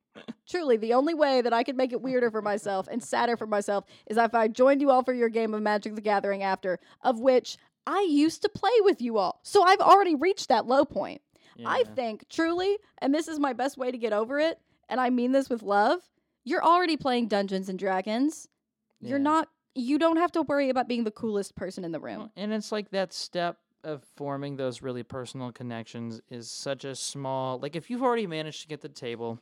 truly, 0.47 0.77
the 0.77 0.93
only 0.93 1.13
way 1.13 1.41
that 1.41 1.53
I 1.53 1.63
could 1.63 1.77
make 1.77 1.91
it 1.91 2.01
weirder 2.01 2.31
for 2.31 2.41
myself 2.41 2.87
and 2.91 3.03
sadder 3.03 3.37
for 3.37 3.47
myself 3.47 3.85
is 4.07 4.17
if 4.17 4.33
I 4.33 4.47
joined 4.47 4.81
you 4.81 4.91
all 4.91 5.03
for 5.03 5.13
your 5.13 5.29
game 5.29 5.53
of 5.53 5.61
Magic 5.61 5.95
the 5.95 6.01
Gathering 6.01 6.43
after, 6.43 6.79
of 7.01 7.19
which 7.19 7.57
I 7.85 8.07
used 8.09 8.41
to 8.43 8.49
play 8.49 8.71
with 8.81 9.01
you 9.01 9.17
all. 9.17 9.39
So 9.43 9.63
I've 9.63 9.79
already 9.79 10.15
reached 10.15 10.49
that 10.49 10.65
low 10.65 10.85
point. 10.85 11.21
I 11.65 11.83
think, 11.83 12.27
truly, 12.29 12.79
and 12.97 13.13
this 13.13 13.27
is 13.27 13.39
my 13.39 13.53
best 13.53 13.77
way 13.77 13.91
to 13.91 13.97
get 13.97 14.11
over 14.11 14.39
it, 14.39 14.59
and 14.89 14.99
I 14.99 15.11
mean 15.11 15.33
this 15.33 15.49
with 15.49 15.61
love, 15.61 15.99
you're 16.43 16.63
already 16.63 16.97
playing 16.97 17.27
Dungeons 17.27 17.69
and 17.69 17.77
Dragons. 17.77 18.47
You're 18.99 19.19
not, 19.19 19.49
you 19.75 19.99
don't 19.99 20.17
have 20.17 20.31
to 20.31 20.41
worry 20.41 20.69
about 20.69 20.87
being 20.87 21.03
the 21.03 21.11
coolest 21.11 21.55
person 21.55 21.83
in 21.83 21.91
the 21.91 21.99
room. 21.99 22.31
And 22.35 22.53
it's 22.53 22.71
like 22.71 22.89
that 22.91 23.13
step 23.13 23.57
of 23.83 24.03
forming 24.15 24.55
those 24.55 24.81
really 24.81 25.03
personal 25.03 25.51
connections 25.51 26.21
is 26.29 26.49
such 26.49 26.85
a 26.85 26.95
small 26.95 27.59
like 27.59 27.75
if 27.75 27.89
you've 27.89 28.01
already 28.01 28.25
managed 28.25 28.61
to 28.61 28.67
get 28.67 28.79
the 28.79 28.87
table 28.87 29.39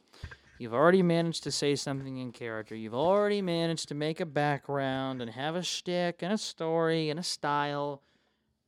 you've 0.61 0.73
already 0.73 1.01
managed 1.01 1.43
to 1.43 1.51
say 1.51 1.75
something 1.75 2.17
in 2.17 2.31
character 2.31 2.75
you've 2.75 2.93
already 2.93 3.41
managed 3.41 3.87
to 3.87 3.95
make 3.95 4.19
a 4.19 4.25
background 4.25 5.21
and 5.21 5.31
have 5.31 5.55
a 5.55 5.63
shtick 5.63 6.21
and 6.21 6.31
a 6.31 6.37
story 6.37 7.09
and 7.09 7.19
a 7.19 7.23
style 7.23 8.01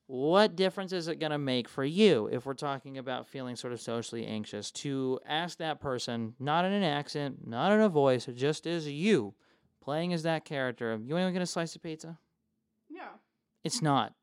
what 0.07 0.55
difference 0.55 0.91
is 0.91 1.07
it 1.07 1.19
going 1.19 1.31
to 1.31 1.37
make 1.37 1.69
for 1.69 1.83
you 1.85 2.27
if 2.31 2.45
we're 2.45 2.53
talking 2.53 2.97
about 2.97 3.27
feeling 3.27 3.55
sort 3.55 3.71
of 3.71 3.79
socially 3.79 4.25
anxious 4.25 4.69
to 4.71 5.19
ask 5.25 5.59
that 5.59 5.79
person 5.79 6.33
not 6.39 6.65
in 6.65 6.73
an 6.73 6.83
accent 6.83 7.47
not 7.47 7.71
in 7.71 7.79
a 7.79 7.89
voice 7.89 8.25
just 8.35 8.65
as 8.67 8.87
you 8.87 9.33
playing 9.81 10.11
as 10.13 10.23
that 10.23 10.43
character 10.45 10.99
you 11.05 11.13
want 11.13 11.27
to 11.27 11.31
get 11.31 11.41
a 11.41 11.45
slice 11.45 11.75
of 11.75 11.83
pizza 11.83 12.17
Yeah. 12.89 13.09
it's 13.63 13.81
not. 13.81 14.13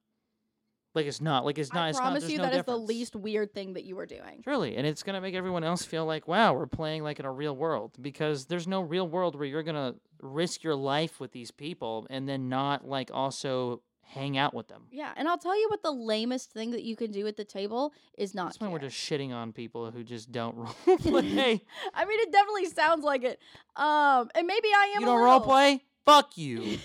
Like 0.94 1.07
it's 1.07 1.20
not. 1.20 1.44
Like 1.44 1.59
it's 1.59 1.72
not. 1.72 1.85
I 1.85 1.88
it's 1.90 1.98
not, 1.98 2.05
promise 2.05 2.22
there's 2.22 2.33
you 2.33 2.38
no 2.38 2.44
that 2.44 2.55
is 2.55 2.64
the 2.64 2.76
least 2.76 3.14
weird 3.14 3.55
thing 3.55 3.74
that 3.74 3.85
you 3.85 3.94
were 3.96 4.07
doing. 4.07 4.42
Truly, 4.42 4.76
and 4.76 4.87
it's 4.87 5.03
gonna 5.03 5.20
make 5.20 5.35
everyone 5.35 5.62
else 5.64 5.85
feel 5.85 6.05
like, 6.05 6.26
wow, 6.26 6.53
we're 6.55 6.66
playing 6.66 7.03
like 7.05 7.20
in 7.20 7.26
a 7.26 7.33
real 7.33 7.55
world 7.55 7.92
because 8.00 8.46
there's 8.46 8.66
no 8.66 8.81
real 8.81 9.07
world 9.07 9.37
where 9.37 9.46
you're 9.46 9.62
gonna 9.62 9.94
risk 10.20 10.62
your 10.64 10.74
life 10.74 11.20
with 11.20 11.33
these 11.33 11.50
people 11.50 12.07
and 12.11 12.29
then 12.29 12.48
not 12.48 12.87
like 12.87 13.11
also 13.12 13.83
hang 14.03 14.37
out 14.37 14.53
with 14.53 14.66
them. 14.66 14.83
Yeah, 14.90 15.12
and 15.16 15.29
I'll 15.29 15.38
tell 15.38 15.59
you 15.59 15.68
what 15.68 15.83
the 15.83 15.92
lamest 15.92 16.50
thing 16.53 16.72
that 16.72 16.83
you 16.83 16.96
can 16.96 17.12
do 17.12 17.26
at 17.29 17.37
the 17.37 17.44
table 17.44 17.92
is 18.18 18.35
not. 18.35 18.46
That's 18.46 18.61
why 18.61 18.68
we're 18.68 18.81
just 18.81 18.96
shitting 18.96 19.33
on 19.33 19.53
people 19.53 19.90
who 19.92 20.03
just 20.03 20.33
don't 20.33 20.57
role 20.57 20.74
play. 20.98 21.62
I 21.94 22.05
mean, 22.05 22.20
it 22.20 22.33
definitely 22.33 22.66
sounds 22.66 23.05
like 23.05 23.22
it. 23.22 23.38
Um, 23.76 24.29
and 24.35 24.46
maybe 24.46 24.68
I 24.76 24.94
am. 24.96 25.00
you 25.03 25.07
don't 25.07 25.20
role 25.20 25.40
play? 25.40 25.85
Fuck 26.05 26.37
you. 26.37 26.79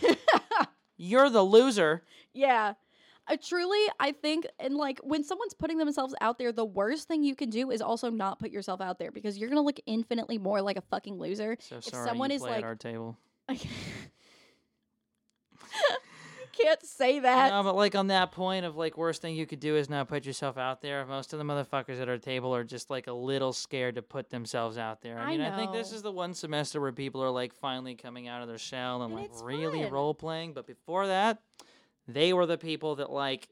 You're 0.97 1.29
the 1.29 1.41
loser. 1.41 2.03
yeah. 2.33 2.73
I 3.27 3.37
truly, 3.37 3.79
I 3.99 4.11
think, 4.11 4.45
and 4.59 4.75
like 4.75 4.99
when 5.03 5.23
someone's 5.23 5.53
putting 5.55 5.77
themselves 5.79 6.13
out 6.21 6.37
there, 6.37 6.51
the 6.51 6.65
worst 6.65 7.07
thing 7.07 7.23
you 7.23 7.35
can 7.35 7.49
do 7.49 7.71
is 7.71 7.81
also 7.81 8.09
not 8.11 8.39
put 8.39 8.51
yourself 8.51 8.81
out 8.81 8.99
there 8.99 9.11
because 9.11 9.37
you're 9.37 9.49
gonna 9.49 9.61
look 9.61 9.79
infinitely 9.87 10.37
more 10.37 10.61
like 10.61 10.77
a 10.77 10.81
fucking 10.91 11.17
loser. 11.17 11.57
So 11.59 11.77
If 11.77 11.85
sorry 11.85 12.07
someone 12.07 12.29
you 12.29 12.35
is 12.35 12.41
play 12.43 12.51
like- 12.51 12.57
at 12.59 12.63
our 12.63 12.75
table. 12.75 13.17
Can't 16.57 16.81
say 16.85 17.19
that. 17.19 17.51
No, 17.51 17.63
but 17.63 17.75
like 17.75 17.95
on 17.95 18.07
that 18.07 18.31
point 18.31 18.65
of 18.65 18.77
like 18.77 18.97
worst 18.97 19.21
thing 19.21 19.35
you 19.35 19.45
could 19.45 19.59
do 19.59 19.75
is 19.75 19.89
not 19.89 20.07
put 20.07 20.25
yourself 20.25 20.57
out 20.57 20.81
there. 20.81 21.05
Most 21.05 21.33
of 21.33 21.39
the 21.39 21.43
motherfuckers 21.43 21.99
at 22.01 22.07
our 22.07 22.17
table 22.17 22.55
are 22.55 22.63
just 22.63 22.89
like 22.89 23.07
a 23.07 23.11
little 23.13 23.51
scared 23.51 23.95
to 23.95 24.01
put 24.01 24.29
themselves 24.29 24.77
out 24.77 25.01
there. 25.01 25.19
I 25.19 25.23
I 25.23 25.29
mean, 25.31 25.41
I, 25.41 25.53
think 25.57 25.73
this 25.73 25.91
is 25.91 26.01
the 26.01 26.13
one 26.13 26.33
semester 26.33 26.79
where 26.79 26.93
people 26.93 27.21
are 27.21 27.29
like 27.29 27.53
finally 27.53 27.95
coming 27.95 28.29
out 28.29 28.41
of 28.41 28.47
their 28.47 28.57
shell 28.57 29.01
and, 29.03 29.11
And 29.13 29.21
like 29.21 29.31
really 29.43 29.83
fun. 29.83 29.91
role 29.91 30.13
playing. 30.13 30.53
But 30.53 30.65
before 30.65 31.07
that, 31.07 31.39
they 32.07 32.33
were 32.33 32.45
the 32.45 32.57
people 32.57 32.95
that 32.95 33.11
like 33.11 33.47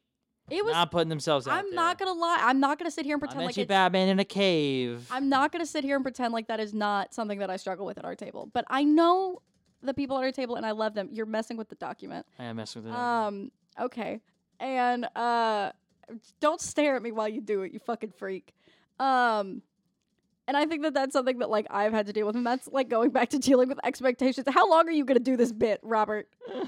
it 0.49 0.63
was. 0.63 0.73
not 0.73 0.91
putting 0.91 1.09
themselves 1.09 1.47
out 1.47 1.53
I'm 1.53 1.65
there. 1.65 1.75
not 1.75 1.97
gonna 1.97 2.13
lie. 2.13 2.39
I'm 2.41 2.59
not 2.59 2.77
gonna 2.77 2.91
sit 2.91 3.05
here 3.05 3.15
and 3.15 3.21
pretend 3.21 3.39
met 3.39 3.45
like 3.47 3.57
you. 3.57 3.65
Batman 3.65 4.09
in 4.09 4.19
a 4.19 4.25
cave. 4.25 5.07
I'm 5.09 5.29
not 5.29 5.51
gonna 5.51 5.65
sit 5.65 5.83
here 5.83 5.95
and 5.95 6.03
pretend 6.03 6.33
like 6.33 6.47
that 6.47 6.59
is 6.59 6.73
not 6.73 7.13
something 7.13 7.39
that 7.39 7.49
I 7.49 7.57
struggle 7.57 7.85
with 7.85 7.97
at 7.97 8.05
our 8.05 8.15
table. 8.15 8.49
But 8.53 8.65
I 8.69 8.83
know 8.83 9.41
the 9.81 9.93
people 9.93 10.17
at 10.17 10.23
our 10.23 10.31
table, 10.31 10.55
and 10.55 10.65
I 10.65 10.71
love 10.71 10.93
them. 10.93 11.09
You're 11.11 11.25
messing 11.25 11.57
with 11.57 11.69
the 11.69 11.75
document. 11.75 12.25
I 12.39 12.45
am 12.45 12.57
messing 12.57 12.83
with 12.83 12.91
it. 12.91 12.97
Um. 12.97 13.51
Okay. 13.79 14.19
And 14.59 15.05
uh, 15.15 15.71
don't 16.39 16.61
stare 16.61 16.95
at 16.95 17.01
me 17.01 17.11
while 17.11 17.27
you 17.27 17.41
do 17.41 17.63
it, 17.63 17.71
you 17.71 17.79
fucking 17.79 18.11
freak. 18.11 18.53
Um. 18.99 19.61
And 20.45 20.57
I 20.57 20.65
think 20.65 20.83
that 20.83 20.93
that's 20.93 21.13
something 21.13 21.39
that 21.39 21.49
like 21.49 21.67
I've 21.69 21.93
had 21.93 22.07
to 22.07 22.13
deal 22.13 22.27
with, 22.27 22.35
and 22.35 22.45
that's 22.45 22.67
like 22.67 22.89
going 22.89 23.11
back 23.11 23.29
to 23.29 23.39
dealing 23.39 23.69
with 23.69 23.79
expectations. 23.85 24.45
How 24.49 24.69
long 24.69 24.89
are 24.89 24.91
you 24.91 25.05
gonna 25.05 25.21
do 25.21 25.37
this 25.37 25.53
bit, 25.53 25.79
Robert? 25.83 26.27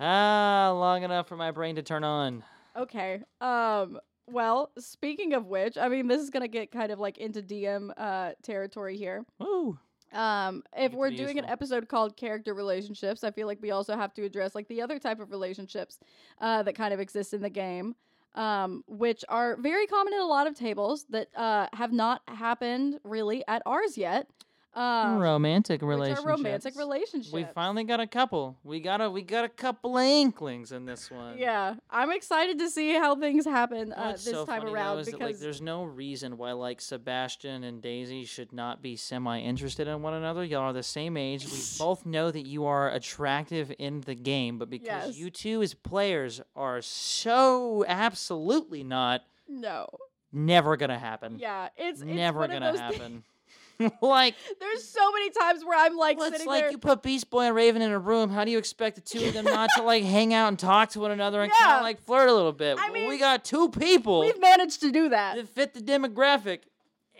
ah, 0.00 0.72
long 0.74 1.02
enough 1.02 1.28
for 1.28 1.36
my 1.36 1.50
brain 1.50 1.76
to 1.76 1.82
turn 1.82 2.04
on. 2.04 2.42
Okay. 2.76 3.22
Um. 3.40 3.98
Well, 4.26 4.70
speaking 4.78 5.34
of 5.34 5.46
which, 5.46 5.76
I 5.76 5.88
mean, 5.88 6.06
this 6.06 6.22
is 6.22 6.30
gonna 6.30 6.48
get 6.48 6.70
kind 6.70 6.92
of 6.92 6.98
like 6.98 7.18
into 7.18 7.42
DM 7.42 7.90
uh 7.96 8.32
territory 8.42 8.96
here. 8.96 9.24
Woo. 9.38 9.78
Um, 10.12 10.64
if 10.76 10.92
we're 10.92 11.10
doing 11.10 11.38
an 11.38 11.44
episode 11.44 11.88
called 11.88 12.16
character 12.16 12.52
relationships, 12.52 13.22
I 13.22 13.30
feel 13.30 13.46
like 13.46 13.62
we 13.62 13.70
also 13.70 13.96
have 13.96 14.12
to 14.14 14.24
address 14.24 14.54
like 14.54 14.66
the 14.68 14.82
other 14.82 14.98
type 14.98 15.20
of 15.20 15.30
relationships 15.30 15.98
uh, 16.40 16.62
that 16.64 16.74
kind 16.74 16.92
of 16.92 16.98
exist 17.00 17.32
in 17.32 17.42
the 17.42 17.50
game, 17.50 17.94
um, 18.34 18.82
which 18.88 19.24
are 19.28 19.56
very 19.56 19.86
common 19.86 20.12
in 20.12 20.20
a 20.20 20.26
lot 20.26 20.46
of 20.48 20.54
tables 20.54 21.04
that 21.10 21.28
uh, 21.36 21.68
have 21.74 21.92
not 21.92 22.22
happened 22.26 22.98
really 23.04 23.44
at 23.46 23.62
ours 23.66 23.96
yet. 23.96 24.28
Um, 24.72 25.18
romantic 25.18 25.82
relationships. 25.82 26.24
romantic 26.26 26.76
relationships. 26.78 27.32
We 27.32 27.44
finally 27.54 27.82
got 27.82 27.98
a 27.98 28.06
couple. 28.06 28.56
We 28.62 28.78
got 28.78 29.00
a 29.00 29.10
we 29.10 29.22
got 29.22 29.44
a 29.44 29.48
couple 29.48 29.98
of 29.98 30.04
inklings 30.04 30.70
in 30.70 30.84
this 30.84 31.10
one. 31.10 31.38
Yeah, 31.38 31.74
I'm 31.90 32.12
excited 32.12 32.56
to 32.60 32.70
see 32.70 32.92
how 32.92 33.16
things 33.16 33.44
happen 33.44 33.92
uh, 33.92 34.12
this 34.12 34.24
so 34.24 34.46
time 34.46 34.64
around 34.64 34.98
that, 34.98 35.06
like, 35.12 35.18
because 35.18 35.40
there's 35.40 35.60
no 35.60 35.82
reason 35.82 36.36
why 36.36 36.52
like 36.52 36.80
Sebastian 36.80 37.64
and 37.64 37.82
Daisy 37.82 38.24
should 38.24 38.52
not 38.52 38.80
be 38.80 38.94
semi 38.94 39.40
interested 39.40 39.88
in 39.88 40.02
one 40.02 40.14
another. 40.14 40.44
Y'all 40.44 40.60
are 40.60 40.72
the 40.72 40.84
same 40.84 41.16
age. 41.16 41.44
We 41.46 41.60
both 41.76 42.06
know 42.06 42.30
that 42.30 42.46
you 42.46 42.64
are 42.66 42.90
attractive 42.92 43.72
in 43.78 44.02
the 44.02 44.14
game, 44.14 44.58
but 44.58 44.70
because 44.70 45.08
Yes. 45.08 45.16
you 45.16 45.30
two 45.30 45.62
as 45.62 45.74
players 45.74 46.40
are 46.54 46.80
so 46.80 47.84
absolutely 47.88 48.84
not, 48.84 49.22
no, 49.48 49.88
never 50.32 50.76
gonna 50.76 50.98
happen. 50.98 51.38
yeah, 51.40 51.70
it's, 51.76 52.02
it's 52.02 52.08
never 52.08 52.46
gonna 52.46 52.76
happen. 52.78 53.24
like 54.02 54.34
There's 54.58 54.88
so 54.88 55.12
many 55.12 55.30
times 55.30 55.64
where 55.64 55.78
I'm 55.78 55.96
like 55.96 56.18
well, 56.18 56.28
it's 56.28 56.36
sitting 56.36 56.48
like 56.48 56.62
there. 56.62 56.70
you 56.70 56.78
put 56.78 57.02
Beast 57.02 57.30
Boy 57.30 57.42
and 57.42 57.54
Raven 57.54 57.82
in 57.82 57.90
a 57.90 57.98
room. 57.98 58.30
How 58.30 58.44
do 58.44 58.50
you 58.50 58.58
expect 58.58 58.96
the 58.96 59.02
two 59.02 59.26
of 59.26 59.34
them 59.34 59.44
not 59.44 59.70
to 59.76 59.82
like 59.82 60.04
hang 60.04 60.34
out 60.34 60.48
and 60.48 60.58
talk 60.58 60.90
to 60.90 61.00
one 61.00 61.10
another 61.10 61.42
and 61.42 61.52
kind 61.52 61.76
of 61.76 61.82
like 61.82 62.00
flirt 62.02 62.28
a 62.28 62.34
little 62.34 62.52
bit? 62.52 62.78
I 62.78 62.90
Well, 62.90 63.08
we 63.08 63.18
got 63.18 63.44
two 63.44 63.68
people 63.70 64.20
We've 64.20 64.40
managed 64.40 64.80
to 64.80 64.90
do 64.90 65.08
that. 65.08 65.36
that 65.36 65.48
fit 65.48 65.74
the 65.74 65.80
demographic, 65.80 66.60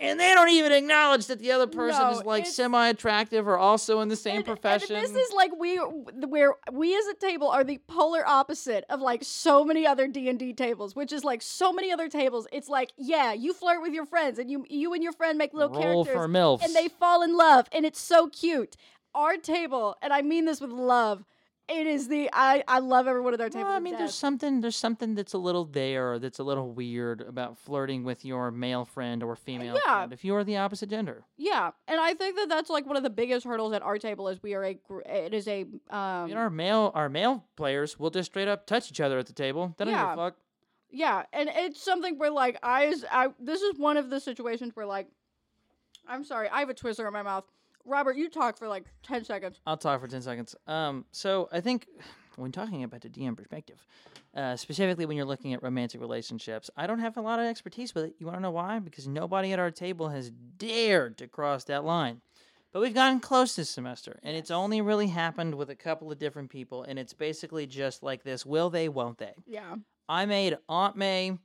and 0.01 0.19
they 0.19 0.35
don't 0.35 0.49
even 0.49 0.73
acknowledge 0.73 1.27
that 1.27 1.39
the 1.39 1.53
other 1.53 1.67
person 1.67 2.01
No, 2.03 2.11
is 2.19 2.25
like 2.25 2.47
semi 2.47 2.89
attractive 2.89 3.47
or 3.47 3.59
also 3.59 4.01
in 4.01 4.09
the 4.09 4.17
same 4.17 4.37
And- 4.37 4.45
profession. 4.45 4.97
And 4.97 5.05
this 5.05 5.15
is 5.15 5.33
like 5.33 5.53
we 5.59 5.77
where 5.77 6.55
we 6.73 6.97
as 6.97 7.07
a 7.07 7.15
table 7.15 7.49
are 7.49 7.63
the 7.63 7.79
polar 7.87 8.27
opposite 8.27 8.85
of 8.89 9.01
like 9.01 9.23
so 9.23 9.65
many 9.65 9.87
other 9.87 10.09
D 10.09 10.29
and 10.29 10.39
D 10.39 10.53
tables, 10.53 10.97
which 10.97 11.13
is 11.13 11.23
like 11.23 11.43
so 11.43 11.73
many 11.73 11.93
other 11.93 12.09
tables. 12.09 12.47
It's 12.53 12.69
like 12.69 12.93
yeah, 12.97 13.33
you 13.33 13.53
flirt 13.53 13.83
with 13.83 13.93
your 13.93 14.07
friends 14.07 14.39
and 14.39 14.51
you 14.51 14.65
you 14.69 14.95
and 14.95 15.03
your 15.03 15.13
friend 15.13 15.37
make 15.39 15.53
little 15.53 15.71
Roll 15.71 16.05
characters 16.05 16.63
and 16.65 16.75
they 16.75 16.89
fall 16.89 17.23
in 17.23 17.37
love 17.37 17.69
and 17.73 17.85
it's 17.85 18.01
so 18.01 18.29
cute. 18.29 18.77
Our 19.15 19.37
table, 19.37 19.97
and 20.03 20.13
I 20.13 20.23
mean 20.23 20.45
this 20.45 20.61
with 20.61 20.71
love, 20.71 21.25
it 21.71 21.87
is 21.87 22.09
the 22.09 22.29
I 22.33 22.63
I 22.69 22.81
love 22.81 23.07
every 23.07 23.21
one 23.21 23.33
of 23.33 23.39
their 23.39 23.49
tables. 23.49 23.67
Well, 23.69 23.77
I 23.77 23.79
mean, 23.81 23.97
there's 23.97 24.15
something 24.15 24.61
there's 24.61 24.77
something 24.77 25.15
that's 25.15 25.33
a 25.33 25.39
little 25.39 25.65
there 25.65 26.19
that's 26.19 26.39
a 26.39 26.43
little 26.43 26.71
weird 26.73 27.21
about 27.21 27.57
flirting 27.59 28.05
with 28.05 28.25
your 28.25 28.51
male 28.51 28.85
friend 28.85 29.23
or 29.23 29.37
female 29.37 29.75
Yeah. 29.87 29.99
friend 30.01 30.13
if 30.13 30.25
you 30.25 30.35
are 30.35 30.45
the 30.45 30.57
opposite 30.57 30.91
gender. 30.91 31.25
yeah, 31.37 31.71
and 31.89 32.01
I 32.01 32.15
think 32.15 32.37
that 32.37 32.49
that's 32.49 32.69
like 32.71 32.87
one 32.87 32.97
of 32.97 33.03
the 33.03 33.11
biggest 33.11 33.47
hurdles 33.47 33.73
at 33.73 33.83
our 33.83 33.99
table 33.99 34.29
is 34.29 34.43
we 34.43 34.55
are 34.55 34.65
a 34.65 34.75
gr- 34.75 35.01
it 35.07 35.33
is 35.33 35.47
a 35.49 35.63
um 35.91 36.27
mean, 36.29 36.37
our 36.37 36.51
male 36.51 36.91
our 36.95 37.09
male 37.09 37.45
players 37.57 37.99
will 37.99 38.11
just 38.11 38.31
straight 38.33 38.49
up 38.49 38.67
touch 38.67 38.91
each 38.91 39.01
other 39.01 39.19
at 39.19 39.27
the 39.27 39.33
table. 39.33 39.75
They 39.79 39.85
don't 39.85 39.95
Yeah. 39.95 40.11
give 40.11 40.19
a 40.19 40.23
fuck. 40.31 40.37
Yeah, 40.93 41.23
and 41.33 41.49
it's 41.53 41.81
something 41.81 42.19
where 42.19 42.31
like 42.33 42.59
I 42.65 42.87
is 42.87 43.07
I 43.11 43.29
this 43.39 43.63
is 43.63 43.79
one 43.79 43.97
of 43.97 44.11
the 44.11 44.19
situations 44.19 44.73
where 44.75 44.87
like 44.87 45.09
I'm 46.09 46.25
sorry, 46.25 46.49
I 46.49 46.59
have 46.61 46.71
a 46.71 46.75
Twizzler 46.75 47.07
in 47.07 47.13
my 47.13 47.23
mouth. 47.23 47.45
Robert, 47.85 48.17
you 48.17 48.29
talk 48.29 48.59
for 48.59 48.69
like 48.69 48.85
ten 49.03 49.25
seconds. 49.25 49.61
I'll 49.67 49.77
talk 49.77 50.01
for 50.01 50.09
10 50.09 50.23
seconds. 50.23 50.55
Um, 50.67 51.05
so 51.13 51.49
I 51.53 51.61
think 51.61 51.87
when 52.37 52.53
talking 52.53 52.85
about 52.85 53.01
the 53.01 53.09
DM 53.09 53.37
perspective, 53.37 53.85
uh, 54.35 54.57
specifically 54.57 55.07
when 55.07 55.17
you're 55.17 55.27
looking 55.27 55.55
at 55.55 55.63
romantic 55.63 56.01
relationships, 56.01 56.71
I 56.77 56.87
don't 56.87 57.01
have 57.01 57.17
a 57.17 57.21
lot 57.21 57.39
of 57.39 57.47
expertise 57.47 57.95
with 57.95 58.05
it. 58.05 58.15
You 58.19 58.27
want 58.27 58.39
to 58.39 58.43
know 58.43 58.51
why? 58.51 58.79
Because 58.79 59.09
nobody 59.09 59.53
at 59.53 59.59
our 59.59 59.71
table 59.71 60.09
has 60.09 60.31
dared 60.31 61.19
to 61.19 61.27
cross 61.27 61.65
that 61.65 61.85
line. 61.85 62.21
But 62.73 62.81
we've 62.83 62.95
gotten 62.95 63.19
close 63.19 63.57
this 63.57 63.69
semester, 63.69 64.21
and 64.23 64.37
it's 64.37 64.53
only 64.53 64.81
really 64.81 65.09
happened 65.09 65.57
with 65.57 65.71
a 65.71 65.75
couple 65.75 66.13
of 66.13 66.19
different 66.19 66.51
people, 66.51 66.85
and 66.85 67.01
it's 67.01 67.13
basically 67.13 67.67
just 67.67 68.03
like 68.05 68.23
this 68.23 68.47
will 68.47 68.71
they, 68.71 68.89
won't 68.89 69.19
they? 69.19 69.35
Yeah. 69.45 69.75
I 70.09 70.27
made 70.27 70.57
Aunt 70.69 70.97
May 70.97 71.37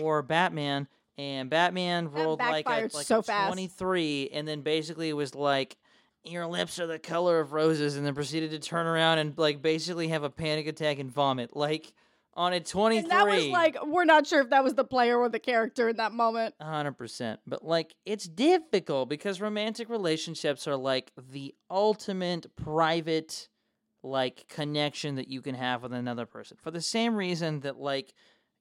or 0.00 0.22
Batman, 0.22 0.86
and 1.18 1.48
Batman 1.50 2.10
rolled 2.10 2.40
like 2.40 2.66
a, 2.66 2.88
like 2.92 3.06
so 3.06 3.18
a 3.18 3.22
fast. 3.22 3.48
23, 3.48 4.30
and 4.32 4.46
then 4.46 4.60
basically 4.60 5.12
was 5.12 5.34
like, 5.34 5.76
your 6.24 6.46
lips 6.46 6.78
are 6.80 6.86
the 6.86 6.98
color 6.98 7.40
of 7.40 7.52
roses, 7.52 7.96
and 7.96 8.04
then 8.04 8.14
proceeded 8.14 8.50
to 8.50 8.58
turn 8.58 8.86
around 8.86 9.18
and 9.18 9.36
like 9.38 9.62
basically 9.62 10.08
have 10.08 10.24
a 10.24 10.30
panic 10.30 10.66
attack 10.66 10.98
and 10.98 11.10
vomit. 11.10 11.56
Like 11.56 11.92
on 12.36 12.52
a 12.52 12.60
23. 12.60 13.02
And 13.02 13.10
that 13.10 13.26
was 13.26 13.46
like 13.46 13.76
we're 13.86 14.04
not 14.04 14.26
sure 14.26 14.42
if 14.42 14.50
that 14.50 14.62
was 14.62 14.74
the 14.74 14.84
player 14.84 15.18
or 15.18 15.28
the 15.28 15.38
character 15.38 15.88
in 15.88 15.96
that 15.96 16.12
moment. 16.12 16.54
hundred 16.60 16.92
percent. 16.92 17.40
But 17.46 17.64
like 17.64 17.94
it's 18.04 18.28
difficult 18.28 19.08
because 19.08 19.40
romantic 19.40 19.88
relationships 19.88 20.68
are 20.68 20.76
like 20.76 21.12
the 21.16 21.54
ultimate 21.70 22.54
private 22.54 23.48
like 24.02 24.46
connection 24.48 25.16
that 25.16 25.28
you 25.28 25.40
can 25.40 25.54
have 25.54 25.82
with 25.82 25.92
another 25.92 26.26
person. 26.26 26.58
For 26.60 26.70
the 26.70 26.82
same 26.82 27.16
reason 27.16 27.60
that 27.60 27.78
like 27.78 28.12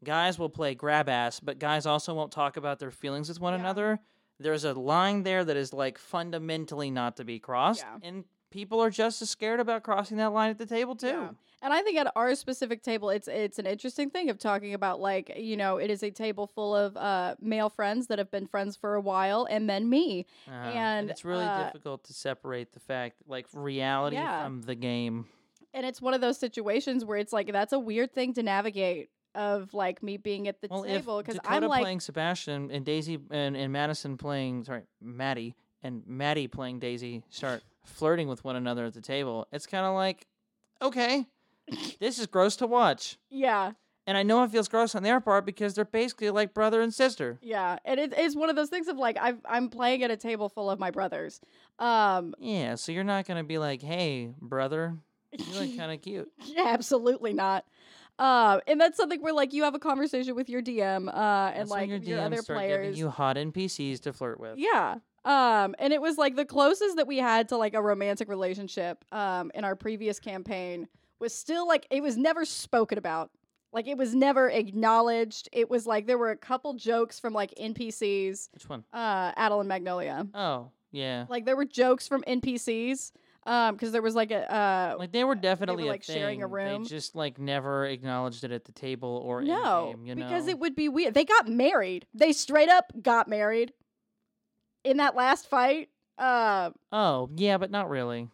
guys 0.04 0.38
will 0.38 0.50
play 0.50 0.76
grab 0.76 1.10
ass, 1.10 1.40
but 1.40 1.60
guys 1.60 1.86
also 1.86 2.14
won't 2.14 2.32
talk 2.32 2.58
about 2.58 2.80
their 2.80 2.92
feelings 2.92 3.30
with 3.30 3.40
one 3.40 3.54
Yeah. 3.54 3.60
another. 3.60 4.00
There's 4.40 4.64
a 4.66 4.74
line 4.74 5.24
there 5.24 5.46
that 5.46 5.56
is 5.56 5.72
like 5.74 5.98
fundamentally 5.98 6.92
not 6.92 7.18
to 7.18 7.24
be 7.24 7.40
crossed. 7.40 7.82
Yeah. 7.82 8.08
And 8.08 8.26
people 8.52 8.82
are 8.82 8.90
just 8.90 9.22
as 9.22 9.30
scared 9.30 9.60
about 9.60 9.84
crossing 9.84 10.18
that 10.18 10.32
line 10.34 10.50
at 10.50 10.58
the 10.58 10.66
table 10.66 10.96
too. 10.96 11.08
Yeah. 11.08 11.30
And 11.62 11.74
I 11.74 11.82
think 11.82 11.98
at 11.98 12.12
our 12.16 12.36
specific 12.36 12.84
table, 12.84 13.10
it's 13.10 13.28
it's 13.28 13.58
an 13.58 13.66
interesting 13.66 14.10
thing 14.12 14.30
of 14.30 14.38
talking 14.38 14.74
about 14.76 15.00
like 15.00 15.32
you 15.38 15.58
know 15.58 15.78
it 15.78 15.90
is 15.90 16.04
a 16.04 16.12
table 16.12 16.46
full 16.48 16.76
of 16.76 16.96
uh, 16.98 17.36
male 17.42 17.70
friends 17.70 18.08
that 18.08 18.20
have 18.20 18.30
been 18.30 18.46
friends 18.46 18.76
for 18.76 18.94
a 18.96 19.02
while, 19.02 19.48
and 19.50 19.68
then 19.70 19.90
me. 19.90 20.28
Uh, 20.48 20.52
And, 20.52 21.10
it's 21.10 21.26
really 21.26 21.46
uh, 21.46 21.64
difficult 21.66 22.04
to 22.04 22.14
separate 22.14 22.74
the 22.74 22.80
fact 22.80 23.16
like 23.26 23.48
reality 23.54 24.18
Yeah. 24.18 24.44
from 24.44 24.62
the 24.64 24.76
game. 24.76 25.28
And 25.74 25.86
it's 25.86 26.02
one 26.02 26.14
of 26.14 26.22
those 26.22 26.38
situations 26.38 27.04
where 27.04 27.18
it's 27.18 27.34
like 27.34 27.52
that's 27.52 27.74
a 27.74 27.80
weird 27.80 28.14
thing 28.14 28.34
to 28.36 28.44
navigate 28.44 29.10
of 29.36 29.74
like 29.74 30.02
me 30.02 30.18
being 30.18 30.48
at 30.48 30.62
the 30.62 30.68
Well, 30.70 30.84
table 30.84 31.18
because 31.22 31.40
I'm 31.46 31.64
like 31.68 31.82
playing 31.82 32.00
Sebastian 32.00 32.72
and 32.72 32.86
Daisy 32.86 33.20
and, 33.30 33.56
and 33.56 33.72
Madison 33.72 34.18
playing 34.18 34.64
sorry 34.64 34.84
Maddie 35.02 35.56
and 35.84 36.04
Maddie 36.08 36.48
playing 36.48 36.80
Daisy 36.80 37.24
start 37.30 37.62
flirting 37.84 38.28
with 38.28 38.44
one 38.44 38.56
another 38.56 38.86
at 38.86 38.94
the 38.94 39.02
table, 39.02 39.48
it's 39.52 39.68
kind 39.68 39.86
of 39.86 39.94
like, 39.94 40.26
okay, 40.82 41.28
this 42.00 42.18
is 42.20 42.26
gross 42.28 42.56
to 42.58 42.68
watch, 42.68 43.18
yeah 43.30 43.74
and 44.08 44.18
I 44.18 44.24
know 44.24 44.44
it 44.44 44.52
feels 44.52 44.68
gross 44.68 44.94
on 44.94 45.02
their 45.04 45.20
part 45.20 45.46
because 45.46 45.74
they're 45.74 45.84
basically 45.86 46.30
like 46.30 46.54
brother 46.54 46.82
and 46.82 46.94
sister. 46.94 47.38
yeah 47.42 47.78
and 47.86 48.00
it's 48.00 48.36
one 48.36 48.50
of 48.50 48.56
those 48.56 48.70
things 48.70 48.88
of 48.88 48.98
like 48.98 49.18
I've, 49.20 49.40
I'm 49.46 49.70
playing 49.70 50.04
at 50.04 50.12
a 50.12 50.18
table 50.18 50.50
full 50.50 50.70
of 50.70 50.80
my 50.80 50.92
brothers. 50.92 51.42
Um, 51.80 52.34
Yeah, 52.40 52.76
so 52.76 52.92
you're 52.92 53.04
not 53.04 53.28
gonna 53.28 53.44
be 53.44 53.58
like, 53.58 53.82
hey, 53.82 54.32
brother, 54.40 54.96
you 55.32 55.60
look 55.60 55.76
kind 55.78 55.92
of 55.92 56.02
cute. 56.02 56.32
Yeah, 56.46 56.68
absolutely 56.68 57.34
not. 57.34 57.66
Uh, 58.18 58.60
and 58.68 58.80
that's 58.80 58.96
something 58.98 59.22
where 59.22 59.34
like 59.34 59.52
you 59.54 59.64
have 59.64 59.76
a 59.76 59.80
conversation 59.80 60.36
with 60.36 60.50
your 60.50 60.62
DM, 60.62 61.08
uh, 61.10 61.50
and 61.52 61.62
That's 61.62 61.70
like 61.70 61.90
your 61.90 61.98
your, 62.00 62.22
other 62.22 62.42
players. 62.42 62.98
you 62.98 63.10
hot 63.10 63.36
NPCs 63.36 64.02
to 64.04 64.14
flirt 64.14 64.40
with. 64.40 64.58
Yeah. 64.58 64.96
Um, 65.26 65.76
and 65.80 65.92
it 65.92 66.02
was 66.02 66.18
like 66.18 66.36
the 66.36 66.46
closest 66.46 66.98
that 66.98 67.08
we 67.08 67.18
had 67.18 67.50
to 67.50 67.58
like 67.58 67.74
a 67.74 67.82
romantic 67.82 68.30
relationship, 68.30 69.04
um, 69.12 69.52
in 69.56 69.66
our 69.66 69.76
previous 69.76 70.20
campaign 70.20 70.88
was 71.20 71.34
still 71.34 71.68
like 71.68 71.88
it 71.90 72.02
was 72.04 72.16
never 72.16 72.46
spoken 72.46 72.98
about. 72.98 73.32
Like 73.74 73.88
it 73.88 73.98
was 73.98 74.16
never 74.16 74.50
acknowledged. 74.50 75.50
It 75.52 75.70
was 75.70 75.86
like 75.86 76.08
there 76.08 76.18
were 76.18 76.30
a 76.32 76.38
couple 76.38 76.74
jokes 76.76 77.20
from 77.20 77.34
like 77.34 77.54
NPCs, 77.60 78.50
Which 78.54 78.70
one? 78.70 78.86
uh, 78.94 79.34
Adel 79.36 79.60
and 79.60 79.68
Magnolia. 79.68 80.26
Oh, 80.34 80.70
yeah. 80.92 81.26
Like 81.28 81.44
there 81.46 81.58
were 81.58 81.66
jokes 81.66 82.08
from 82.08 82.24
NPCs, 82.26 83.12
um, 83.46 83.76
because 83.76 83.92
there 83.92 84.02
was 84.02 84.16
like 84.16 84.32
a 84.32 84.52
uh, 84.52 84.96
Like 84.98 85.12
they 85.12 85.24
were 85.24 85.36
definitely 85.36 85.86
like, 85.86 86.02
a 86.02 86.12
sharing 86.12 86.42
a 86.42 86.48
room. 86.48 86.84
They 86.84 86.90
just 86.90 87.16
like 87.16 87.40
never 87.40 87.86
acknowledged 87.86 88.44
it 88.44 88.52
at 88.52 88.66
the 88.66 88.72
table 88.72 89.22
or 89.24 89.42
No. 89.42 89.96
You 90.04 90.16
know, 90.16 90.24
because 90.24 90.48
it 90.48 90.58
would 90.58 90.76
be 90.76 90.90
weird. 90.90 91.14
They 91.14 91.26
got 91.26 91.48
married. 91.48 92.08
They 92.14 92.34
straight 92.34 92.70
up 92.70 92.92
got 93.02 93.28
married 93.28 93.74
in 94.84 94.98
that 94.98 95.16
last 95.16 95.48
fight. 95.48 95.90
Uh, 96.18 96.72
Oh 96.92 97.30
yeah, 97.36 97.58
but 97.58 97.70
not 97.70 97.90
really. 97.90 98.30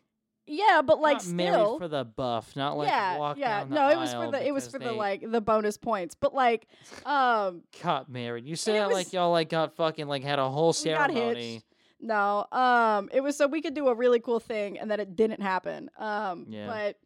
yeah, 0.48 0.82
but 0.86 1.00
like 1.00 1.16
not 1.16 1.22
still, 1.24 1.36
married 1.36 1.78
for 1.80 1.88
the 1.88 2.06
buff, 2.06 2.56
not 2.56 2.78
like 2.78 2.88
yeah, 2.88 3.18
walk 3.18 3.38
yeah. 3.38 3.66
no, 3.68 3.90
it 3.90 3.98
was 3.98 4.14
for 4.14 4.30
the 4.32 4.46
it 4.46 4.54
was 4.54 4.68
for 4.68 4.80
the 4.80 4.92
like 4.92 5.30
the 5.30 5.42
bonus 5.42 5.78
points. 5.78 6.16
But 6.16 6.34
like, 6.34 6.68
um, 7.06 7.64
got 7.84 8.08
married. 8.10 8.46
You 8.46 8.56
said 8.56 8.88
like 8.88 9.12
y'all 9.14 9.32
like 9.32 9.50
got 9.50 9.76
fucking 9.76 10.08
like 10.08 10.24
had 10.24 10.40
a 10.40 10.50
whole 10.50 10.74
ceremony. 10.74 11.64
No, 12.02 12.46
um, 12.52 13.10
it 13.14 13.22
was 13.22 13.38
so 13.38 13.48
we 13.48 13.62
could 13.62 13.74
do 13.76 13.88
a 13.88 13.94
really 13.94 14.20
cool 14.20 14.40
thing, 14.40 14.80
and 14.80 14.90
then 14.90 15.00
it 15.00 15.16
didn't 15.16 15.42
happen. 15.42 15.90
Um, 15.98 16.48
Yeah. 16.50 16.68
but 16.68 16.98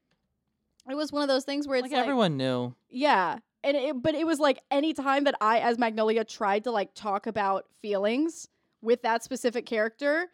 it 0.92 0.96
was 0.96 1.12
one 1.12 1.22
of 1.22 1.28
those 1.28 1.44
things 1.44 1.68
where 1.68 1.78
it's 1.78 1.84
Like, 1.84 1.92
like, 1.92 2.02
everyone 2.02 2.38
knew. 2.38 2.74
Yeah. 2.90 3.40
And 3.64 3.76
it, 3.76 4.02
but 4.02 4.14
it 4.16 4.26
was 4.28 4.40
like 4.40 4.60
any 4.70 4.94
time 4.94 5.24
that 5.24 5.36
I 5.42 5.60
as 5.60 5.78
Magnolia 5.80 6.24
tried 6.24 6.64
to 6.66 6.72
like 6.72 6.94
talk 6.94 7.26
about 7.28 7.66
feelings 7.82 8.48
with 8.82 9.02
that 9.02 9.24
specific 9.24 9.66
character, 9.66 10.28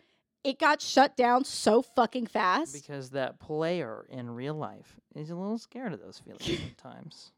it 0.44 0.60
got 0.60 0.82
shut 0.82 1.16
down 1.16 1.46
so 1.46 1.82
fucking 1.82 2.28
fast. 2.28 2.74
Because 2.74 3.12
that 3.12 3.40
player 3.40 4.06
in 4.10 4.30
real 4.30 4.56
life 4.56 5.00
is 5.16 5.30
a 5.30 5.36
little 5.36 5.58
scared 5.58 5.94
of 5.94 6.02
those 6.02 6.20
feelings 6.20 6.46
sometimes. 6.84 7.32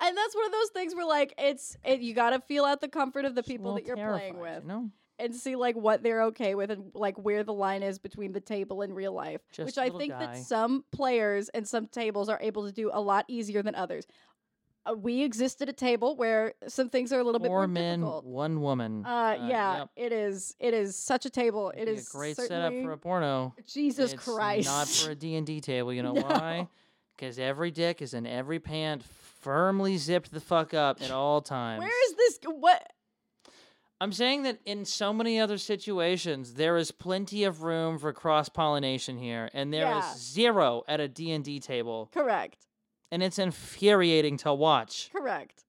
and 0.00 0.16
that's 0.16 0.34
one 0.34 0.46
of 0.46 0.52
those 0.52 0.70
things 0.70 0.94
where 0.94 1.06
like 1.06 1.32
it's 1.38 1.76
it, 1.84 2.00
you 2.00 2.14
got 2.14 2.30
to 2.30 2.40
feel 2.40 2.64
out 2.64 2.80
the 2.80 2.88
comfort 2.88 3.24
of 3.24 3.36
the 3.36 3.42
people 3.44 3.74
that 3.74 3.86
you're 3.86 3.96
playing 3.96 4.38
with 4.38 4.62
You 4.64 4.68
know, 4.68 4.90
and 5.18 5.34
see 5.34 5.56
like 5.56 5.76
what 5.76 6.02
they're 6.02 6.22
okay 6.24 6.54
with 6.54 6.70
and 6.70 6.90
like 6.94 7.16
where 7.16 7.42
the 7.44 7.52
line 7.52 7.82
is 7.82 7.98
between 7.98 8.32
the 8.32 8.40
table 8.40 8.82
and 8.82 8.94
real 8.94 9.12
life, 9.12 9.40
Just 9.52 9.66
which 9.66 9.78
I 9.78 9.90
think 9.90 10.12
that 10.18 10.36
some 10.38 10.84
players 10.92 11.48
and 11.50 11.66
some 11.66 11.86
tables 11.86 12.28
are 12.28 12.38
able 12.40 12.66
to 12.66 12.72
do 12.72 12.90
a 12.92 13.00
lot 13.00 13.24
easier 13.28 13.62
than 13.62 13.74
others. 13.74 14.06
Uh, 14.86 14.94
we 14.94 15.22
exist 15.22 15.60
at 15.60 15.68
a 15.68 15.72
table 15.72 16.16
where 16.16 16.54
some 16.68 16.88
things 16.88 17.12
are 17.12 17.18
a 17.18 17.24
little 17.24 17.40
bit 17.40 17.48
more 17.48 17.66
men, 17.66 18.00
difficult. 18.00 18.24
one 18.24 18.60
woman. 18.60 19.04
Uh, 19.04 19.36
yeah, 19.46 19.78
yep. 19.78 19.90
it 19.96 20.12
is. 20.12 20.54
It 20.60 20.72
is 20.72 20.96
such 20.96 21.26
a 21.26 21.30
table. 21.30 21.72
It 21.76 21.88
is 21.88 22.08
a 22.08 22.16
great 22.16 22.36
setup 22.36 22.72
for 22.72 22.92
a 22.92 22.98
porno. 22.98 23.54
Jesus 23.66 24.12
It's 24.12 24.24
Christ. 24.24 24.68
Not 24.68 24.88
for 24.88 25.10
a 25.10 25.14
D&D 25.16 25.60
table. 25.60 25.92
You 25.92 26.02
know 26.02 26.12
No. 26.12 26.22
why? 26.22 26.68
Because 27.16 27.38
every 27.38 27.72
dick 27.72 28.00
is 28.00 28.14
in 28.14 28.26
every 28.26 28.60
pant 28.60 29.02
firmly 29.40 29.96
zipped 29.96 30.32
the 30.32 30.40
fuck 30.40 30.72
up 30.74 31.02
at 31.02 31.10
all 31.10 31.40
times. 31.40 31.80
Where 31.80 32.10
is 32.10 32.14
this? 32.16 32.38
What? 32.44 32.92
I'm 34.00 34.12
saying 34.12 34.44
that 34.44 34.60
in 34.64 34.84
so 34.84 35.12
many 35.12 35.40
other 35.40 35.58
situations, 35.58 36.54
there 36.54 36.76
is 36.76 36.92
plenty 36.92 37.42
of 37.44 37.62
room 37.62 37.98
for 37.98 38.12
cross-pollination 38.12 39.18
here, 39.18 39.50
and 39.52 39.72
there 39.74 39.88
is 39.90 40.04
Yeah. 40.04 40.14
zero 40.16 40.82
at 40.86 41.00
a 41.00 41.08
D&D 41.08 41.58
table, 41.58 42.08
Correct. 42.12 42.66
and 43.10 43.22
it's 43.22 43.38
infuriating 43.40 44.36
to 44.38 44.54
watch. 44.54 45.10
Correct. 45.12 45.64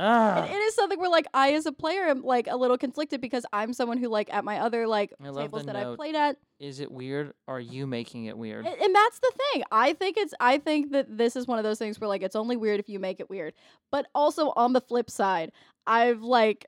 Ah, 0.00 0.42
And 0.44 0.50
it 0.52 0.56
is 0.58 0.74
something 0.76 0.98
where, 1.00 1.10
like, 1.10 1.26
I 1.34 1.54
as 1.54 1.66
a 1.66 1.72
player 1.72 2.02
am 2.04 2.22
like 2.22 2.46
a 2.46 2.56
little 2.56 2.78
conflicted 2.78 3.20
because 3.20 3.44
I'm 3.52 3.72
someone 3.72 3.98
who, 3.98 4.08
like, 4.08 4.32
at 4.32 4.44
my 4.44 4.60
other 4.60 4.86
like 4.86 5.12
I 5.20 5.32
tables 5.32 5.64
that 5.64 5.74
I've 5.74 5.96
played 5.96 6.14
at, 6.14 6.36
is 6.60 6.78
it 6.78 6.90
weird? 6.90 7.32
Are 7.48 7.58
you 7.58 7.86
making 7.86 8.26
it 8.26 8.38
weird? 8.38 8.64
and, 8.64 8.80
and 8.80 8.94
that's 8.94 9.18
the 9.18 9.32
thing. 9.52 9.64
I 9.72 9.94
think 9.94 10.16
it's. 10.16 10.34
I 10.38 10.58
think 10.58 10.92
that 10.92 11.18
this 11.18 11.34
is 11.34 11.46
one 11.48 11.58
of 11.58 11.64
those 11.64 11.78
things 11.78 12.00
where, 12.00 12.06
like, 12.08 12.22
it's 12.22 12.36
only 12.36 12.56
weird 12.56 12.78
if 12.78 12.88
you 12.88 13.00
make 13.00 13.18
it 13.18 13.28
weird. 13.28 13.54
But 13.90 14.06
also 14.14 14.52
on 14.54 14.72
the 14.72 14.80
flip 14.80 15.10
side, 15.10 15.50
I've 15.86 16.22
like 16.22 16.66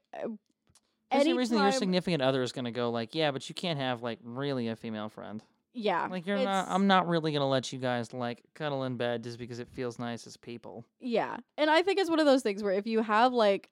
There's 1.12 1.26
no 1.26 1.36
reason 1.36 1.58
your 1.58 1.72
significant 1.72 2.22
other 2.22 2.42
is 2.42 2.52
gonna 2.52 2.72
go 2.72 2.90
like, 2.90 3.14
yeah, 3.14 3.30
but 3.30 3.48
you 3.48 3.54
can't 3.54 3.78
have 3.78 4.02
like 4.02 4.18
really 4.24 4.68
a 4.68 4.76
female 4.76 5.08
friend. 5.08 5.42
Yeah. 5.72 6.06
Like 6.10 6.26
you're 6.26 6.38
not. 6.38 6.66
I'm 6.68 6.86
not 6.86 7.08
really 7.08 7.32
gonna 7.32 7.48
let 7.48 7.72
you 7.72 7.78
guys 7.78 8.12
like 8.12 8.42
cuddle 8.54 8.84
in 8.84 8.96
bed 8.96 9.22
just 9.22 9.38
because 9.38 9.58
it 9.58 9.68
feels 9.68 9.98
nice 9.98 10.26
as 10.26 10.36
people. 10.36 10.84
Yeah. 11.00 11.36
And 11.56 11.70
I 11.70 11.82
think 11.82 11.98
it's 12.00 12.10
one 12.10 12.20
of 12.20 12.26
those 12.26 12.42
things 12.42 12.62
where 12.62 12.72
if 12.72 12.86
you 12.86 13.02
have 13.02 13.32
like 13.32 13.70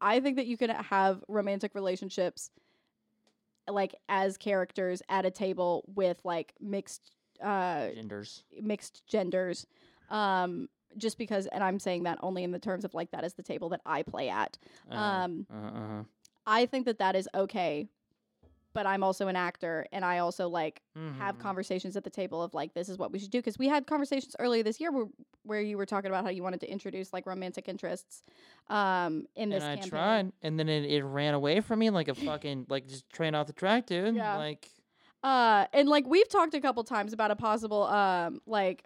I 0.00 0.20
think 0.20 0.36
that 0.36 0.46
you 0.46 0.56
can 0.56 0.70
have 0.70 1.22
romantic 1.28 1.74
relationships 1.74 2.50
like 3.68 3.94
as 4.08 4.38
characters 4.38 5.02
at 5.08 5.26
a 5.26 5.30
table 5.30 5.84
with 5.94 6.18
like 6.24 6.54
mixed 6.60 7.12
uh 7.42 7.88
Genders. 7.94 8.44
mixed 8.60 9.06
genders. 9.06 9.66
Um 10.10 10.68
just 10.96 11.18
because 11.18 11.46
and 11.48 11.62
I'm 11.62 11.78
saying 11.78 12.04
that 12.04 12.18
only 12.22 12.42
in 12.42 12.52
the 12.52 12.58
terms 12.58 12.84
of 12.84 12.94
like 12.94 13.10
that 13.10 13.24
is 13.24 13.34
the 13.34 13.42
table 13.42 13.68
that 13.70 13.82
I 13.84 14.02
play 14.02 14.30
at. 14.30 14.56
Uh-huh. 14.90 14.98
Um 14.98 15.46
uh-huh, 15.52 15.66
uh-huh. 15.78 16.02
I 16.46 16.64
think 16.64 16.86
that 16.86 16.98
that 17.00 17.14
is 17.14 17.28
okay. 17.34 17.88
But 18.78 18.86
I'm 18.86 19.02
also 19.02 19.26
an 19.26 19.34
actor 19.34 19.86
and 19.90 20.04
I 20.04 20.18
also 20.18 20.48
like 20.48 20.82
have 21.18 21.34
Mhm. 21.36 21.40
conversations 21.40 21.96
at 21.96 22.04
the 22.04 22.10
table 22.10 22.40
of 22.40 22.54
like 22.54 22.74
this 22.74 22.88
is 22.88 22.96
what 22.96 23.10
we 23.10 23.18
should 23.18 23.32
do 23.32 23.40
because 23.40 23.58
we 23.58 23.66
had 23.66 23.88
conversations 23.88 24.36
earlier 24.38 24.62
this 24.62 24.78
year 24.78 24.92
where 24.92 25.06
where 25.42 25.60
you 25.60 25.76
were 25.76 25.84
talking 25.84 26.08
about 26.12 26.22
how 26.22 26.30
you 26.30 26.44
wanted 26.44 26.60
to 26.60 26.70
introduce 26.70 27.12
like 27.12 27.26
romantic 27.26 27.66
interests 27.68 28.22
um 28.68 29.26
in 29.34 29.48
this 29.50 29.64
and 29.64 29.72
I 29.72 29.74
campaign. 29.74 29.90
tried, 29.90 30.32
and 30.42 30.60
then 30.60 30.68
it, 30.68 30.84
it 30.84 31.02
ran 31.02 31.34
away 31.34 31.60
from 31.60 31.80
me 31.80 31.90
like 31.90 32.06
a 32.06 32.14
fucking 32.14 32.66
like 32.68 32.86
just 32.86 33.10
train 33.10 33.34
off 33.34 33.48
the 33.48 33.52
track, 33.52 33.86
dude. 33.86 34.14
Yeah. 34.14 34.36
Like 34.36 34.70
Uh 35.24 35.66
and 35.72 35.88
like 35.88 36.06
we've 36.06 36.28
talked 36.28 36.54
a 36.54 36.60
couple 36.60 36.84
times 36.84 37.12
about 37.12 37.32
a 37.32 37.36
possible 37.36 37.82
um 37.82 38.40
like 38.46 38.84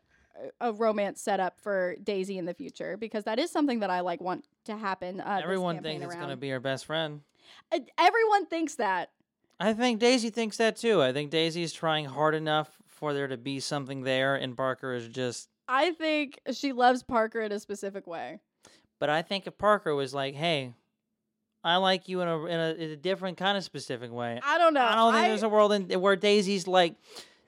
a- 0.63 0.73
romance 0.73 1.21
setup 1.21 1.61
for 1.61 1.97
Daisy 2.03 2.39
in 2.39 2.47
the 2.47 2.55
future 2.55 2.97
because 2.97 3.25
that 3.25 3.39
is 3.39 3.51
something 3.51 3.81
that 3.81 3.91
I 3.91 4.01
like 4.01 4.23
want 4.23 4.47
to 4.65 4.75
happen. 4.75 5.21
Uh, 5.21 5.41
everyone 5.43 5.83
thinks 5.83 6.03
it's 6.07 6.15
gonna 6.15 6.39
be 6.39 6.49
her 6.49 6.61
best 6.61 6.87
friend. 6.87 7.21
Uh, 7.71 7.81
everyone 7.99 8.47
thinks 8.47 8.77
that. 8.77 9.11
I 9.63 9.75
think 9.75 10.01
Daisy 10.01 10.31
thinks 10.31 10.57
that 10.57 10.77
too. 10.77 11.01
I 11.01 11.13
think 11.13 11.31
Daisy's 11.31 11.73
trying 11.73 12.07
hard 12.07 12.35
enough 12.35 12.69
for 12.89 13.15
there 13.15 13.29
to 13.29 13.37
be 13.37 13.61
something 13.61 14.03
there, 14.03 14.35
and 14.35 14.57
Parker 14.57 14.93
is 14.93 15.07
just. 15.07 15.49
I 15.69 15.93
think 15.93 16.41
she 16.53 16.73
loves 16.73 17.05
Parker 17.05 17.41
in 17.41 17.53
a 17.53 17.61
specific 17.61 18.09
way. 18.09 18.41
But 18.99 19.09
I 19.09 19.23
think 19.23 19.47
if 19.47 19.57
Parker 19.57 19.95
was 19.95 20.13
like, 20.13 20.35
"Hey, 20.35 20.75
I 21.63 21.77
like 21.77 22.09
you 22.09 22.23
in 22.23 22.29
a 22.29 22.45
in 22.47 22.59
a, 22.61 22.75
in 22.75 22.91
a 22.91 22.97
different 22.97 23.37
kind 23.39 23.57
of 23.57 23.63
specific 23.63 24.11
way," 24.11 24.41
I 24.43 24.59
don't 24.59 24.75
know. 24.75 24.81
I 24.85 24.95
don't 24.97 25.13
think 25.13 25.25
I- 25.27 25.29
there's 25.29 25.45
a 25.45 25.49
world 25.49 25.73
in 25.73 26.01
where 26.01 26.17
Daisy's 26.17 26.67
like 26.67 26.97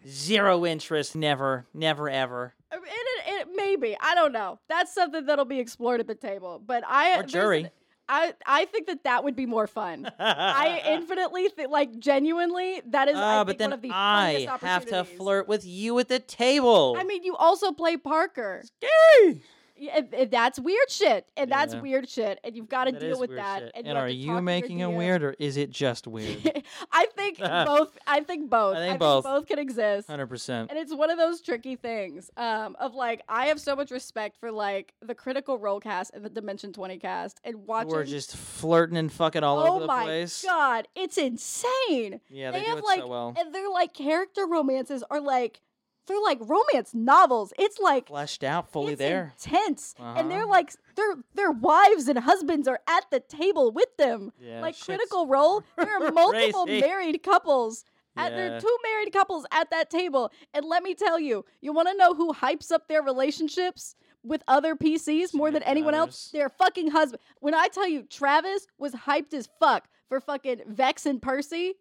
zero 0.07 0.65
interest, 0.65 1.17
never, 1.17 1.67
never, 1.75 2.09
ever. 2.09 2.55
I 2.71 2.77
mean, 2.77 2.85
It, 2.87 3.25
it, 3.27 3.49
maybe 3.57 3.97
I 4.01 4.15
don't 4.15 4.33
know. 4.33 4.61
That's 4.69 4.95
something 4.95 5.27
that'll 5.27 5.45
be 5.47 5.59
explored 5.59 5.99
at 5.99 6.07
the 6.07 6.15
table. 6.15 6.62
But 6.65 6.85
I 6.87 7.19
Or 7.19 7.23
jury. 7.25 7.71
I 8.09 8.35
I 8.47 8.65
think 8.67 8.87
that 8.89 9.05
that 9.05 9.25
would 9.25 9.35
be 9.37 9.47
more 9.47 9.67
fun. 9.67 10.11
I 10.19 10.83
infinitely 10.89 11.49
thi- 11.49 11.67
like 11.67 11.99
genuinely 11.99 12.83
that 12.89 13.09
is. 13.09 13.17
I 13.17 13.21
Ah, 13.21 13.45
think 13.45 13.47
but 13.47 13.59
then 13.59 13.71
one 13.71 13.73
of 13.75 13.83
the 13.83 13.91
I 13.93 14.49
have 14.61 14.85
to 14.87 15.05
flirt 15.05 15.49
with 15.49 15.65
you 15.65 15.99
at 15.99 16.09
the 16.09 16.19
table. 16.21 16.97
I 16.99 17.05
mean, 17.05 17.23
you 17.25 17.35
also 17.37 17.73
play 17.73 17.97
Parker. 17.97 18.63
scary. 18.65 19.43
Yeah, 19.77 19.99
and- 19.99 20.14
and 20.14 20.31
that's 20.31 20.59
weird 20.61 20.89
shit, 20.91 21.27
and 21.37 21.51
that's 21.51 21.75
weird 21.75 22.09
shit, 22.09 22.39
and 22.45 22.55
you've 22.57 22.68
got 22.68 22.85
to 22.85 22.93
deal 22.93 23.18
with 23.18 23.35
that. 23.35 23.61
shit. 23.61 23.72
And, 23.75 23.87
And, 23.87 23.97
you 23.97 24.03
are 24.03 24.09
you 24.09 24.27
talk 24.27 24.31
to 24.31 24.33
your 24.35 24.43
making 24.43 24.79
it 24.81 24.87
weird, 24.87 25.22
or 25.25 25.35
is 25.39 25.57
it 25.57 25.70
just 25.70 26.07
weird? 26.07 26.62
I 26.93 27.07
think 27.16 27.39
both. 27.39 27.99
I 28.07 28.20
think 28.20 28.49
both. 28.49 28.77
I 28.77 28.87
think 28.89 29.01
both. 29.01 29.25
both 29.25 29.47
can 29.47 29.59
exist. 29.59 30.09
Hundred 30.09 30.29
percent. 30.29 30.70
And 30.70 30.79
it's 30.79 30.95
one 30.95 31.11
of 31.11 31.18
those 31.18 31.41
tricky 31.41 31.75
things 31.77 32.31
um, 32.37 32.77
of 32.79 32.95
like 32.95 33.22
I 33.29 33.47
have 33.47 33.61
so 33.61 33.75
much 33.75 33.91
respect 33.91 34.37
for 34.39 34.53
like 34.53 34.95
the 35.03 35.14
Critical 35.14 35.59
Role 35.59 35.81
cast 35.81 36.14
and 36.14 36.25
the 36.25 36.31
Dimension 36.31 36.72
Twenty 36.72 36.99
cast 36.99 37.41
and 37.43 37.66
watching. 37.66 37.91
We're 37.91 38.05
just 38.05 38.37
flirting 38.37 38.97
and 38.97 39.11
fucking 39.12 39.43
all 39.43 39.59
oh 39.59 39.66
over 39.72 39.81
the 39.81 39.87
place. 39.89 40.45
Oh 40.47 40.53
my 40.53 40.55
god, 40.55 40.89
it's 40.95 41.18
insane. 41.18 42.20
Yeah, 42.31 42.51
they 42.53 42.59
they, 42.59 42.64
do 42.64 42.70
have 42.70 42.79
it 42.79 42.85
like 42.85 43.01
so 43.01 43.09
well. 43.09 43.35
and 43.39 43.55
they're 43.55 43.68
like 43.70 43.93
character 43.95 44.47
romances 44.47 45.03
are 45.11 45.20
like 45.20 45.61
they're 46.07 46.21
like 46.21 46.39
romance 46.41 46.93
novels. 46.95 47.53
It's 47.59 47.79
like 47.79 48.09
Fleshed 48.09 48.45
out, 48.45 48.71
fully 48.71 48.93
it's 48.93 48.99
there. 48.99 49.33
intense, 49.37 49.95
and 49.99 50.31
they're 50.31 50.41
Uh-huh. 50.43 50.51
like 50.51 50.73
their 50.97 51.15
their 51.35 51.51
wives 51.51 52.09
and 52.09 52.19
husbands 52.19 52.69
are 52.69 52.81
at 52.87 53.07
the 53.11 53.21
table 53.21 53.71
with 53.73 53.97
them. 53.97 54.33
Yeah, 54.41 54.61
like 54.61 54.79
Critical 54.79 55.27
Role, 55.27 55.63
there 55.77 55.91
are 56.03 56.11
multiple 56.13 56.67
married 56.67 57.23
couples. 57.23 57.85
At, 58.17 58.31
there 58.33 58.55
are 58.57 58.61
two 58.61 58.77
married 58.85 59.13
couples 59.13 59.45
at 59.51 59.71
that 59.71 59.91
table, 59.91 60.31
and 60.53 60.65
let 60.65 60.85
me 60.85 60.95
tell 60.95 61.19
you, 61.19 61.45
you 61.61 61.73
want 61.73 61.89
to 61.89 61.97
know 61.97 62.15
who 62.15 62.33
hypes 62.33 62.71
up 62.71 62.87
their 62.87 63.03
relationships 63.03 63.97
with 64.23 64.41
other 64.47 64.77
PCs 64.77 65.35
more 65.35 65.51
than 65.51 65.65
anyone 65.65 65.95
else? 65.95 66.31
Their 66.33 66.49
fucking 66.49 66.93
husband. 66.93 67.21
When 67.41 67.55
I 67.55 67.67
tell 67.67 67.89
you, 67.89 68.05
Travis 68.05 68.69
was 68.79 68.93
hyped 68.95 69.35
as 69.35 69.49
fuck 69.59 69.89
for 70.09 70.21
fucking 70.21 70.61
Vex 70.69 71.07
and 71.07 71.21
Percy. 71.21 71.75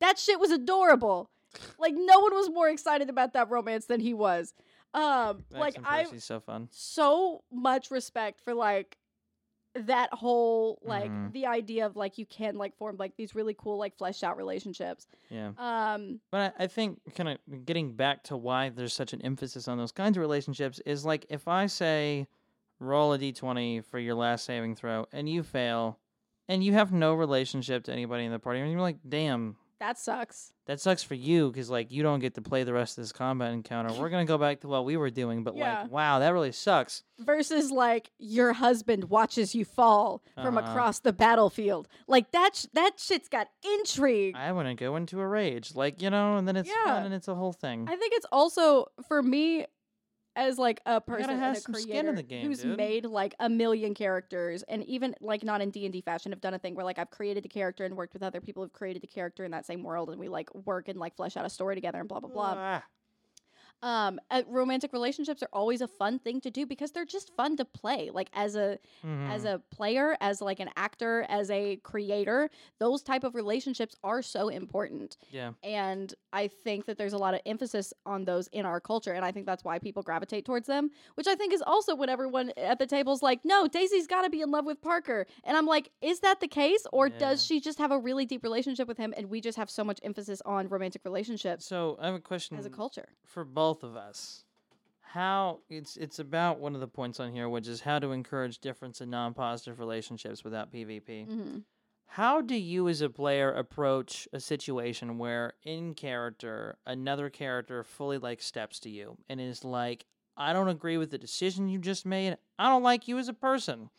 That 0.00 0.18
shit 0.18 0.38
was 0.38 0.50
adorable. 0.50 1.30
Like 1.78 1.94
no 1.96 2.20
one 2.20 2.34
was 2.34 2.50
more 2.50 2.68
excited 2.68 3.08
about 3.10 3.32
that 3.34 3.50
romance 3.50 3.86
than 3.86 4.00
he 4.00 4.14
was. 4.14 4.52
Um, 4.94 5.44
Vex 5.50 5.60
like 5.60 5.76
I 5.84 6.04
so 6.18 6.40
fun. 6.40 6.68
so 6.70 7.42
much 7.52 7.90
respect 7.90 8.40
for 8.40 8.54
like 8.54 8.96
that 9.74 10.12
whole 10.12 10.78
like 10.82 11.10
Mhm. 11.10 11.32
the 11.32 11.46
idea 11.46 11.86
of 11.86 11.94
like 11.94 12.18
you 12.18 12.26
can 12.26 12.56
like 12.56 12.74
form 12.78 12.96
like 12.98 13.16
these 13.16 13.34
really 13.34 13.54
cool 13.56 13.78
like 13.78 13.96
fleshed 13.96 14.24
out 14.24 14.36
relationships. 14.36 15.06
Yeah. 15.30 15.52
Um 15.58 16.20
But 16.32 16.54
I, 16.58 16.64
I 16.64 16.66
think 16.66 17.00
kind 17.14 17.28
of 17.28 17.66
getting 17.66 17.92
back 17.92 18.24
to 18.24 18.36
why 18.36 18.70
there's 18.70 18.94
such 18.94 19.12
an 19.12 19.22
emphasis 19.22 19.68
on 19.68 19.78
those 19.78 19.92
kinds 19.92 20.16
of 20.16 20.22
relationships 20.22 20.80
is 20.86 21.04
like 21.04 21.26
if 21.28 21.46
I 21.46 21.66
say 21.66 22.26
roll 22.80 23.12
a 23.12 23.18
d20 23.18 23.84
for 23.84 23.98
your 23.98 24.14
last 24.14 24.46
saving 24.46 24.74
throw 24.74 25.06
and 25.12 25.28
you 25.28 25.42
fail 25.42 25.98
and 26.48 26.64
you 26.64 26.72
have 26.72 26.90
no 26.92 27.12
relationship 27.14 27.84
to 27.84 27.92
anybody 27.92 28.24
in 28.24 28.32
the 28.32 28.38
party 28.38 28.60
and 28.60 28.72
you're 28.72 28.80
like, 28.80 28.98
damn, 29.06 29.56
that 29.80 29.98
sucks. 29.98 30.52
that 30.66 30.80
sucks 30.80 31.02
for 31.02 31.14
you 31.14 31.50
because 31.50 31.70
like 31.70 31.90
you 31.92 32.02
don't 32.02 32.20
get 32.20 32.34
to 32.34 32.42
play 32.42 32.64
the 32.64 32.72
rest 32.72 32.98
of 32.98 33.04
this 33.04 33.12
combat 33.12 33.52
encounter. 33.52 33.92
We're 33.92 34.08
gonna 34.10 34.24
go 34.24 34.36
back 34.38 34.60
to 34.60 34.68
what 34.68 34.84
we 34.84 34.96
were 34.96 35.10
doing, 35.10 35.42
but 35.44 35.56
Yeah. 35.56 35.82
like, 35.82 35.90
wow, 35.90 36.18
that 36.18 36.30
really 36.30 36.52
sucks. 36.52 37.04
Versus 37.20 37.70
like 37.70 38.10
your 38.18 38.52
husband 38.54 39.04
watches 39.04 39.54
you 39.54 39.64
fall 39.64 40.22
from 40.34 40.58
Uh-huh. 40.58 40.70
across 40.70 41.00
the 41.00 41.12
battlefield. 41.12 41.88
Like 42.06 42.30
that 42.32 42.56
sh- 42.56 42.66
that 42.74 42.98
shit's 42.98 43.28
got 43.28 43.48
intrigue. 43.64 44.34
I 44.36 44.52
want 44.52 44.68
to 44.68 44.74
go 44.74 44.96
into 44.96 45.20
a 45.20 45.26
rage, 45.26 45.74
like 45.74 46.02
you 46.02 46.10
know, 46.10 46.36
and 46.36 46.46
then 46.46 46.56
it's 46.56 46.68
Yeah. 46.68 46.84
fun 46.84 47.06
and 47.06 47.14
it's 47.14 47.28
a 47.28 47.34
whole 47.34 47.52
thing. 47.52 47.86
I 47.88 47.96
think 47.96 48.12
it's 48.14 48.26
also 48.32 48.86
for 49.06 49.22
me 49.22 49.66
as 50.38 50.56
like 50.56 50.80
a 50.86 51.00
person 51.00 51.30
and 51.30 51.56
a 51.56 51.60
creator 51.60 51.80
skin 51.80 52.06
in 52.06 52.14
the 52.14 52.22
game, 52.22 52.46
who's 52.46 52.60
dude. 52.62 52.76
made 52.76 53.04
like 53.04 53.34
a 53.40 53.48
million 53.48 53.92
characters 53.92 54.62
and 54.68 54.84
even 54.84 55.14
like 55.20 55.42
not 55.42 55.60
in 55.60 55.70
D&D 55.70 56.00
fashion 56.02 56.30
have 56.30 56.40
done 56.40 56.54
a 56.54 56.58
thing 56.58 56.76
where 56.76 56.84
like 56.84 56.98
I've 56.98 57.10
created 57.10 57.42
the 57.42 57.48
character 57.48 57.84
and 57.84 57.96
worked 57.96 58.12
with 58.14 58.22
other 58.22 58.40
people 58.40 58.62
who've 58.62 58.72
created 58.72 59.02
the 59.02 59.08
character 59.08 59.44
in 59.44 59.50
that 59.50 59.66
same 59.66 59.82
world 59.82 60.10
and 60.10 60.18
we 60.18 60.28
like 60.28 60.54
work 60.54 60.88
and 60.88 60.98
like 60.98 61.16
flesh 61.16 61.36
out 61.36 61.44
a 61.44 61.50
story 61.50 61.74
together 61.74 61.98
and 61.98 62.08
blah 62.08 62.20
blah 62.20 62.30
blah. 62.30 62.54
Ah. 62.56 62.84
Um 63.82 64.18
uh, 64.30 64.42
romantic 64.48 64.92
relationships 64.92 65.42
are 65.42 65.48
always 65.52 65.80
a 65.80 65.86
fun 65.88 66.18
thing 66.18 66.40
to 66.40 66.50
do 66.50 66.66
because 66.66 66.90
they're 66.92 67.04
just 67.04 67.34
fun 67.36 67.56
to 67.58 67.64
play. 67.64 68.10
Like 68.12 68.28
as 68.32 68.56
a 68.56 68.78
as 69.04 69.44
Mhm. 69.44 69.54
a 69.54 69.58
player, 69.70 70.16
as 70.20 70.40
like 70.40 70.58
an 70.60 70.70
actor, 70.76 71.24
as 71.28 71.50
a 71.50 71.76
creator, 71.76 72.50
those 72.78 73.02
type 73.02 73.24
of 73.24 73.34
relationships 73.34 73.94
are 74.02 74.22
so 74.22 74.48
important. 74.48 75.16
yeah. 75.30 75.52
And 75.62 76.12
I 76.32 76.48
think 76.48 76.86
that 76.86 76.98
there's 76.98 77.12
a 77.12 77.18
lot 77.18 77.34
of 77.34 77.40
emphasis 77.46 77.92
on 78.06 78.24
those 78.24 78.48
in 78.48 78.64
our 78.66 78.80
culture. 78.80 79.12
And 79.12 79.24
I 79.24 79.32
think 79.32 79.46
that's 79.46 79.64
why 79.64 79.78
people 79.78 80.02
gravitate 80.02 80.44
towards 80.44 80.66
them, 80.66 80.90
which 81.14 81.26
I 81.26 81.34
think 81.36 81.52
is 81.52 81.62
also 81.62 81.94
when 81.94 82.08
everyone 82.08 82.52
at 82.56 82.78
the 82.78 82.86
table's 82.86 83.22
like, 83.22 83.44
no, 83.44 83.68
Daisy's 83.68 84.06
got 84.06 84.22
to 84.22 84.30
be 84.30 84.40
in 84.40 84.50
love 84.50 84.64
with 84.64 84.80
Parker. 84.80 85.26
And 85.44 85.56
I'm 85.56 85.66
like, 85.66 85.90
is 86.00 86.20
that 86.20 86.40
the 86.40 86.48
case? 86.48 86.84
Or 86.92 87.08
Yeah. 87.08 87.18
does 87.18 87.44
she 87.44 87.60
just 87.60 87.78
have 87.78 87.92
a 87.92 87.98
really 87.98 88.24
deep 88.26 88.42
relationship 88.42 88.88
with 88.88 88.98
him 88.98 89.12
and 89.16 89.28
we 89.30 89.40
just 89.40 89.58
have 89.58 89.70
so 89.70 89.84
much 89.84 90.00
emphasis 90.02 90.40
on 90.44 90.68
romantic 90.68 91.02
relationships 91.04 91.66
So 91.66 91.96
I 92.00 92.06
have 92.06 92.14
a 92.14 92.20
question 92.20 92.56
as 92.58 92.66
a 92.66 92.70
culture? 92.70 93.08
for 93.24 93.44
both 93.44 93.67
of 93.82 93.96
us. 93.96 94.44
How 95.00 95.60
it's 95.70 95.96
it's 95.96 96.18
about 96.18 96.60
one 96.60 96.74
of 96.74 96.80
the 96.80 96.88
points 96.88 97.18
on 97.18 97.32
here, 97.32 97.48
which 97.48 97.66
is 97.66 97.80
how 97.80 97.98
to 97.98 98.12
encourage 98.12 98.58
difference 98.58 99.00
in 99.00 99.08
non-positive 99.08 99.78
relationships 99.78 100.44
without 100.44 100.70
PvP. 100.70 101.26
Mm-hmm. 101.26 101.58
How 102.06 102.40
do 102.40 102.54
you, 102.54 102.88
as 102.88 103.00
a 103.00 103.10
player, 103.10 103.50
approach 103.52 104.28
a 104.32 104.40
situation 104.40 105.18
where, 105.18 105.54
in 105.62 105.94
character, 105.94 106.76
another 106.86 107.30
character 107.30 107.84
fully 107.84 108.18
like 108.18 108.42
steps 108.42 108.80
to 108.80 108.90
you 108.90 109.16
and 109.28 109.40
is 109.40 109.64
like, 109.64 110.04
"I 110.36 110.52
don't 110.52 110.68
agree 110.68 110.98
with 110.98 111.10
the 111.10 111.18
decision 111.18 111.68
you 111.68 111.78
just 111.78 112.04
made. 112.04 112.36
I 112.58 112.68
don't 112.68 112.82
like 112.82 113.08
you 113.08 113.18
as 113.18 113.28
a 113.28 113.34
person." 113.34 113.90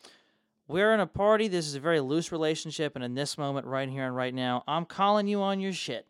We're 0.68 0.94
in 0.94 1.00
a 1.00 1.06
party. 1.08 1.48
This 1.48 1.66
is 1.66 1.74
a 1.74 1.80
very 1.80 1.98
loose 1.98 2.30
relationship, 2.30 2.94
and 2.94 3.04
in 3.04 3.14
this 3.14 3.36
moment, 3.36 3.66
right 3.66 3.88
here 3.88 4.06
and 4.06 4.14
right 4.14 4.32
now, 4.32 4.62
I'm 4.68 4.84
calling 4.84 5.26
you 5.26 5.42
on 5.42 5.58
your 5.58 5.72
shit. 5.72 6.06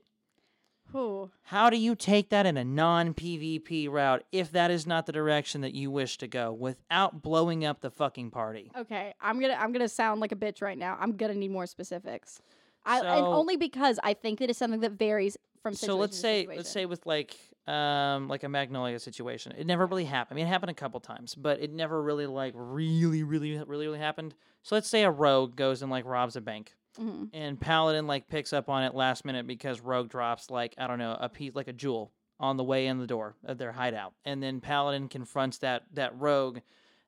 Whew. 0.92 1.30
How 1.42 1.70
do 1.70 1.76
you 1.76 1.94
take 1.94 2.30
that 2.30 2.46
in 2.46 2.56
a 2.56 2.64
non 2.64 3.14
PvP 3.14 3.88
route 3.88 4.24
if 4.32 4.52
that 4.52 4.70
is 4.70 4.86
not 4.86 5.06
the 5.06 5.12
direction 5.12 5.60
that 5.62 5.74
you 5.74 5.90
wish 5.90 6.18
to 6.18 6.26
go 6.28 6.52
without 6.52 7.22
blowing 7.22 7.64
up 7.64 7.80
the 7.80 7.90
fucking 7.90 8.30
party? 8.30 8.70
Okay, 8.76 9.14
I'm 9.20 9.40
gonna 9.40 9.54
I'm 9.58 9.72
gonna 9.72 9.88
sound 9.88 10.20
like 10.20 10.32
a 10.32 10.36
bitch 10.36 10.62
right 10.62 10.78
now. 10.78 10.96
I'm 11.00 11.16
gonna 11.16 11.34
need 11.34 11.50
more 11.50 11.66
specifics. 11.66 12.40
I 12.84 12.98
and 12.98 13.06
So- 13.24 13.32
only 13.32 13.56
because 13.56 13.98
I 14.02 14.14
think 14.14 14.38
that 14.40 14.50
it's 14.50 14.58
something 14.58 14.80
that 14.80 14.92
varies 14.92 15.36
from 15.62 15.74
situation 15.74 15.92
So 15.94 15.98
let's 15.98 16.16
to 16.16 16.20
say 16.22 16.46
let's 16.48 16.70
say 16.70 16.86
with 16.86 17.04
like 17.06 17.36
um 17.66 18.28
like 18.28 18.42
a 18.42 18.48
Magnolia 18.48 18.98
situation. 18.98 19.52
It 19.56 19.66
never 19.66 19.86
really 19.86 20.04
happened. 20.06 20.36
I 20.36 20.42
mean 20.42 20.46
it 20.46 20.50
happened 20.50 20.70
a 20.70 20.74
couple 20.74 20.98
times, 21.00 21.34
but 21.34 21.60
it 21.60 21.72
never 21.72 22.02
really 22.02 22.26
like 22.26 22.54
really 22.56 23.22
really 23.22 23.56
really 23.58 23.64
really 23.66 23.98
happened. 23.98 24.34
So 24.62 24.74
let's 24.74 24.88
say 24.88 25.04
a 25.04 25.10
rogue 25.10 25.56
goes 25.56 25.82
and 25.82 25.90
like 25.90 26.04
robs 26.04 26.36
a 26.36 26.40
bank. 26.40 26.74
Hmm 26.96 27.24
and 27.32 27.60
Paladin 27.60 28.06
like 28.06 28.28
picks 28.28 28.52
up 28.52 28.68
on 28.68 28.82
it 28.82 28.94
last 28.94 29.24
minute 29.24 29.46
because 29.46 29.80
Rogue 29.80 30.08
drops 30.08 30.50
like 30.50 30.74
I 30.78 30.86
don't 30.86 30.98
know 30.98 31.16
a 31.18 31.28
piece 31.28 31.54
like 31.54 31.68
a 31.68 31.72
jewel 31.72 32.12
on 32.38 32.56
the 32.56 32.64
way 32.64 32.86
in 32.86 32.98
the 32.98 33.06
door 33.06 33.36
of 33.44 33.58
their 33.58 33.72
hideout, 33.72 34.14
and 34.24 34.42
then 34.42 34.60
Paladin 34.60 35.08
confronts 35.08 35.58
that 35.58 35.84
that 35.92 36.18
Rogue 36.18 36.58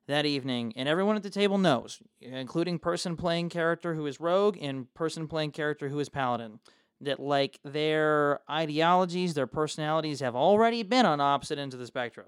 that 0.07 0.25
evening, 0.25 0.73
and 0.75 0.87
everyone 0.89 1.15
at 1.15 1.23
the 1.23 1.29
table 1.29 1.57
knows, 1.57 2.01
including 2.21 2.77
person 2.77 3.15
playing 3.15 3.49
character 3.49 3.95
who 3.95 4.05
is 4.05 4.19
Rogue 4.19 4.57
and 4.61 4.93
person 4.93 5.27
playing 5.27 5.51
character 5.51 5.87
who 5.87 5.99
is 5.99 6.09
Paladin, 6.09 6.59
that 7.01 7.19
like 7.19 7.57
their 7.63 8.41
ideologies, 8.51 9.33
their 9.33 9.47
personalities 9.47 10.19
have 10.19 10.35
already 10.35 10.83
been 10.83 11.05
on 11.05 11.21
opposite 11.21 11.57
ends 11.57 11.73
of 11.73 11.79
the 11.79 11.87
spectrum, 11.87 12.27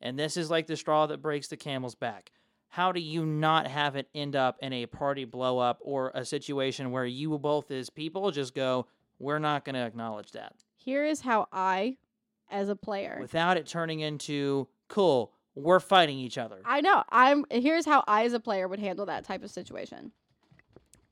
and 0.00 0.18
this 0.18 0.36
is 0.36 0.50
like 0.50 0.66
the 0.66 0.76
straw 0.76 1.06
that 1.06 1.22
breaks 1.22 1.48
the 1.48 1.56
camel's 1.56 1.94
back 1.94 2.32
how 2.70 2.92
do 2.92 3.00
you 3.00 3.26
not 3.26 3.66
have 3.66 3.96
it 3.96 4.08
end 4.14 4.36
up 4.36 4.56
in 4.62 4.72
a 4.72 4.86
party 4.86 5.24
blow 5.24 5.58
up 5.58 5.78
or 5.82 6.12
a 6.14 6.24
situation 6.24 6.92
where 6.92 7.04
you 7.04 7.36
both 7.38 7.70
as 7.70 7.90
people 7.90 8.30
just 8.30 8.54
go, 8.54 8.86
we're 9.18 9.40
not 9.40 9.64
going 9.64 9.74
to 9.74 9.80
acknowledge 9.80 10.30
that 10.32 10.54
Here 10.76 11.04
is 11.04 11.20
how 11.20 11.48
I, 11.52 11.98
as 12.48 12.68
a 12.68 12.76
player, 12.76 13.18
without 13.20 13.56
it 13.56 13.66
turning 13.66 14.00
into, 14.00 14.68
cool, 14.88 15.32
we're 15.56 15.80
fighting 15.80 16.18
each 16.18 16.38
other. 16.38 16.60
I 16.64 16.80
know. 16.80 17.02
I'm 17.10 17.44
here's 17.50 17.84
how 17.84 18.04
I 18.06 18.24
as 18.24 18.32
a 18.32 18.40
player 18.40 18.68
would 18.68 18.78
handle 18.78 19.06
that 19.06 19.24
type 19.24 19.42
of 19.42 19.50
situation. 19.50 20.12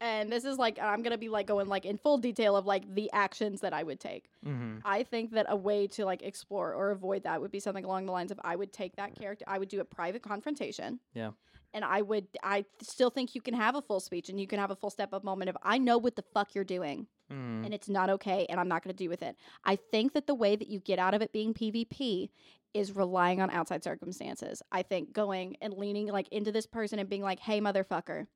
And 0.01 0.30
this 0.30 0.44
is 0.44 0.59
like 0.59 0.78
I'm 0.78 1.03
gonna 1.03 1.18
be 1.18 1.28
like 1.28 1.46
going 1.46 1.68
like 1.68 1.84
in 1.84 1.96
full 1.96 2.18
detail 2.18 2.57
of 2.57 2.66
like 2.66 2.94
the 2.94 3.11
actions 3.12 3.61
that 3.62 3.72
I 3.72 3.82
would 3.82 4.01
take. 4.01 4.30
mm-hmm. 4.46 4.78
I 4.84 5.03
think 5.03 5.32
that 5.32 5.46
a 5.49 5.57
way 5.57 5.86
to 5.88 6.05
like 6.05 6.22
explore 6.22 6.72
or 6.72 6.90
avoid 6.90 7.24
that 7.24 7.40
would 7.40 7.51
be 7.51 7.61
something 7.61 7.84
along 7.84 8.07
the 8.07 8.12
lines 8.12 8.30
of 8.30 8.40
I 8.44 8.57
would 8.57 8.72
take 8.72 8.96
that 8.96 9.14
character, 9.14 9.44
I 9.49 9.59
would 9.59 9.68
do 9.68 9.80
a 9.80 9.84
private 9.84 10.22
confrontation. 10.22 11.01
Yeah. 11.14 11.30
And 11.74 11.84
I 11.84 12.03
would 12.03 12.26
I 12.42 12.64
still 12.80 13.11
think 13.11 13.34
you 13.34 13.40
can 13.40 13.55
have 13.55 13.74
a 13.74 13.82
full 13.82 14.01
speech 14.01 14.28
and 14.28 14.40
you 14.40 14.46
can 14.46 14.59
have 14.59 14.70
a 14.70 14.76
full 14.76 14.90
step 14.90 15.12
up 15.12 15.24
moment 15.24 15.51
of 15.51 15.57
I 15.62 15.78
know 15.78 15.99
what 15.99 16.16
the 16.16 16.24
fuck 16.34 16.55
you're 16.55 16.64
doing 16.64 17.07
Mm-hmm. 17.30 17.64
and 17.66 17.74
it's 17.74 17.90
not 17.90 18.09
okay 18.09 18.46
and 18.49 18.59
I'm 18.59 18.68
not 18.68 18.82
going 18.82 18.96
to 18.96 19.05
do 19.05 19.11
with 19.11 19.22
it. 19.22 19.36
I 19.62 19.76
think 19.76 20.14
that 20.14 20.26
the 20.26 20.34
way 20.34 20.57
that 20.57 20.68
you 20.68 20.80
get 20.80 20.99
out 20.99 21.12
of 21.12 21.20
it 21.20 21.30
being 21.30 21.53
PvP 21.53 22.30
is 22.72 22.96
relying 22.96 23.42
on 23.42 23.51
outside 23.51 23.84
circumstances. 23.84 24.62
I 24.72 24.80
think 24.80 25.12
going 25.12 25.59
and 25.61 25.74
leaning 25.74 26.07
like 26.07 26.28
into 26.28 26.53
this 26.53 26.64
person 26.64 26.99
and 26.99 27.07
being 27.07 27.20
like, 27.20 27.40
"Hey 27.40 27.61
motherfucker, 27.61 28.28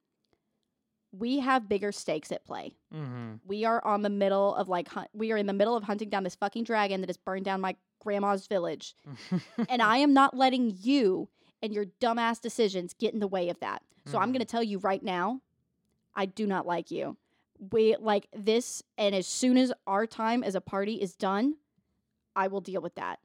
we 1.13 1.39
have 1.41 1.69
bigger 1.69 1.93
stakes 1.93 2.33
at 2.33 2.45
play. 2.45 2.75
Mm-hmm. 2.95 3.35
We 3.47 3.65
are 3.65 3.85
on 3.85 4.03
the 4.03 4.11
middle 4.11 4.55
of 4.55 4.69
like 4.69 4.89
hunt- 4.89 5.11
we 5.13 5.31
are 5.33 5.37
in 5.37 5.47
the 5.47 5.53
middle 5.53 5.77
of 5.77 5.85
hunting 5.85 6.09
down 6.09 6.23
this 6.25 6.35
fucking 6.35 6.65
dragon 6.65 7.01
that 7.03 7.09
has 7.09 7.17
burned 7.19 7.45
down 7.45 7.61
my 7.61 7.77
grandma's 8.01 8.47
village, 8.47 8.95
and 9.69 9.83
I 9.83 9.99
am 9.99 10.13
not 10.13 10.37
letting 10.37 10.75
you 10.81 11.29
and 11.63 11.73
your 11.73 11.85
dumbass 12.01 12.41
decisions 12.41 12.95
get 12.95 13.15
in 13.15 13.21
the 13.21 13.29
way 13.29 13.49
of 13.49 13.61
that. 13.61 13.83
So 14.07 14.19
I'm 14.19 14.31
Mhm. 14.31 14.33
going 14.33 14.41
to 14.41 14.45
tell 14.47 14.63
you 14.65 14.79
right 14.79 15.03
now, 15.03 15.41
I 16.15 16.27
do 16.27 16.47
not 16.47 16.67
like 16.67 16.91
you. 16.91 17.17
We 17.71 17.95
like 17.97 18.27
this, 18.37 18.83
and 18.99 19.15
as 19.15 19.29
soon 19.29 19.57
as 19.57 19.73
our 19.87 20.05
time 20.07 20.43
as 20.43 20.57
a 20.57 20.61
party 20.61 20.95
is 21.01 21.15
done, 21.15 21.55
I 22.35 22.49
will 22.49 22.61
deal 22.61 22.81
with 22.81 22.97
that. 22.97 23.21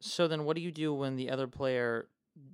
So 0.00 0.26
then, 0.26 0.44
what 0.44 0.56
do 0.56 0.62
you 0.62 0.72
do 0.72 0.92
when 0.92 1.14
the 1.14 1.30
other 1.30 1.46
player 1.46 2.08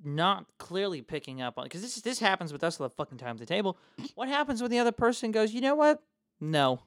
not 0.04 0.46
clearly 0.58 1.02
picking 1.02 1.40
up 1.40 1.58
on? 1.58 1.64
Because 1.64 1.82
this 1.82 1.96
this 1.96 2.18
happens 2.18 2.52
with 2.52 2.64
us 2.64 2.80
all 2.80 2.88
the 2.88 2.94
fucking 2.94 3.18
time 3.18 3.30
at 3.30 3.38
the 3.38 3.46
table. 3.46 3.76
What 4.14 4.28
happens 4.28 4.60
when 4.60 4.70
the 4.70 4.78
other 4.78 4.92
person 4.92 5.30
goes? 5.30 5.52
You 5.52 5.60
know 5.60 5.74
what? 5.74 6.02
No, 6.40 6.80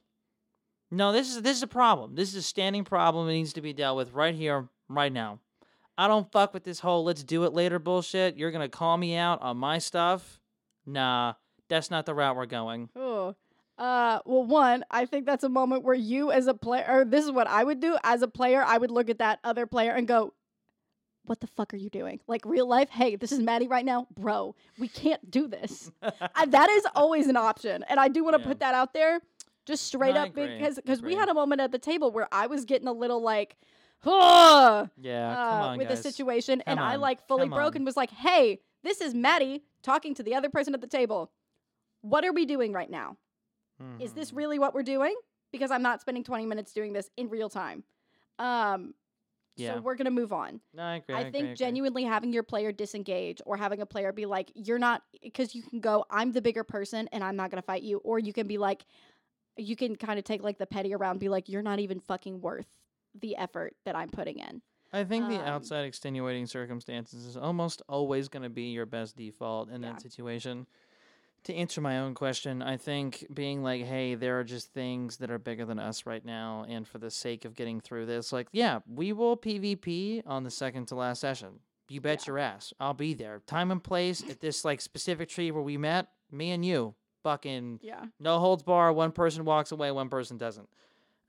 no. 0.89 1.11
This 1.11 1.29
is 1.29 1.41
this 1.41 1.57
is 1.57 1.63
a 1.63 1.67
problem. 1.67 2.15
This 2.15 2.29
is 2.29 2.35
a 2.35 2.41
standing 2.41 2.83
problem. 2.83 3.27
It 3.29 3.33
needs 3.33 3.53
to 3.53 3.61
be 3.61 3.73
dealt 3.73 3.97
with 3.97 4.13
right 4.13 4.35
here, 4.35 4.69
right 4.89 5.11
now. 5.11 5.39
I 5.97 6.07
don't 6.07 6.31
fuck 6.31 6.53
with 6.53 6.63
this 6.63 6.79
whole 6.79 7.03
"let's 7.03 7.23
do 7.23 7.43
it 7.43 7.53
later" 7.53 7.79
bullshit. 7.79 8.37
You're 8.37 8.51
gonna 8.51 8.69
call 8.69 8.97
me 8.97 9.15
out 9.15 9.41
on 9.41 9.57
my 9.57 9.77
stuff? 9.77 10.39
Nah, 10.85 11.33
that's 11.69 11.91
not 11.91 12.05
the 12.05 12.13
route 12.13 12.35
we're 12.35 12.45
going. 12.45 12.89
Oh. 12.95 13.35
Uh, 13.77 14.19
well, 14.25 14.43
one, 14.43 14.85
I 14.91 15.05
think 15.05 15.25
that's 15.25 15.43
a 15.43 15.49
moment 15.49 15.83
where 15.83 15.95
you, 15.95 16.31
as 16.31 16.45
a 16.45 16.53
player, 16.53 16.85
or 16.87 17.03
this 17.03 17.25
is 17.25 17.31
what 17.31 17.47
I 17.47 17.63
would 17.63 17.79
do 17.79 17.97
as 18.03 18.21
a 18.21 18.27
player. 18.27 18.63
I 18.63 18.77
would 18.77 18.91
look 18.91 19.09
at 19.09 19.17
that 19.17 19.39
other 19.43 19.65
player 19.65 19.91
and 19.91 20.07
go, 20.07 20.33
"What 21.25 21.39
the 21.39 21.47
fuck 21.47 21.73
are 21.73 21.77
you 21.77 21.89
doing? 21.89 22.19
Like 22.27 22.45
real 22.45 22.67
life? 22.67 22.89
Hey, 22.89 23.15
this 23.15 23.31
is 23.31 23.39
Maddie 23.39 23.67
right 23.67 23.85
now, 23.85 24.07
bro. 24.17 24.55
We 24.77 24.87
can't 24.87 25.29
do 25.29 25.47
this." 25.47 25.91
I, 26.35 26.45
that 26.47 26.69
is 26.69 26.85
always 26.95 27.27
an 27.27 27.37
option, 27.37 27.83
and 27.89 27.99
I 27.99 28.07
do 28.07 28.23
want 28.23 28.35
to 28.35 28.41
Yeah. 28.41 28.47
put 28.47 28.59
that 28.59 28.73
out 28.73 28.93
there, 28.93 29.21
just 29.65 29.85
straight 29.87 30.15
No, 30.15 30.21
up, 30.23 30.33
because 30.33 30.75
because 30.77 31.01
we 31.01 31.15
had 31.15 31.29
a 31.29 31.33
moment 31.33 31.61
at 31.61 31.71
the 31.71 31.79
table 31.79 32.11
where 32.11 32.27
I 32.31 32.47
was 32.47 32.65
getting 32.65 32.87
a 32.87 32.93
little 32.93 33.21
like, 33.21 33.57
"Huh," 33.99 34.87
yeah, 34.97 35.31
uh, 35.31 35.49
come 35.49 35.61
on, 35.61 35.77
with 35.77 35.87
guys. 35.87 35.97
the 36.01 36.03
situation, 36.11 36.61
and 36.65 36.79
Come 36.79 36.87
I 36.87 36.95
like 36.95 37.27
fully 37.27 37.47
come 37.49 37.55
broke 37.57 37.73
on. 37.75 37.77
and 37.77 37.85
was 37.85 37.97
like, 37.97 38.11
"Hey, 38.11 38.59
this 38.83 38.99
is 39.01 39.13
Maddie 39.13 39.63
talking 39.83 40.13
to 40.15 40.23
the 40.23 40.33
other 40.35 40.49
person 40.49 40.73
at 40.73 40.81
the 40.81 40.87
table. 40.87 41.31
What 42.01 42.25
are 42.25 42.33
we 42.33 42.45
doing 42.45 42.73
right 42.73 42.89
now? 42.89 43.17
Is 43.99 44.13
this 44.13 44.31
Mhm. 44.31 44.37
really 44.37 44.59
what 44.59 44.73
we're 44.73 44.83
doing? 44.83 45.15
Because 45.51 45.69
I'm 45.71 45.81
not 45.83 46.01
spending 46.01 46.23
20 46.23 46.45
minutes 46.45 46.71
doing 46.73 46.93
this 46.93 47.09
in 47.17 47.29
real 47.29 47.49
time. 47.49 47.83
Um, 48.39 48.93
Yeah. 49.61 49.75
so 49.75 49.81
we're 49.81 49.95
gonna 49.95 50.11
move 50.11 50.33
on. 50.33 50.61
No, 50.73 50.83
I 50.83 50.95
agree. 50.97 51.15
I, 51.15 51.19
agree, 51.19 51.31
think 51.31 51.45
agree. 51.45 51.55
genuinely 51.55 52.03
having 52.03 52.33
your 52.33 52.43
player 52.43 52.71
disengage 52.71 53.41
or 53.45 53.57
having 53.57 53.81
a 53.81 53.85
player 53.85 54.11
be 54.11 54.25
like, 54.25 54.51
you're 54.55 54.79
not, 54.79 55.03
because 55.21 55.53
you 55.55 55.63
can 55.63 55.79
go, 55.79 56.05
I'm 56.09 56.31
the 56.31 56.41
bigger 56.41 56.63
person 56.63 57.07
and 57.11 57.23
I'm 57.23 57.35
not 57.35 57.49
gonna 57.51 57.61
fight 57.61 57.83
you, 57.83 57.97
or 57.99 58.19
you 58.19 58.33
can 58.33 58.47
be 58.47 58.57
like, 58.57 58.85
you 59.57 59.75
can 59.75 59.95
kind 59.95 60.17
of 60.17 60.25
take 60.25 60.43
like 60.43 60.57
the 60.57 60.65
petty 60.65 60.93
around, 60.93 61.19
be 61.19 61.29
like, 61.29 61.49
you're 61.49 61.61
not 61.61 61.79
even 61.79 61.99
fucking 61.99 62.41
worth 62.41 62.67
the 63.19 63.35
effort 63.35 63.75
that 63.85 63.95
I'm 63.95 64.09
putting 64.09 64.39
in. 64.39 64.61
I 64.93 65.03
think 65.03 65.27
the 65.29 65.35
Um, 65.35 65.47
outside 65.47 65.85
extenuating 65.85 66.47
circumstances 66.47 67.25
is 67.25 67.37
almost 67.37 67.81
always 67.87 68.27
going 68.27 68.43
to 68.43 68.49
be 68.49 68.71
your 68.71 68.85
best 68.85 69.15
default 69.15 69.69
in 69.69 69.81
Yeah. 69.81 69.93
that 69.93 70.01
situation. 70.01 70.67
To 71.45 71.55
answer 71.55 71.81
my 71.81 71.99
own 71.99 72.13
question, 72.13 72.61
I 72.61 72.77
think 72.77 73.25
being 73.33 73.63
like, 73.63 73.83
hey, 73.83 74.13
there 74.13 74.39
are 74.39 74.43
just 74.43 74.71
things 74.73 75.17
that 75.17 75.31
are 75.31 75.39
bigger 75.39 75.65
than 75.65 75.79
us 75.79 76.05
right 76.05 76.23
now, 76.23 76.65
and 76.69 76.87
for 76.87 76.99
the 76.99 77.09
sake 77.09 77.45
of 77.45 77.55
getting 77.55 77.81
through 77.81 78.05
this, 78.05 78.31
like, 78.31 78.47
yeah, 78.51 78.79
we 78.87 79.11
will 79.11 79.35
PvP 79.35 80.21
on 80.27 80.43
the 80.43 80.51
second 80.51 80.85
to 80.89 80.95
last 80.95 81.19
session. 81.19 81.59
You 81.89 81.99
bet 81.99 82.19
Yeah. 82.21 82.31
your 82.31 82.37
ass. 82.39 82.73
I'll 82.79 82.93
be 82.93 83.13
there. 83.15 83.41
Time 83.47 83.71
and 83.71 83.83
place 83.83 84.23
at 84.29 84.39
this 84.39 84.63
like 84.63 84.79
specific 84.81 85.29
tree 85.29 85.49
where 85.51 85.63
we 85.63 85.77
met, 85.77 86.07
me 86.31 86.51
and 86.51 86.63
you. 86.63 86.93
Fucking 87.23 87.79
Yeah. 87.81 88.05
no 88.19 88.39
holds 88.39 88.63
bar. 88.63 88.93
One 88.93 89.11
person 89.11 89.43
walks 89.43 89.71
away, 89.71 89.91
one 89.91 90.09
person 90.09 90.37
doesn't. 90.37 90.69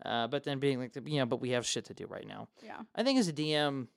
Uh, 0.05 0.27
but 0.29 0.45
then 0.45 0.59
being 0.59 0.79
like, 0.79 0.93
you 1.07 1.19
know, 1.19 1.27
but 1.27 1.41
we 1.41 1.51
have 1.51 1.65
shit 1.67 1.87
to 1.87 1.95
do 1.95 2.07
right 2.07 2.27
now. 2.27 2.49
Yeah. 2.63 2.81
I 2.95 3.03
think 3.03 3.19
as 3.19 3.29
a 3.29 3.33
DM, 3.33 3.89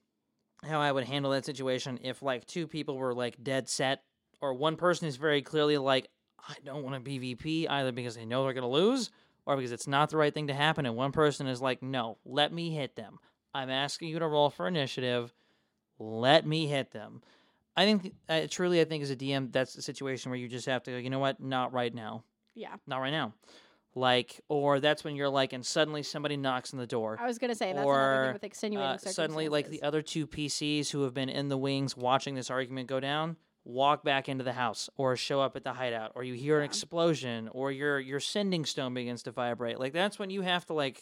how 0.63 0.80
I 0.80 0.91
would 0.91 1.03
handle 1.03 1.32
that 1.32 1.45
situation 1.45 1.99
if 2.03 2.22
like 2.22 2.45
two 2.45 2.68
people 2.68 2.95
were 2.97 3.13
like 3.13 3.43
dead 3.43 3.68
set, 3.70 4.03
or 4.41 4.53
one 4.53 4.75
person 4.75 5.07
is 5.07 5.17
very 5.17 5.41
clearly 5.41 5.77
like, 5.77 6.07
I 6.47 6.55
don't 6.63 6.83
want 6.83 7.03
to 7.03 7.09
PvP 7.09 7.69
either 7.69 7.91
because 7.91 8.15
they 8.15 8.25
know 8.25 8.43
they're 8.43 8.53
gonna 8.53 8.69
lose, 8.69 9.11
or 9.45 9.55
because 9.55 9.71
it's 9.71 9.88
not 9.88 10.09
the 10.09 10.17
right 10.17 10.33
thing 10.33 10.47
to 10.47 10.53
happen, 10.53 10.86
and 10.86 10.95
one 10.95 11.11
person 11.11 11.47
is 11.47 11.61
like, 11.61 11.81
no, 11.81 12.17
let 12.25 12.53
me 12.53 12.71
hit 12.71 12.95
them. 12.95 13.17
I'm 13.53 13.69
asking 13.69 14.09
you 14.09 14.19
to 14.19 14.27
roll 14.27 14.49
for 14.49 14.67
initiative. 14.67 15.33
Let 15.97 16.45
me 16.45 16.67
hit 16.67 16.91
them. 16.91 17.21
I 17.77 17.86
think 17.86 18.13
uh, 18.29 18.41
truly, 18.49 18.81
I 18.81 18.86
think 18.86 19.03
as 19.03 19.11
a 19.11 19.15
DM, 19.15 19.51
that's 19.51 19.75
a 19.75 19.81
situation 19.81 20.29
where 20.29 20.39
you 20.39 20.47
just 20.47 20.65
have 20.65 20.83
to 20.83 20.91
go. 20.91 20.97
You 20.97 21.09
know 21.09 21.19
what? 21.19 21.39
Not 21.39 21.73
right 21.73 21.93
now. 21.93 22.23
Yeah. 22.53 22.75
Not 22.88 22.99
right 22.99 23.11
now. 23.11 23.33
Like, 23.97 24.41
or 24.49 24.81
that's 24.81 25.05
when 25.05 25.15
you're 25.15 25.29
like, 25.29 25.53
and 25.53 25.65
suddenly 25.65 26.03
somebody 26.03 26.36
knocks 26.36 26.73
on 26.73 26.79
the 26.79 26.88
door 26.88 27.17
I 27.19 27.25
was 27.25 27.38
gonna 27.39 27.55
say 27.55 27.67
that's 27.67 27.77
another 27.86 27.89
Or, 27.89 28.23
thing 28.25 28.33
with 28.33 28.43
extenuating 28.43 28.89
uh, 28.91 28.97
suddenly 28.97 29.47
like 29.47 29.69
the 29.69 29.83
other 29.83 30.01
two 30.01 30.27
PCs 30.27 30.89
who 30.89 31.03
have 31.03 31.13
been 31.13 31.29
in 31.29 31.47
the 31.47 31.57
wings 31.57 31.95
watching 31.95 32.36
this 32.36 32.49
argument 32.49 32.89
go 32.89 32.99
down 32.99 33.38
walk 33.66 34.03
back 34.03 34.30
into 34.30 34.43
the 34.43 34.53
house 34.53 34.89
or 34.95 35.18
show 35.18 35.41
up 35.41 35.55
at 35.55 35.63
the 35.63 35.74
hideout 35.74 36.11
or 36.13 36.24
you 36.24 36.36
hear 36.36 36.59
an 36.59 36.63
explosion 36.63 37.49
or 37.51 37.72
your 37.72 37.99
your 37.99 38.20
sending 38.20 38.63
stone 38.63 38.93
begins 38.93 39.24
to 39.24 39.32
vibrate 39.32 39.80
like 39.80 39.91
that's 39.91 40.20
when 40.20 40.30
you 40.30 40.41
have 40.41 40.63
to 40.66 40.74
like 40.74 41.01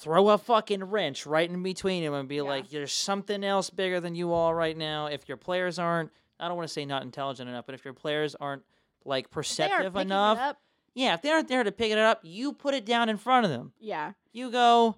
throw 0.00 0.28
a 0.30 0.38
fucking 0.38 0.82
wrench 0.82 1.24
right 1.24 1.48
in 1.48 1.62
between 1.62 2.02
them 2.02 2.14
and 2.14 2.28
be 2.28 2.36
Yeah. 2.36 2.42
like 2.42 2.68
there's 2.70 2.92
something 2.92 3.44
else 3.44 3.70
bigger 3.70 4.00
than 4.00 4.14
you 4.16 4.32
all 4.32 4.52
right 4.52 4.76
now 4.76 5.06
if 5.06 5.28
your 5.28 5.36
players 5.36 5.78
aren't 5.78 6.10
I 6.40 6.48
don't 6.48 6.56
want 6.56 6.68
to 6.68 6.72
say 6.72 6.84
not 6.84 7.02
intelligent 7.04 7.48
enough 7.48 7.64
but 7.64 7.74
if 7.76 7.84
your 7.84 7.94
players 7.94 8.34
aren't 8.34 8.64
like 9.04 9.30
perceptive 9.30 9.94
enough 9.96 10.56
yeah 10.94 11.14
if 11.14 11.22
they 11.22 11.30
aren't 11.30 11.46
there 11.48 11.62
to 11.62 11.70
pick 11.72 11.92
it 11.92 11.98
up 11.98 12.20
you 12.24 12.52
put 12.52 12.74
it 12.74 12.84
down 12.86 13.08
in 13.08 13.16
front 13.16 13.44
of 13.46 13.52
them 13.52 13.72
yeah. 13.78 14.12
you 14.32 14.50
go 14.50 14.96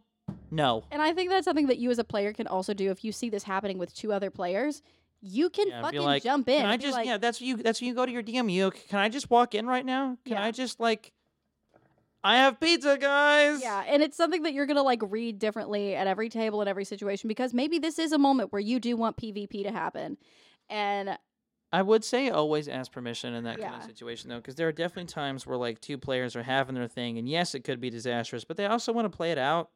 no 0.50 0.84
And 0.90 1.02
I 1.02 1.12
think 1.12 1.30
that's 1.30 1.44
something 1.44 1.66
that 1.68 1.78
you 1.78 1.90
as 1.90 1.98
a 1.98 2.04
player 2.04 2.32
can 2.32 2.46
also 2.46 2.72
do 2.74 2.90
if 2.90 3.04
you 3.04 3.12
see 3.12 3.28
this 3.30 3.44
happening 3.44 3.78
with 3.78 3.94
two 3.94 4.12
other 4.12 4.30
players. 4.30 4.82
You 5.22 5.50
can 5.50 5.68
Yeah, 5.68 5.82
fucking 5.82 6.00
like, 6.00 6.22
jump 6.22 6.48
in. 6.48 6.60
Can 6.62 6.70
I 6.70 6.76
just 6.76 6.94
like, 6.96 7.06
yeah? 7.06 7.18
That's 7.18 7.40
you. 7.40 7.56
That's 7.56 7.80
when 7.80 7.88
you 7.88 7.94
go 7.94 8.06
to 8.06 8.12
your 8.12 8.22
DM. 8.22 8.50
You 8.50 8.70
can 8.70 8.98
I 8.98 9.08
just 9.08 9.28
walk 9.30 9.54
in 9.54 9.66
right 9.66 9.84
now? 9.84 10.16
Can 10.24 10.34
Yeah. 10.36 10.44
I 10.44 10.50
just 10.50 10.80
like? 10.80 11.12
I 12.22 12.36
have 12.36 12.60
pizza, 12.60 12.98
guys. 12.98 13.62
Yeah, 13.62 13.82
and 13.86 14.02
it's 14.02 14.16
something 14.16 14.42
that 14.42 14.52
you're 14.52 14.66
gonna 14.66 14.82
like 14.82 15.00
read 15.02 15.38
differently 15.38 15.94
at 15.94 16.06
every 16.06 16.28
table 16.28 16.60
in 16.62 16.68
every 16.68 16.84
situation 16.84 17.28
because 17.28 17.54
maybe 17.54 17.78
this 17.78 17.98
is 17.98 18.12
a 18.12 18.18
moment 18.18 18.52
where 18.52 18.60
you 18.60 18.78
do 18.78 18.96
want 18.96 19.16
PvP 19.16 19.62
to 19.64 19.72
happen, 19.72 20.18
and 20.68 21.18
I 21.72 21.82
would 21.82 22.04
say 22.04 22.30
always 22.30 22.68
ask 22.68 22.90
permission 22.92 23.32
in 23.34 23.44
that 23.44 23.60
kind 23.60 23.74
of 23.74 23.84
situation 23.84 24.28
though, 24.28 24.36
because 24.36 24.56
there 24.56 24.68
are 24.68 24.72
definitely 24.72 25.06
times 25.06 25.46
where 25.46 25.56
like 25.56 25.80
two 25.80 25.96
players 25.96 26.34
are 26.36 26.42
having 26.42 26.74
their 26.74 26.88
thing, 26.88 27.16
and 27.16 27.28
yes, 27.28 27.54
it 27.54 27.60
could 27.64 27.80
be 27.80 27.90
disastrous, 27.90 28.44
but 28.44 28.56
they 28.56 28.66
also 28.66 28.92
want 28.92 29.10
to 29.10 29.16
play 29.16 29.32
it 29.32 29.38
out. 29.38 29.70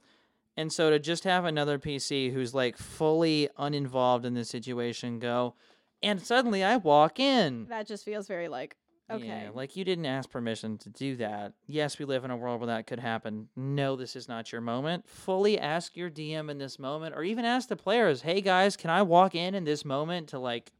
And 0.57 0.73
so 0.73 0.91
to 0.91 0.99
just 0.99 1.25
have 1.25 1.45
another 1.45 1.79
PC 1.79 2.33
who's 2.33 2.55
like 2.55 2.77
fully 2.77 3.49
uninvolved 3.57 4.25
in 4.25 4.35
this 4.35 4.49
situation 4.49 5.19
go, 5.19 5.55
and 6.03 6.23
suddenly 6.23 6.63
I 6.63 6.77
walk 6.77 7.19
in. 7.19 7.67
that 7.69 7.87
just 7.87 8.05
feels 8.05 8.29
very 8.29 8.49
like 8.49 8.77
Okay. 9.11 9.27
Yeah, 9.27 9.51
like 9.53 9.77
you 9.77 9.85
didn't 9.85 10.07
ask 10.07 10.31
permission 10.31 10.79
to 10.79 10.89
do 10.89 11.17
that. 11.17 11.53
Yes, 11.67 11.99
we 11.99 12.07
live 12.07 12.25
in 12.25 12.31
a 12.31 12.37
world 12.37 12.61
where 12.61 12.69
that 12.69 12.87
could 12.87 12.99
happen. 13.01 13.49
No, 13.55 13.97
this 13.97 14.17
is 14.17 14.29
not 14.29 14.51
your 14.51 14.63
moment. 14.63 15.07
Fully 15.07 15.59
ask 15.59 15.95
your 15.95 16.09
DM 16.09 16.49
in 16.49 16.57
this 16.57 16.79
moment, 16.79 17.15
or 17.15 17.23
even 17.23 17.45
ask 17.45 17.69
the 17.69 17.77
players, 17.77 18.23
"Hey 18.23 18.41
guys, 18.41 18.79
can 18.79 18.89
I 18.89 19.03
walk 19.03 19.35
in 19.35 19.55
in 19.55 19.65
this 19.65 19.85
moment 19.85 20.31
to 20.31 20.39
like 20.39 20.73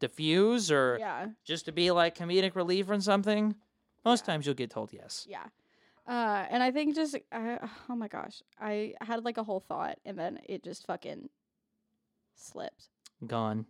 diffuse, 0.00 0.70
or 0.70 0.96
yeah. 0.98 1.26
just 1.44 1.66
to 1.66 1.72
be 1.72 1.90
like 1.90 2.16
comedic 2.16 2.54
relief 2.54 2.88
or 2.88 2.98
something?" 3.02 3.54
Most 4.02 4.22
Yeah. 4.22 4.32
times 4.32 4.46
you'll 4.46 4.54
get 4.54 4.70
told 4.70 4.92
yes. 4.94 5.26
Yeah. 5.28 5.44
Uh, 6.08 6.46
and 6.48 6.62
I 6.62 6.70
think 6.70 6.94
just, 6.94 7.16
uh, 7.32 7.58
oh 7.90 7.94
my 7.94 8.08
gosh, 8.08 8.42
I 8.58 8.94
had 9.02 9.24
like 9.24 9.36
a 9.36 9.42
whole 9.44 9.60
thought 9.60 9.98
and 10.06 10.18
then 10.18 10.40
it 10.48 10.64
just 10.64 10.86
fucking 10.86 11.28
slipped. 12.34 12.88
Gone 13.26 13.66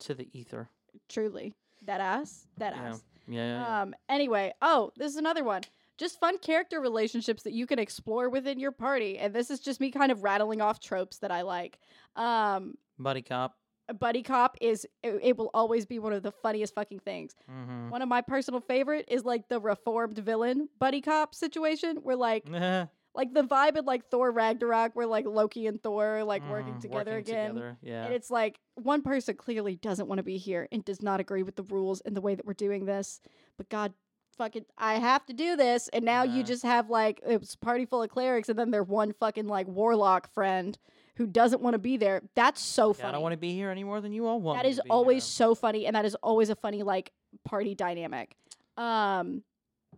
to 0.00 0.14
the 0.14 0.28
ether. 0.32 0.68
Truly. 1.08 1.54
That 1.84 2.00
ass. 2.00 2.46
That 2.58 2.74
Yeah. 2.76 2.82
ass. 2.82 3.02
Yeah. 3.26 3.34
yeah, 3.34 3.60
yeah. 3.60 3.82
Um, 3.82 3.94
anyway, 4.08 4.52
oh, 4.62 4.92
this 4.96 5.10
is 5.10 5.16
another 5.16 5.42
one. 5.44 5.62
Just 5.98 6.20
fun 6.20 6.38
character 6.38 6.80
relationships 6.80 7.42
that 7.42 7.52
you 7.52 7.66
can 7.66 7.78
explore 7.78 8.28
within 8.28 8.58
your 8.58 8.72
party. 8.72 9.18
And 9.18 9.34
this 9.34 9.50
is 9.50 9.60
just 9.60 9.80
me 9.80 9.90
kind 9.90 10.10
of 10.12 10.22
rattling 10.22 10.60
off 10.60 10.80
tropes 10.80 11.18
that 11.18 11.30
I 11.30 11.42
like. 11.42 11.78
Um, 12.16 12.74
Buddy 12.98 13.22
cop. 13.22 13.56
A 13.88 13.94
buddy 13.94 14.22
cop 14.22 14.56
is, 14.60 14.86
it, 15.02 15.18
it 15.22 15.36
will 15.36 15.50
always 15.54 15.86
be 15.86 15.98
one 15.98 16.12
of 16.12 16.22
the 16.22 16.30
funniest 16.32 16.74
fucking 16.74 17.00
things. 17.00 17.34
Mm-hmm. 17.50 17.90
One 17.90 18.02
of 18.02 18.08
my 18.08 18.20
personal 18.20 18.60
favorite 18.60 19.06
is 19.08 19.24
like 19.24 19.48
the 19.48 19.60
reformed 19.60 20.18
villain 20.18 20.68
buddy 20.78 21.00
cop 21.00 21.34
situation 21.34 21.96
where 21.96 22.16
like 22.16 22.44
like 23.14 23.34
the 23.34 23.42
vibe 23.42 23.76
in 23.76 23.84
like 23.84 24.08
Thor 24.10 24.30
Ragnarok 24.30 24.92
where 24.94 25.06
like 25.06 25.26
Loki 25.26 25.66
and 25.66 25.82
Thor 25.82 26.18
are 26.18 26.24
like 26.24 26.48
working 26.48 26.74
Mhm. 26.74 26.80
together 26.80 27.10
Working 27.16 27.34
again. 27.34 27.48
together, 27.54 27.76
Yeah. 27.82 28.04
And 28.06 28.14
it's 28.14 28.30
like 28.30 28.58
one 28.76 29.02
person 29.02 29.36
clearly 29.36 29.76
doesn't 29.76 30.08
want 30.08 30.18
to 30.18 30.22
be 30.22 30.38
here 30.38 30.66
and 30.72 30.84
does 30.84 31.02
not 31.02 31.20
agree 31.20 31.42
with 31.42 31.56
the 31.56 31.64
rules 31.64 32.00
and 32.02 32.16
the 32.16 32.20
way 32.22 32.34
that 32.34 32.46
we're 32.46 32.54
doing 32.54 32.86
this. 32.86 33.20
But 33.58 33.68
God 33.68 33.92
fucking 34.38 34.64
I 34.78 34.94
have 34.94 35.26
to 35.26 35.34
do 35.34 35.56
this. 35.56 35.88
And 35.88 36.06
now 36.06 36.22
you 36.22 36.42
just 36.42 36.62
have 36.62 36.88
like 36.88 37.20
it's 37.26 37.54
party 37.54 37.84
full 37.84 38.02
of 38.02 38.08
clerics 38.08 38.48
and 38.48 38.58
then 38.58 38.70
their 38.70 38.82
one 38.84 39.12
fucking 39.12 39.46
like 39.46 39.66
warlock 39.68 40.32
friend 40.32 40.78
who 41.16 41.26
doesn't 41.26 41.60
want 41.60 41.74
to 41.74 41.78
be 41.78 41.96
there. 41.96 42.22
That's 42.34 42.60
so 42.60 42.88
Yeah, 42.88 42.92
funny. 42.94 43.08
I 43.08 43.12
don't 43.12 43.22
want 43.22 43.32
to 43.34 43.36
be 43.38 43.52
here 43.52 43.70
any 43.70 43.84
more 43.84 44.00
than 44.00 44.12
you 44.12 44.26
all 44.26 44.40
want. 44.40 44.62
that 44.62 44.68
is 44.68 44.80
always 44.90 45.22
here. 45.24 45.30
so 45.48 45.54
funny 45.54 45.86
and 45.86 45.94
that 45.96 46.04
is 46.04 46.14
always 46.22 46.48
a 46.50 46.54
funny 46.56 46.82
like 46.82 47.12
party 47.44 47.74
dynamic. 47.74 48.36
Um 48.76 49.42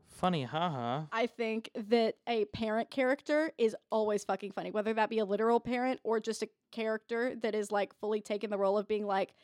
funny. 0.09 0.45
Haha. 0.45 1.03
I 1.13 1.27
think 1.27 1.71
that 1.75 2.15
a 2.29 2.45
parent 2.47 2.91
character 2.91 3.53
is 3.59 3.77
always 3.91 4.25
fucking 4.25 4.53
funny, 4.53 4.71
whether 4.71 4.95
that 4.95 5.11
be 5.11 5.19
a 5.19 5.25
literal 5.25 5.61
parent 5.61 6.01
or 6.05 6.19
just 6.21 6.43
a 6.43 6.49
character 6.73 7.35
that 7.43 7.55
is 7.55 7.71
like 7.71 7.95
fully 8.01 8.21
taking 8.21 8.51
the 8.51 8.57
role 8.59 8.79
of 8.79 8.87
being 8.89 9.07
like, 9.07 9.35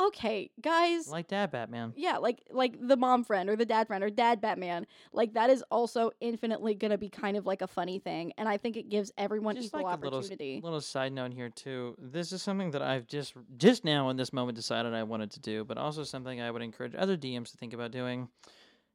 okay, 0.00 0.50
guys, 0.60 1.08
Like 1.08 1.28
dad, 1.28 1.50
Batman. 1.50 1.92
yeah, 1.96 2.18
like 2.18 2.42
like 2.50 2.76
the 2.80 2.96
mom 2.96 3.24
friend 3.24 3.48
or 3.50 3.56
the 3.56 3.64
dad 3.66 3.86
friend 3.86 4.02
or 4.04 4.10
dad 4.10 4.40
Batman, 4.40 4.86
like 5.12 5.34
that 5.34 5.50
is 5.50 5.62
also 5.70 6.10
infinitely 6.20 6.74
gonna 6.74 6.98
be 6.98 7.08
kind 7.08 7.36
of 7.36 7.46
like 7.46 7.62
a 7.62 7.66
funny 7.66 7.98
thing, 7.98 8.32
and 8.38 8.48
I 8.48 8.56
think 8.56 8.76
it 8.76 8.88
gives 8.88 9.12
everyone 9.18 9.56
Just 9.56 9.68
equal 9.68 9.82
like 9.82 9.98
a 9.98 10.00
little 10.00 10.18
opportunity. 10.20 10.60
Little 10.62 10.80
side 10.80 11.12
note 11.12 11.32
here 11.32 11.48
too. 11.50 11.94
This 11.98 12.32
is 12.32 12.42
something 12.42 12.70
that 12.72 12.82
I've 12.82 13.06
just 13.06 13.34
just 13.56 13.84
now 13.84 14.08
in 14.10 14.16
this 14.16 14.32
moment 14.32 14.56
decided 14.56 14.94
I 14.94 15.02
wanted 15.02 15.30
to 15.32 15.40
do, 15.40 15.64
but 15.64 15.78
also 15.78 16.04
something 16.04 16.40
I 16.40 16.50
would 16.50 16.62
encourage 16.62 16.94
other 16.94 17.16
DMs 17.16 17.50
to 17.52 17.56
think 17.56 17.72
about 17.72 17.90
doing. 17.90 18.28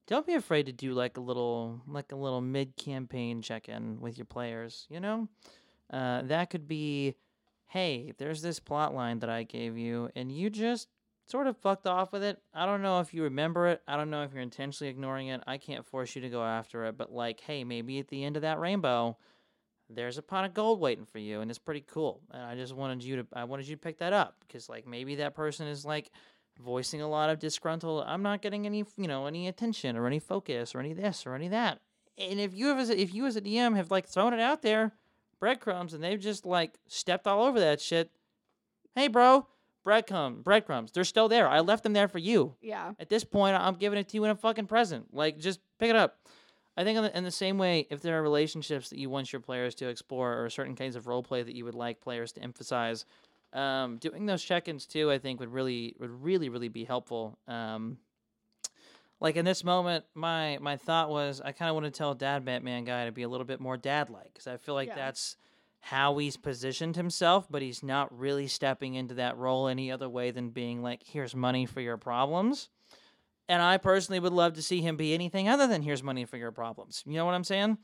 Don't 0.05 0.27
be 0.27 0.33
afraid 0.33 0.65
to 0.65 0.73
do 0.73 0.93
like 0.93 1.17
a 1.17 1.21
little 1.21 1.81
like 1.87 2.11
a 2.11 2.15
little 2.15 2.41
mid 2.41 2.75
campaign 2.75 3.41
check 3.41 3.69
in 3.69 4.01
with 4.01 4.17
your 4.17 4.25
players. 4.25 4.85
You 4.89 4.99
know, 4.99 5.29
uh, 5.91 6.23
that 6.23 6.49
could 6.49 6.67
be, 6.67 7.15
hey, 7.74 8.13
there's 8.17 8.41
this 8.41 8.59
plot 8.59 8.93
line 8.93 9.19
that 9.19 9.30
I 9.30 9.43
gave 9.43 9.78
you, 9.78 10.09
and 10.15 10.32
you 10.32 10.49
just 10.49 10.88
sort 11.26 11.47
of 11.47 11.57
fucked 11.57 11.88
off 11.88 12.11
with 12.11 12.24
it. 12.24 12.39
I 12.53 12.65
don't 12.65 12.84
know 12.84 12.99
if 12.99 13.13
you 13.13 13.24
remember 13.24 13.67
it. 13.67 13.82
I 13.88 13.97
don't 13.97 14.09
know 14.09 14.24
if 14.24 14.32
you're 14.32 14.41
intentionally 14.41 14.89
ignoring 14.89 15.28
it. 15.28 15.41
I 15.47 15.57
can't 15.57 15.86
force 15.86 16.15
you 16.15 16.21
to 16.21 16.30
go 16.30 16.43
after 16.43 16.86
it, 16.86 16.97
but 16.97 17.11
like, 17.11 17.39
hey, 17.41 17.63
maybe 17.63 17.99
at 17.99 18.09
the 18.09 18.24
end 18.24 18.36
of 18.36 18.43
that 18.43 18.59
rainbow 18.59 19.17
there's 19.89 20.17
a 20.17 20.21
pot 20.21 20.45
of 20.45 20.53
gold 20.53 20.80
waiting 20.80 21.05
for 21.05 21.19
you 21.19 21.41
and 21.41 21.51
it's 21.51 21.59
pretty 21.59 21.84
cool 21.88 22.21
and 22.32 22.41
i 22.41 22.55
just 22.55 22.76
wanted 22.76 23.03
you 23.03 23.17
to 23.17 23.28
i 23.34 23.43
wanted 23.43 23.67
you 23.67 23.76
to 23.76 23.82
pick 23.82 23.97
that 23.97 24.13
up 24.13 24.38
because 24.41 24.69
like 24.69 24.88
maybe 24.88 25.15
that 25.15 25.36
person 25.36 25.67
is 25.67 25.86
like 25.86 26.11
voicing 26.59 27.01
a 27.01 27.07
lot 27.07 27.30
of 27.30 27.39
disgruntled 27.39 28.03
i'm 28.07 28.24
not 28.24 28.41
getting 28.41 28.65
any 28.65 28.86
you 28.97 29.07
know 29.07 29.26
any 29.26 29.47
attention 29.47 29.97
or 29.97 30.07
any 30.07 30.19
focus 30.19 30.74
or 30.74 30.80
any 30.80 30.93
this 30.93 31.26
or 31.26 31.36
any 31.36 31.47
that 31.47 31.80
and 32.17 32.39
if 32.39 32.53
you 32.53 32.76
as 32.78 32.89
a, 32.89 32.99
if 32.99 33.13
you 33.13 33.26
as 33.26 33.36
a 33.36 33.41
dm 33.41 33.76
have 33.76 33.91
like 33.91 34.07
thrown 34.07 34.34
it 34.34 34.39
out 34.39 34.61
there 34.61 34.93
breadcrumbs 35.43 35.93
and 35.93 36.03
they've 36.03 36.19
just 36.19 36.45
like 36.45 36.79
stepped 36.87 37.27
all 37.27 37.43
over 37.43 37.59
that 37.59 37.81
shit 37.81 38.09
hey 38.95 39.07
bro 39.07 39.45
breadcrumb 39.85 40.41
breadcrumbs 40.43 40.91
they're 40.91 41.03
still 41.03 41.27
there 41.27 41.47
i 41.47 41.59
left 41.59 41.83
them 41.83 41.93
there 41.93 42.07
for 42.07 42.19
you 42.19 42.55
yeah, 42.61 42.93
at 42.99 43.09
this 43.09 43.23
point, 43.23 43.55
I'm 43.55 43.75
giving 43.75 43.99
it 43.99 44.07
to 44.09 44.15
you 44.15 44.23
in 44.23 44.31
a 44.31 44.35
fucking 44.35 44.67
present. 44.67 45.13
Like, 45.13 45.37
just 45.37 45.59
pick 45.77 45.89
it 45.89 45.95
up. 45.95 46.17
I 46.75 46.83
think 46.83 46.97
in 46.97 47.03
the, 47.03 47.17
in 47.17 47.23
the 47.23 47.31
same 47.31 47.57
way, 47.57 47.85
if 47.91 48.01
there 48.01 48.17
are 48.17 48.23
relationships 48.23 48.89
that 48.89 48.97
you 48.97 49.09
want 49.09 49.31
your 49.31 49.41
players 49.41 49.75
to 49.75 49.89
explore 49.89 50.43
or 50.43 50.49
certain 50.49 50.75
kinds 50.75 50.95
of 50.95 51.05
role 51.05 51.21
play 51.21 51.43
that 51.43 51.55
you 51.55 51.65
would 51.65 51.75
like 51.75 52.01
players 52.01 52.31
to 52.33 52.41
emphasize, 52.41 53.05
um, 53.51 53.97
doing 53.97 54.25
those 54.25 54.43
check-ins 54.43 54.87
too, 54.87 55.11
I 55.11 55.19
think 55.19 55.39
would 55.39 55.53
really 55.53 55.95
would 55.99 56.23
really 56.23 56.49
really 56.49 56.69
be 56.69 56.85
helpful. 56.85 57.37
Um, 57.47 57.97
like 59.20 59.36
in 59.36 59.45
this 59.45 59.64
moment, 59.64 60.05
my 60.14 60.57
my 60.61 60.78
thought 60.78 61.09
was 61.09 61.41
I 61.43 61.51
kind 61.51 61.70
of 61.70 61.76
want 61.76 61.86
to 61.86 61.91
tell 61.91 62.14
Dad 62.14 62.43
Batman 62.45 62.84
guy 62.84 63.05
to 63.05 63.11
be 63.11 63.24
a 63.24 63.30
little 63.30 63.45
bit 63.45 63.59
more 63.59 63.78
dad-like 63.78 64.34
because 64.34 64.47
I 64.47 64.57
feel 64.57 64.76
like 64.76 64.89
Yeah. 64.89 64.95
that's 64.95 65.38
how 65.80 66.18
he's 66.18 66.38
positioned 66.38 66.95
himself, 66.95 67.45
but 67.49 67.61
he's 67.61 67.84
not 67.84 68.18
really 68.18 68.47
stepping 68.47 68.95
into 68.95 69.16
that 69.16 69.38
role 69.38 69.68
any 69.68 69.91
other 69.91 70.07
way 70.09 70.32
than 70.32 70.49
being 70.49 70.82
like, 70.82 71.03
here's 71.03 71.36
money 71.36 71.66
for 71.66 71.82
your 71.82 71.97
problems. 71.97 72.70
And 73.49 73.61
I 73.61 73.78
personally 73.78 74.22
would 74.22 74.32
love 74.32 74.53
to 74.53 74.61
see 74.61 74.80
him 74.82 74.95
be 74.95 75.14
anything 75.14 75.49
other 75.49 75.68
than 75.68 75.82
here's 75.82 76.01
money 76.01 76.24
for 76.24 76.38
your 76.38 76.53
problems. 76.53 77.03
You 77.05 77.16
know 77.16 77.26
what 77.26 77.34
I'm 77.36 77.43
saying? 77.43 77.78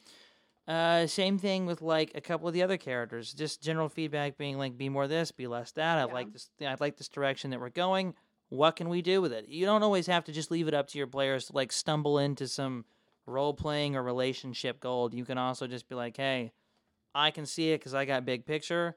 Uh, 0.65 1.07
same 1.07 1.37
thing 1.37 1.65
with 1.65 1.81
like 1.81 2.11
a 2.15 2.21
couple 2.21 2.47
of 2.47 2.53
the 2.53 2.63
other 2.63 2.77
characters. 2.77 3.33
Just 3.33 3.61
general 3.61 3.89
feedback 3.89 4.37
being 4.37 4.57
like, 4.57 4.77
be 4.77 4.87
more 4.87 5.07
this, 5.07 5.31
be 5.33 5.47
less 5.47 5.71
that. 5.73 5.97
I 5.97 6.05
Yeah. 6.07 6.13
like 6.13 6.31
this. 6.31 6.49
I 6.61 6.75
like 6.79 6.95
this 6.95 7.09
direction 7.09 7.49
that 7.51 7.59
we're 7.59 7.69
going. 7.69 8.13
What 8.49 8.75
can 8.75 8.89
we 8.89 9.01
do 9.01 9.21
with 9.21 9.31
it? 9.31 9.47
You 9.47 9.65
don't 9.65 9.83
always 9.83 10.07
have 10.07 10.23
to 10.25 10.31
just 10.31 10.49
leave 10.51 10.67
it 10.67 10.73
up 10.73 10.87
to 10.89 10.97
your 10.97 11.07
players 11.07 11.45
to 11.45 11.53
like 11.53 11.71
stumble 11.71 12.17
into 12.17 12.47
some 12.47 12.83
role 13.25 13.53
playing 13.53 13.95
or 13.95 14.01
relationship 14.03 14.79
gold. 14.79 15.13
You 15.13 15.23
can 15.25 15.37
also 15.37 15.67
just 15.67 15.87
be 15.87 15.95
like, 15.95 16.17
hey, 16.17 16.51
I 17.13 17.29
can 17.31 17.45
see 17.45 17.71
it 17.71 17.79
because 17.79 17.93
I 17.93 18.05
got 18.05 18.25
big 18.25 18.45
picture. 18.45 18.95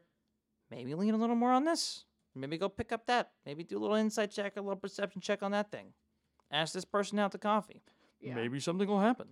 Maybe 0.71 0.95
lean 0.95 1.13
a 1.15 1.19
little 1.19 1.37
more 1.37 1.53
on 1.53 1.65
this. 1.65 2.05
Maybe 2.35 2.57
go 2.57 2.71
pick 2.71 2.93
up 2.93 3.05
that. 3.07 3.33
Maybe 3.45 3.63
do 3.63 3.77
a 3.77 3.81
little 3.81 3.97
insight 3.97 4.31
check, 4.31 4.57
a 4.57 4.61
little 4.63 4.77
perception 4.77 5.21
check 5.21 5.43
on 5.43 5.51
that 5.53 5.71
thing. 5.71 5.93
Ask 6.51 6.73
this 6.73 6.87
person 6.87 7.19
out 7.19 7.33
to 7.33 7.39
coffee. 7.39 7.83
yeah. 8.21 8.35
Maybe 8.35 8.59
something 8.59 8.89
will 8.89 9.01
happen. 9.01 9.29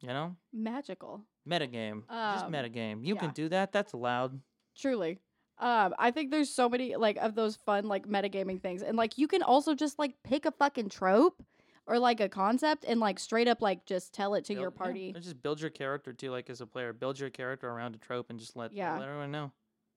You 0.00 0.08
know? 0.08 0.36
magical. 0.52 1.22
Metagame. 1.48 2.02
Just 2.08 2.44
Um, 2.46 2.52
metagame. 2.52 3.04
You 3.06 3.14
yeah. 3.14 3.20
can 3.20 3.30
do 3.30 3.48
that. 3.50 3.70
That's 3.72 3.92
allowed. 3.92 4.40
Truly. 4.76 5.20
Um, 5.58 5.94
I 5.98 6.10
think 6.10 6.30
there's 6.30 6.50
so 6.50 6.68
many 6.68 6.96
like 6.96 7.16
of 7.16 7.34
those 7.34 7.56
fun 7.56 7.86
like 7.88 8.06
metagaming 8.06 8.60
things. 8.60 8.82
And 8.82 8.96
like 8.96 9.16
you 9.18 9.26
can 9.28 9.42
also 9.42 9.74
just 9.74 9.98
like 9.98 10.14
pick 10.22 10.44
a 10.44 10.50
fucking 10.52 10.90
trope 10.90 11.42
or 11.86 11.98
like 11.98 12.20
a 12.20 12.28
concept 12.28 12.84
and 12.86 13.00
like 13.00 13.18
straight 13.18 13.48
up 13.48 13.62
like 13.62 13.86
just 13.86 14.12
tell 14.12 14.34
it 14.34 14.44
to 14.46 14.52
your 14.54 14.70
Build- 14.70 14.74
yeah, 14.74 14.78
party. 14.84 15.12
or 15.16 15.20
just 15.20 15.42
build 15.42 15.60
your 15.60 15.70
character 15.70 16.12
too, 16.12 16.30
like 16.30 16.50
as 16.50 16.60
a 16.60 16.66
player. 16.66 16.92
Build 16.92 17.18
your 17.18 17.30
character 17.30 17.68
around 17.70 17.94
a 17.94 17.98
trope 17.98 18.28
and 18.28 18.38
just 18.38 18.54
let, 18.56 18.72
Yeah. 18.72 18.98
let 18.98 19.08
everyone 19.08 19.30
know. 19.30 19.52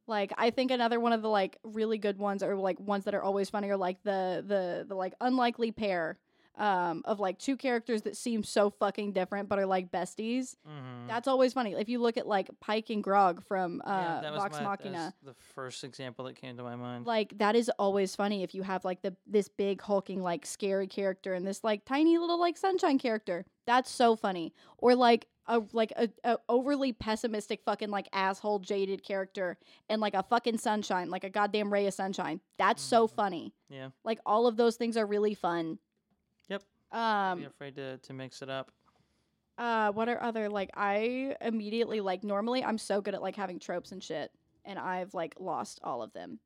Like 0.07 0.31
I 0.37 0.49
think 0.49 0.71
another 0.71 0.99
one 0.99 1.13
of 1.13 1.21
the 1.21 1.29
like 1.29 1.57
really 1.63 1.97
good 1.97 2.17
ones 2.17 2.41
or 2.41 2.55
like 2.55 2.79
ones 2.79 3.03
that 3.03 3.13
are 3.13 3.21
always 3.21 3.49
funny 3.49 3.69
are 3.69 3.77
like 3.77 4.01
the 4.03 4.43
the 4.47 4.85
the 4.87 4.95
like 4.95 5.13
unlikely 5.21 5.71
pair 5.71 6.17
um 6.59 7.01
of 7.05 7.19
like 7.19 7.39
two 7.39 7.55
characters 7.57 8.01
that 8.03 8.15
seem 8.17 8.43
so 8.43 8.69
fucking 8.69 9.13
different 9.13 9.47
but 9.49 9.57
are 9.59 9.65
like 9.65 9.89
besties. 9.91 10.55
Mm-hmm. 10.67 11.07
That's 11.07 11.27
always 11.27 11.53
funny. 11.53 11.73
If 11.73 11.89
you 11.89 11.99
look 11.99 12.17
at 12.17 12.27
like 12.27 12.49
Pike 12.59 12.89
and 12.89 13.03
Grog 13.03 13.43
from 13.43 13.81
uh 13.85 13.89
yeah, 13.89 14.19
that 14.21 14.31
was 14.33 14.41
Vox 14.41 14.57
my, 14.57 14.63
that 14.63 14.69
Machina. 14.79 15.13
was 15.23 15.35
the 15.35 15.41
first 15.55 15.83
example 15.83 16.25
that 16.25 16.35
came 16.35 16.57
to 16.57 16.63
my 16.63 16.75
mind. 16.75 17.05
like 17.07 17.37
that 17.37 17.55
is 17.55 17.71
always 17.79 18.15
funny 18.15 18.43
if 18.43 18.53
you 18.53 18.61
have 18.63 18.83
like 18.85 19.01
the 19.01 19.15
this 19.25 19.47
big 19.47 19.81
hulking 19.81 20.21
like 20.21 20.45
scary 20.45 20.87
character 20.87 21.33
and 21.33 21.47
this 21.47 21.63
like 21.63 21.85
tiny 21.85 22.17
little 22.17 22.39
like 22.39 22.57
sunshine 22.57 22.99
character 22.99 23.45
that's 23.65 23.89
so 23.89 24.15
funny 24.15 24.53
or 24.77 24.95
like 24.95 25.27
a 25.47 25.61
like 25.73 25.91
a, 25.95 26.09
a 26.23 26.37
overly 26.47 26.91
pessimistic 26.93 27.61
fucking 27.63 27.89
like 27.89 28.07
asshole 28.13 28.59
jaded 28.59 29.01
character 29.03 29.57
and 29.89 29.99
like 30.01 30.13
a 30.13 30.21
fucking 30.23 30.57
sunshine 30.57 31.09
like 31.09 31.23
a 31.23 31.29
goddamn 31.29 31.71
ray 31.73 31.87
of 31.87 31.93
sunshine 31.93 32.39
that's 32.57 32.81
so 32.83 33.07
Mhm. 33.07 33.11
funny 33.15 33.53
yeah. 33.69 33.89
like 34.03 34.19
all 34.25 34.45
of 34.45 34.57
those 34.57 34.75
things 34.75 34.97
are 34.97 35.05
really 35.05 35.33
fun. 35.33 35.79
Um 36.91 37.39
be 37.39 37.45
afraid 37.45 37.75
to, 37.75 37.97
to 37.99 38.13
mix 38.13 38.41
it 38.41 38.49
up. 38.49 38.71
uh 39.57 39.91
what 39.91 40.09
are 40.09 40.21
other 40.23 40.49
like 40.49 40.69
i 40.75 41.35
immediately 41.41 42.01
like 42.01 42.23
normally 42.23 42.63
i'm 42.63 42.77
so 42.77 43.01
good 43.01 43.13
at 43.13 43.21
like 43.21 43.35
having 43.35 43.59
tropes 43.59 43.91
and 43.91 44.03
shit 44.03 44.31
and 44.65 44.79
i've 44.79 45.13
like 45.13 45.35
lost 45.39 45.79
all 45.83 46.01
of 46.01 46.11
them 46.13 46.39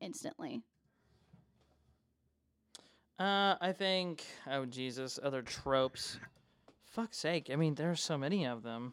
instantly 0.00 0.62
Uh, 3.18 3.56
I 3.62 3.72
think. 3.72 4.26
Oh 4.46 4.66
Jesus! 4.66 5.18
Other 5.22 5.40
tropes. 5.40 6.18
Fuck's 6.84 7.16
sake! 7.16 7.48
I 7.50 7.56
mean, 7.56 7.74
there's 7.74 8.02
so 8.02 8.18
many 8.18 8.44
of 8.46 8.62
them. 8.62 8.92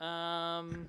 Um, 0.00 0.88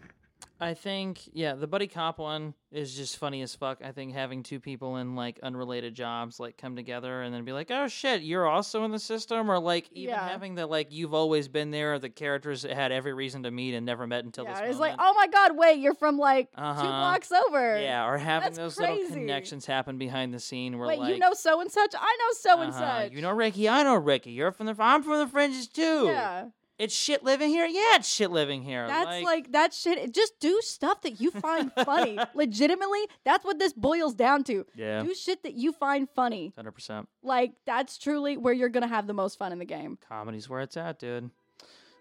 I 0.59 0.73
think 0.73 1.19
yeah, 1.33 1.55
the 1.55 1.67
buddy 1.67 1.87
cop 1.87 2.17
one 2.17 2.53
is 2.71 2.95
just 2.95 3.17
funny 3.17 3.41
as 3.41 3.53
fuck. 3.53 3.81
I 3.83 3.91
think 3.91 4.13
having 4.13 4.41
two 4.41 4.59
people 4.61 4.95
in 4.97 5.15
like 5.15 5.37
unrelated 5.43 5.93
jobs 5.95 6.39
like 6.39 6.57
come 6.57 6.77
together 6.77 7.21
and 7.23 7.33
then 7.33 7.43
be 7.43 7.51
like, 7.51 7.71
"Oh 7.71 7.87
shit, 7.89 8.21
you're 8.21 8.47
also 8.47 8.85
in 8.85 8.91
the 8.91 8.99
system," 8.99 9.51
or 9.51 9.59
like 9.59 9.89
even 9.91 10.13
Yeah. 10.15 10.27
having 10.29 10.55
the 10.55 10.65
like 10.65 10.93
you've 10.93 11.13
always 11.13 11.49
been 11.49 11.71
there. 11.71 11.99
The 11.99 12.09
characters 12.09 12.61
that 12.61 12.71
had 12.71 12.93
every 12.93 13.13
reason 13.13 13.43
to 13.43 13.51
meet 13.51 13.73
and 13.75 13.85
never 13.85 14.07
met 14.07 14.23
until 14.23 14.45
yeah, 14.45 14.61
this 14.61 14.69
it's 14.71 14.79
like, 14.79 14.95
oh 14.97 15.13
my 15.15 15.27
god, 15.27 15.57
wait, 15.57 15.79
you're 15.79 15.93
from 15.93 16.17
like 16.17 16.49
two 16.51 16.61
Uh-huh. 16.61 16.81
blocks 16.83 17.31
over. 17.33 17.81
yeah, 17.81 18.07
or 18.07 18.17
having 18.17 18.53
That's 18.53 18.57
those 18.57 18.75
crazy. 18.75 18.93
little 19.01 19.09
connections 19.15 19.65
happen 19.65 19.97
behind 19.97 20.33
the 20.33 20.39
scene 20.39 20.77
where 20.77 20.87
Wait, 20.87 20.99
like 20.99 21.13
you 21.13 21.19
know 21.19 21.33
so 21.33 21.59
and 21.59 21.69
such? 21.71 21.93
I 21.99 22.17
know 22.19 22.33
so 22.39 22.61
and 22.61 22.71
uh-huh, 22.71 23.03
such. 23.03 23.11
you 23.11 23.21
know 23.21 23.31
Ricky, 23.31 23.67
I 23.67 23.83
know 23.83 23.95
Ricky. 23.95 24.31
You're 24.31 24.51
from 24.53 24.67
the 24.67 24.75
I'm 24.79 25.03
from 25.03 25.19
the 25.19 25.27
fringes 25.27 25.67
too. 25.67 26.05
Yeah. 26.05 26.45
It's 26.77 26.93
shit 26.93 27.23
living 27.23 27.49
here. 27.49 27.65
Yeah, 27.65 27.95
it's 27.95 28.09
shit 28.11 28.31
living 28.31 28.61
here. 28.61 28.85
That's 28.85 29.23
like, 29.23 29.53
that 29.53 29.73
shit. 29.73 30.13
Just 30.13 30.39
do 30.41 30.59
stuff 30.61 31.01
that 31.03 31.21
you 31.21 31.31
find 31.31 31.71
funny. 31.85 32.19
Legitimately, 32.33 32.99
that's 33.23 33.45
what 33.45 33.59
this 33.59 33.71
boils 33.71 34.13
down 34.13 34.43
to. 34.45 34.65
yeah, 34.75 35.01
Do 35.01 35.15
shit 35.15 35.43
that 35.43 35.53
you 35.53 35.71
find 35.71 36.09
funny. 36.09 36.51
hundred 36.55 36.73
percent. 36.73 37.07
Like 37.23 37.53
that's 37.65 37.97
truly 37.97 38.35
where 38.35 38.53
you're 38.53 38.69
gonna 38.69 38.87
have 38.89 39.07
the 39.07 39.13
most 39.13 39.39
fun 39.39 39.53
in 39.53 39.59
the 39.59 39.65
game. 39.65 39.97
Comedy's 40.09 40.49
where 40.49 40.59
it's 40.61 40.75
at, 40.75 40.99
dude. 40.99 41.29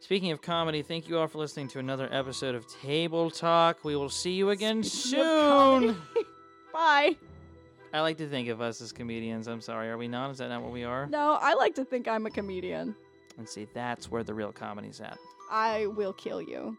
Speaking 0.01 0.33
of 0.33 0.43
comedy, 0.43 0.83
thank 0.83 1.09
you 1.09 1.19
all 1.19 1.29
for 1.29 1.39
listening 1.39 1.69
to 1.69 1.79
another 1.79 2.09
episode 2.13 2.55
of 2.55 2.67
Table 2.83 3.31
Talk. 3.31 3.85
We 3.85 3.97
will 3.97 4.11
see 4.11 4.33
you 4.33 4.51
again 4.51 4.83
Speaking 4.83 5.19
soon. 5.21 5.97
Bye. 6.73 7.17
I 7.93 8.01
like 8.01 8.19
to 8.19 8.29
think 8.29 8.49
of 8.49 8.61
us 8.61 8.81
as 8.83 8.91
comedians. 8.93 9.47
I'm 9.47 9.61
sorry, 9.61 9.89
are 9.89 9.97
we 9.97 10.09
not? 10.09 10.33
Is 10.33 10.39
that 10.39 10.49
not 10.49 10.63
what 10.63 10.73
we 10.73 10.83
are? 10.83 11.07
No, 11.07 11.39
I 11.41 11.55
like 11.55 11.77
to 11.77 11.85
think 11.85 12.09
I'm 12.09 12.27
a 12.27 12.31
comedian. 12.31 12.97
And 13.37 13.49
see, 13.49 13.67
that's 13.75 14.11
where 14.11 14.23
the 14.23 14.35
real 14.35 14.53
comedy's 14.53 15.01
at. 15.01 15.19
I 15.51 15.87
will 15.87 16.13
kill 16.13 16.41
you. 16.41 16.77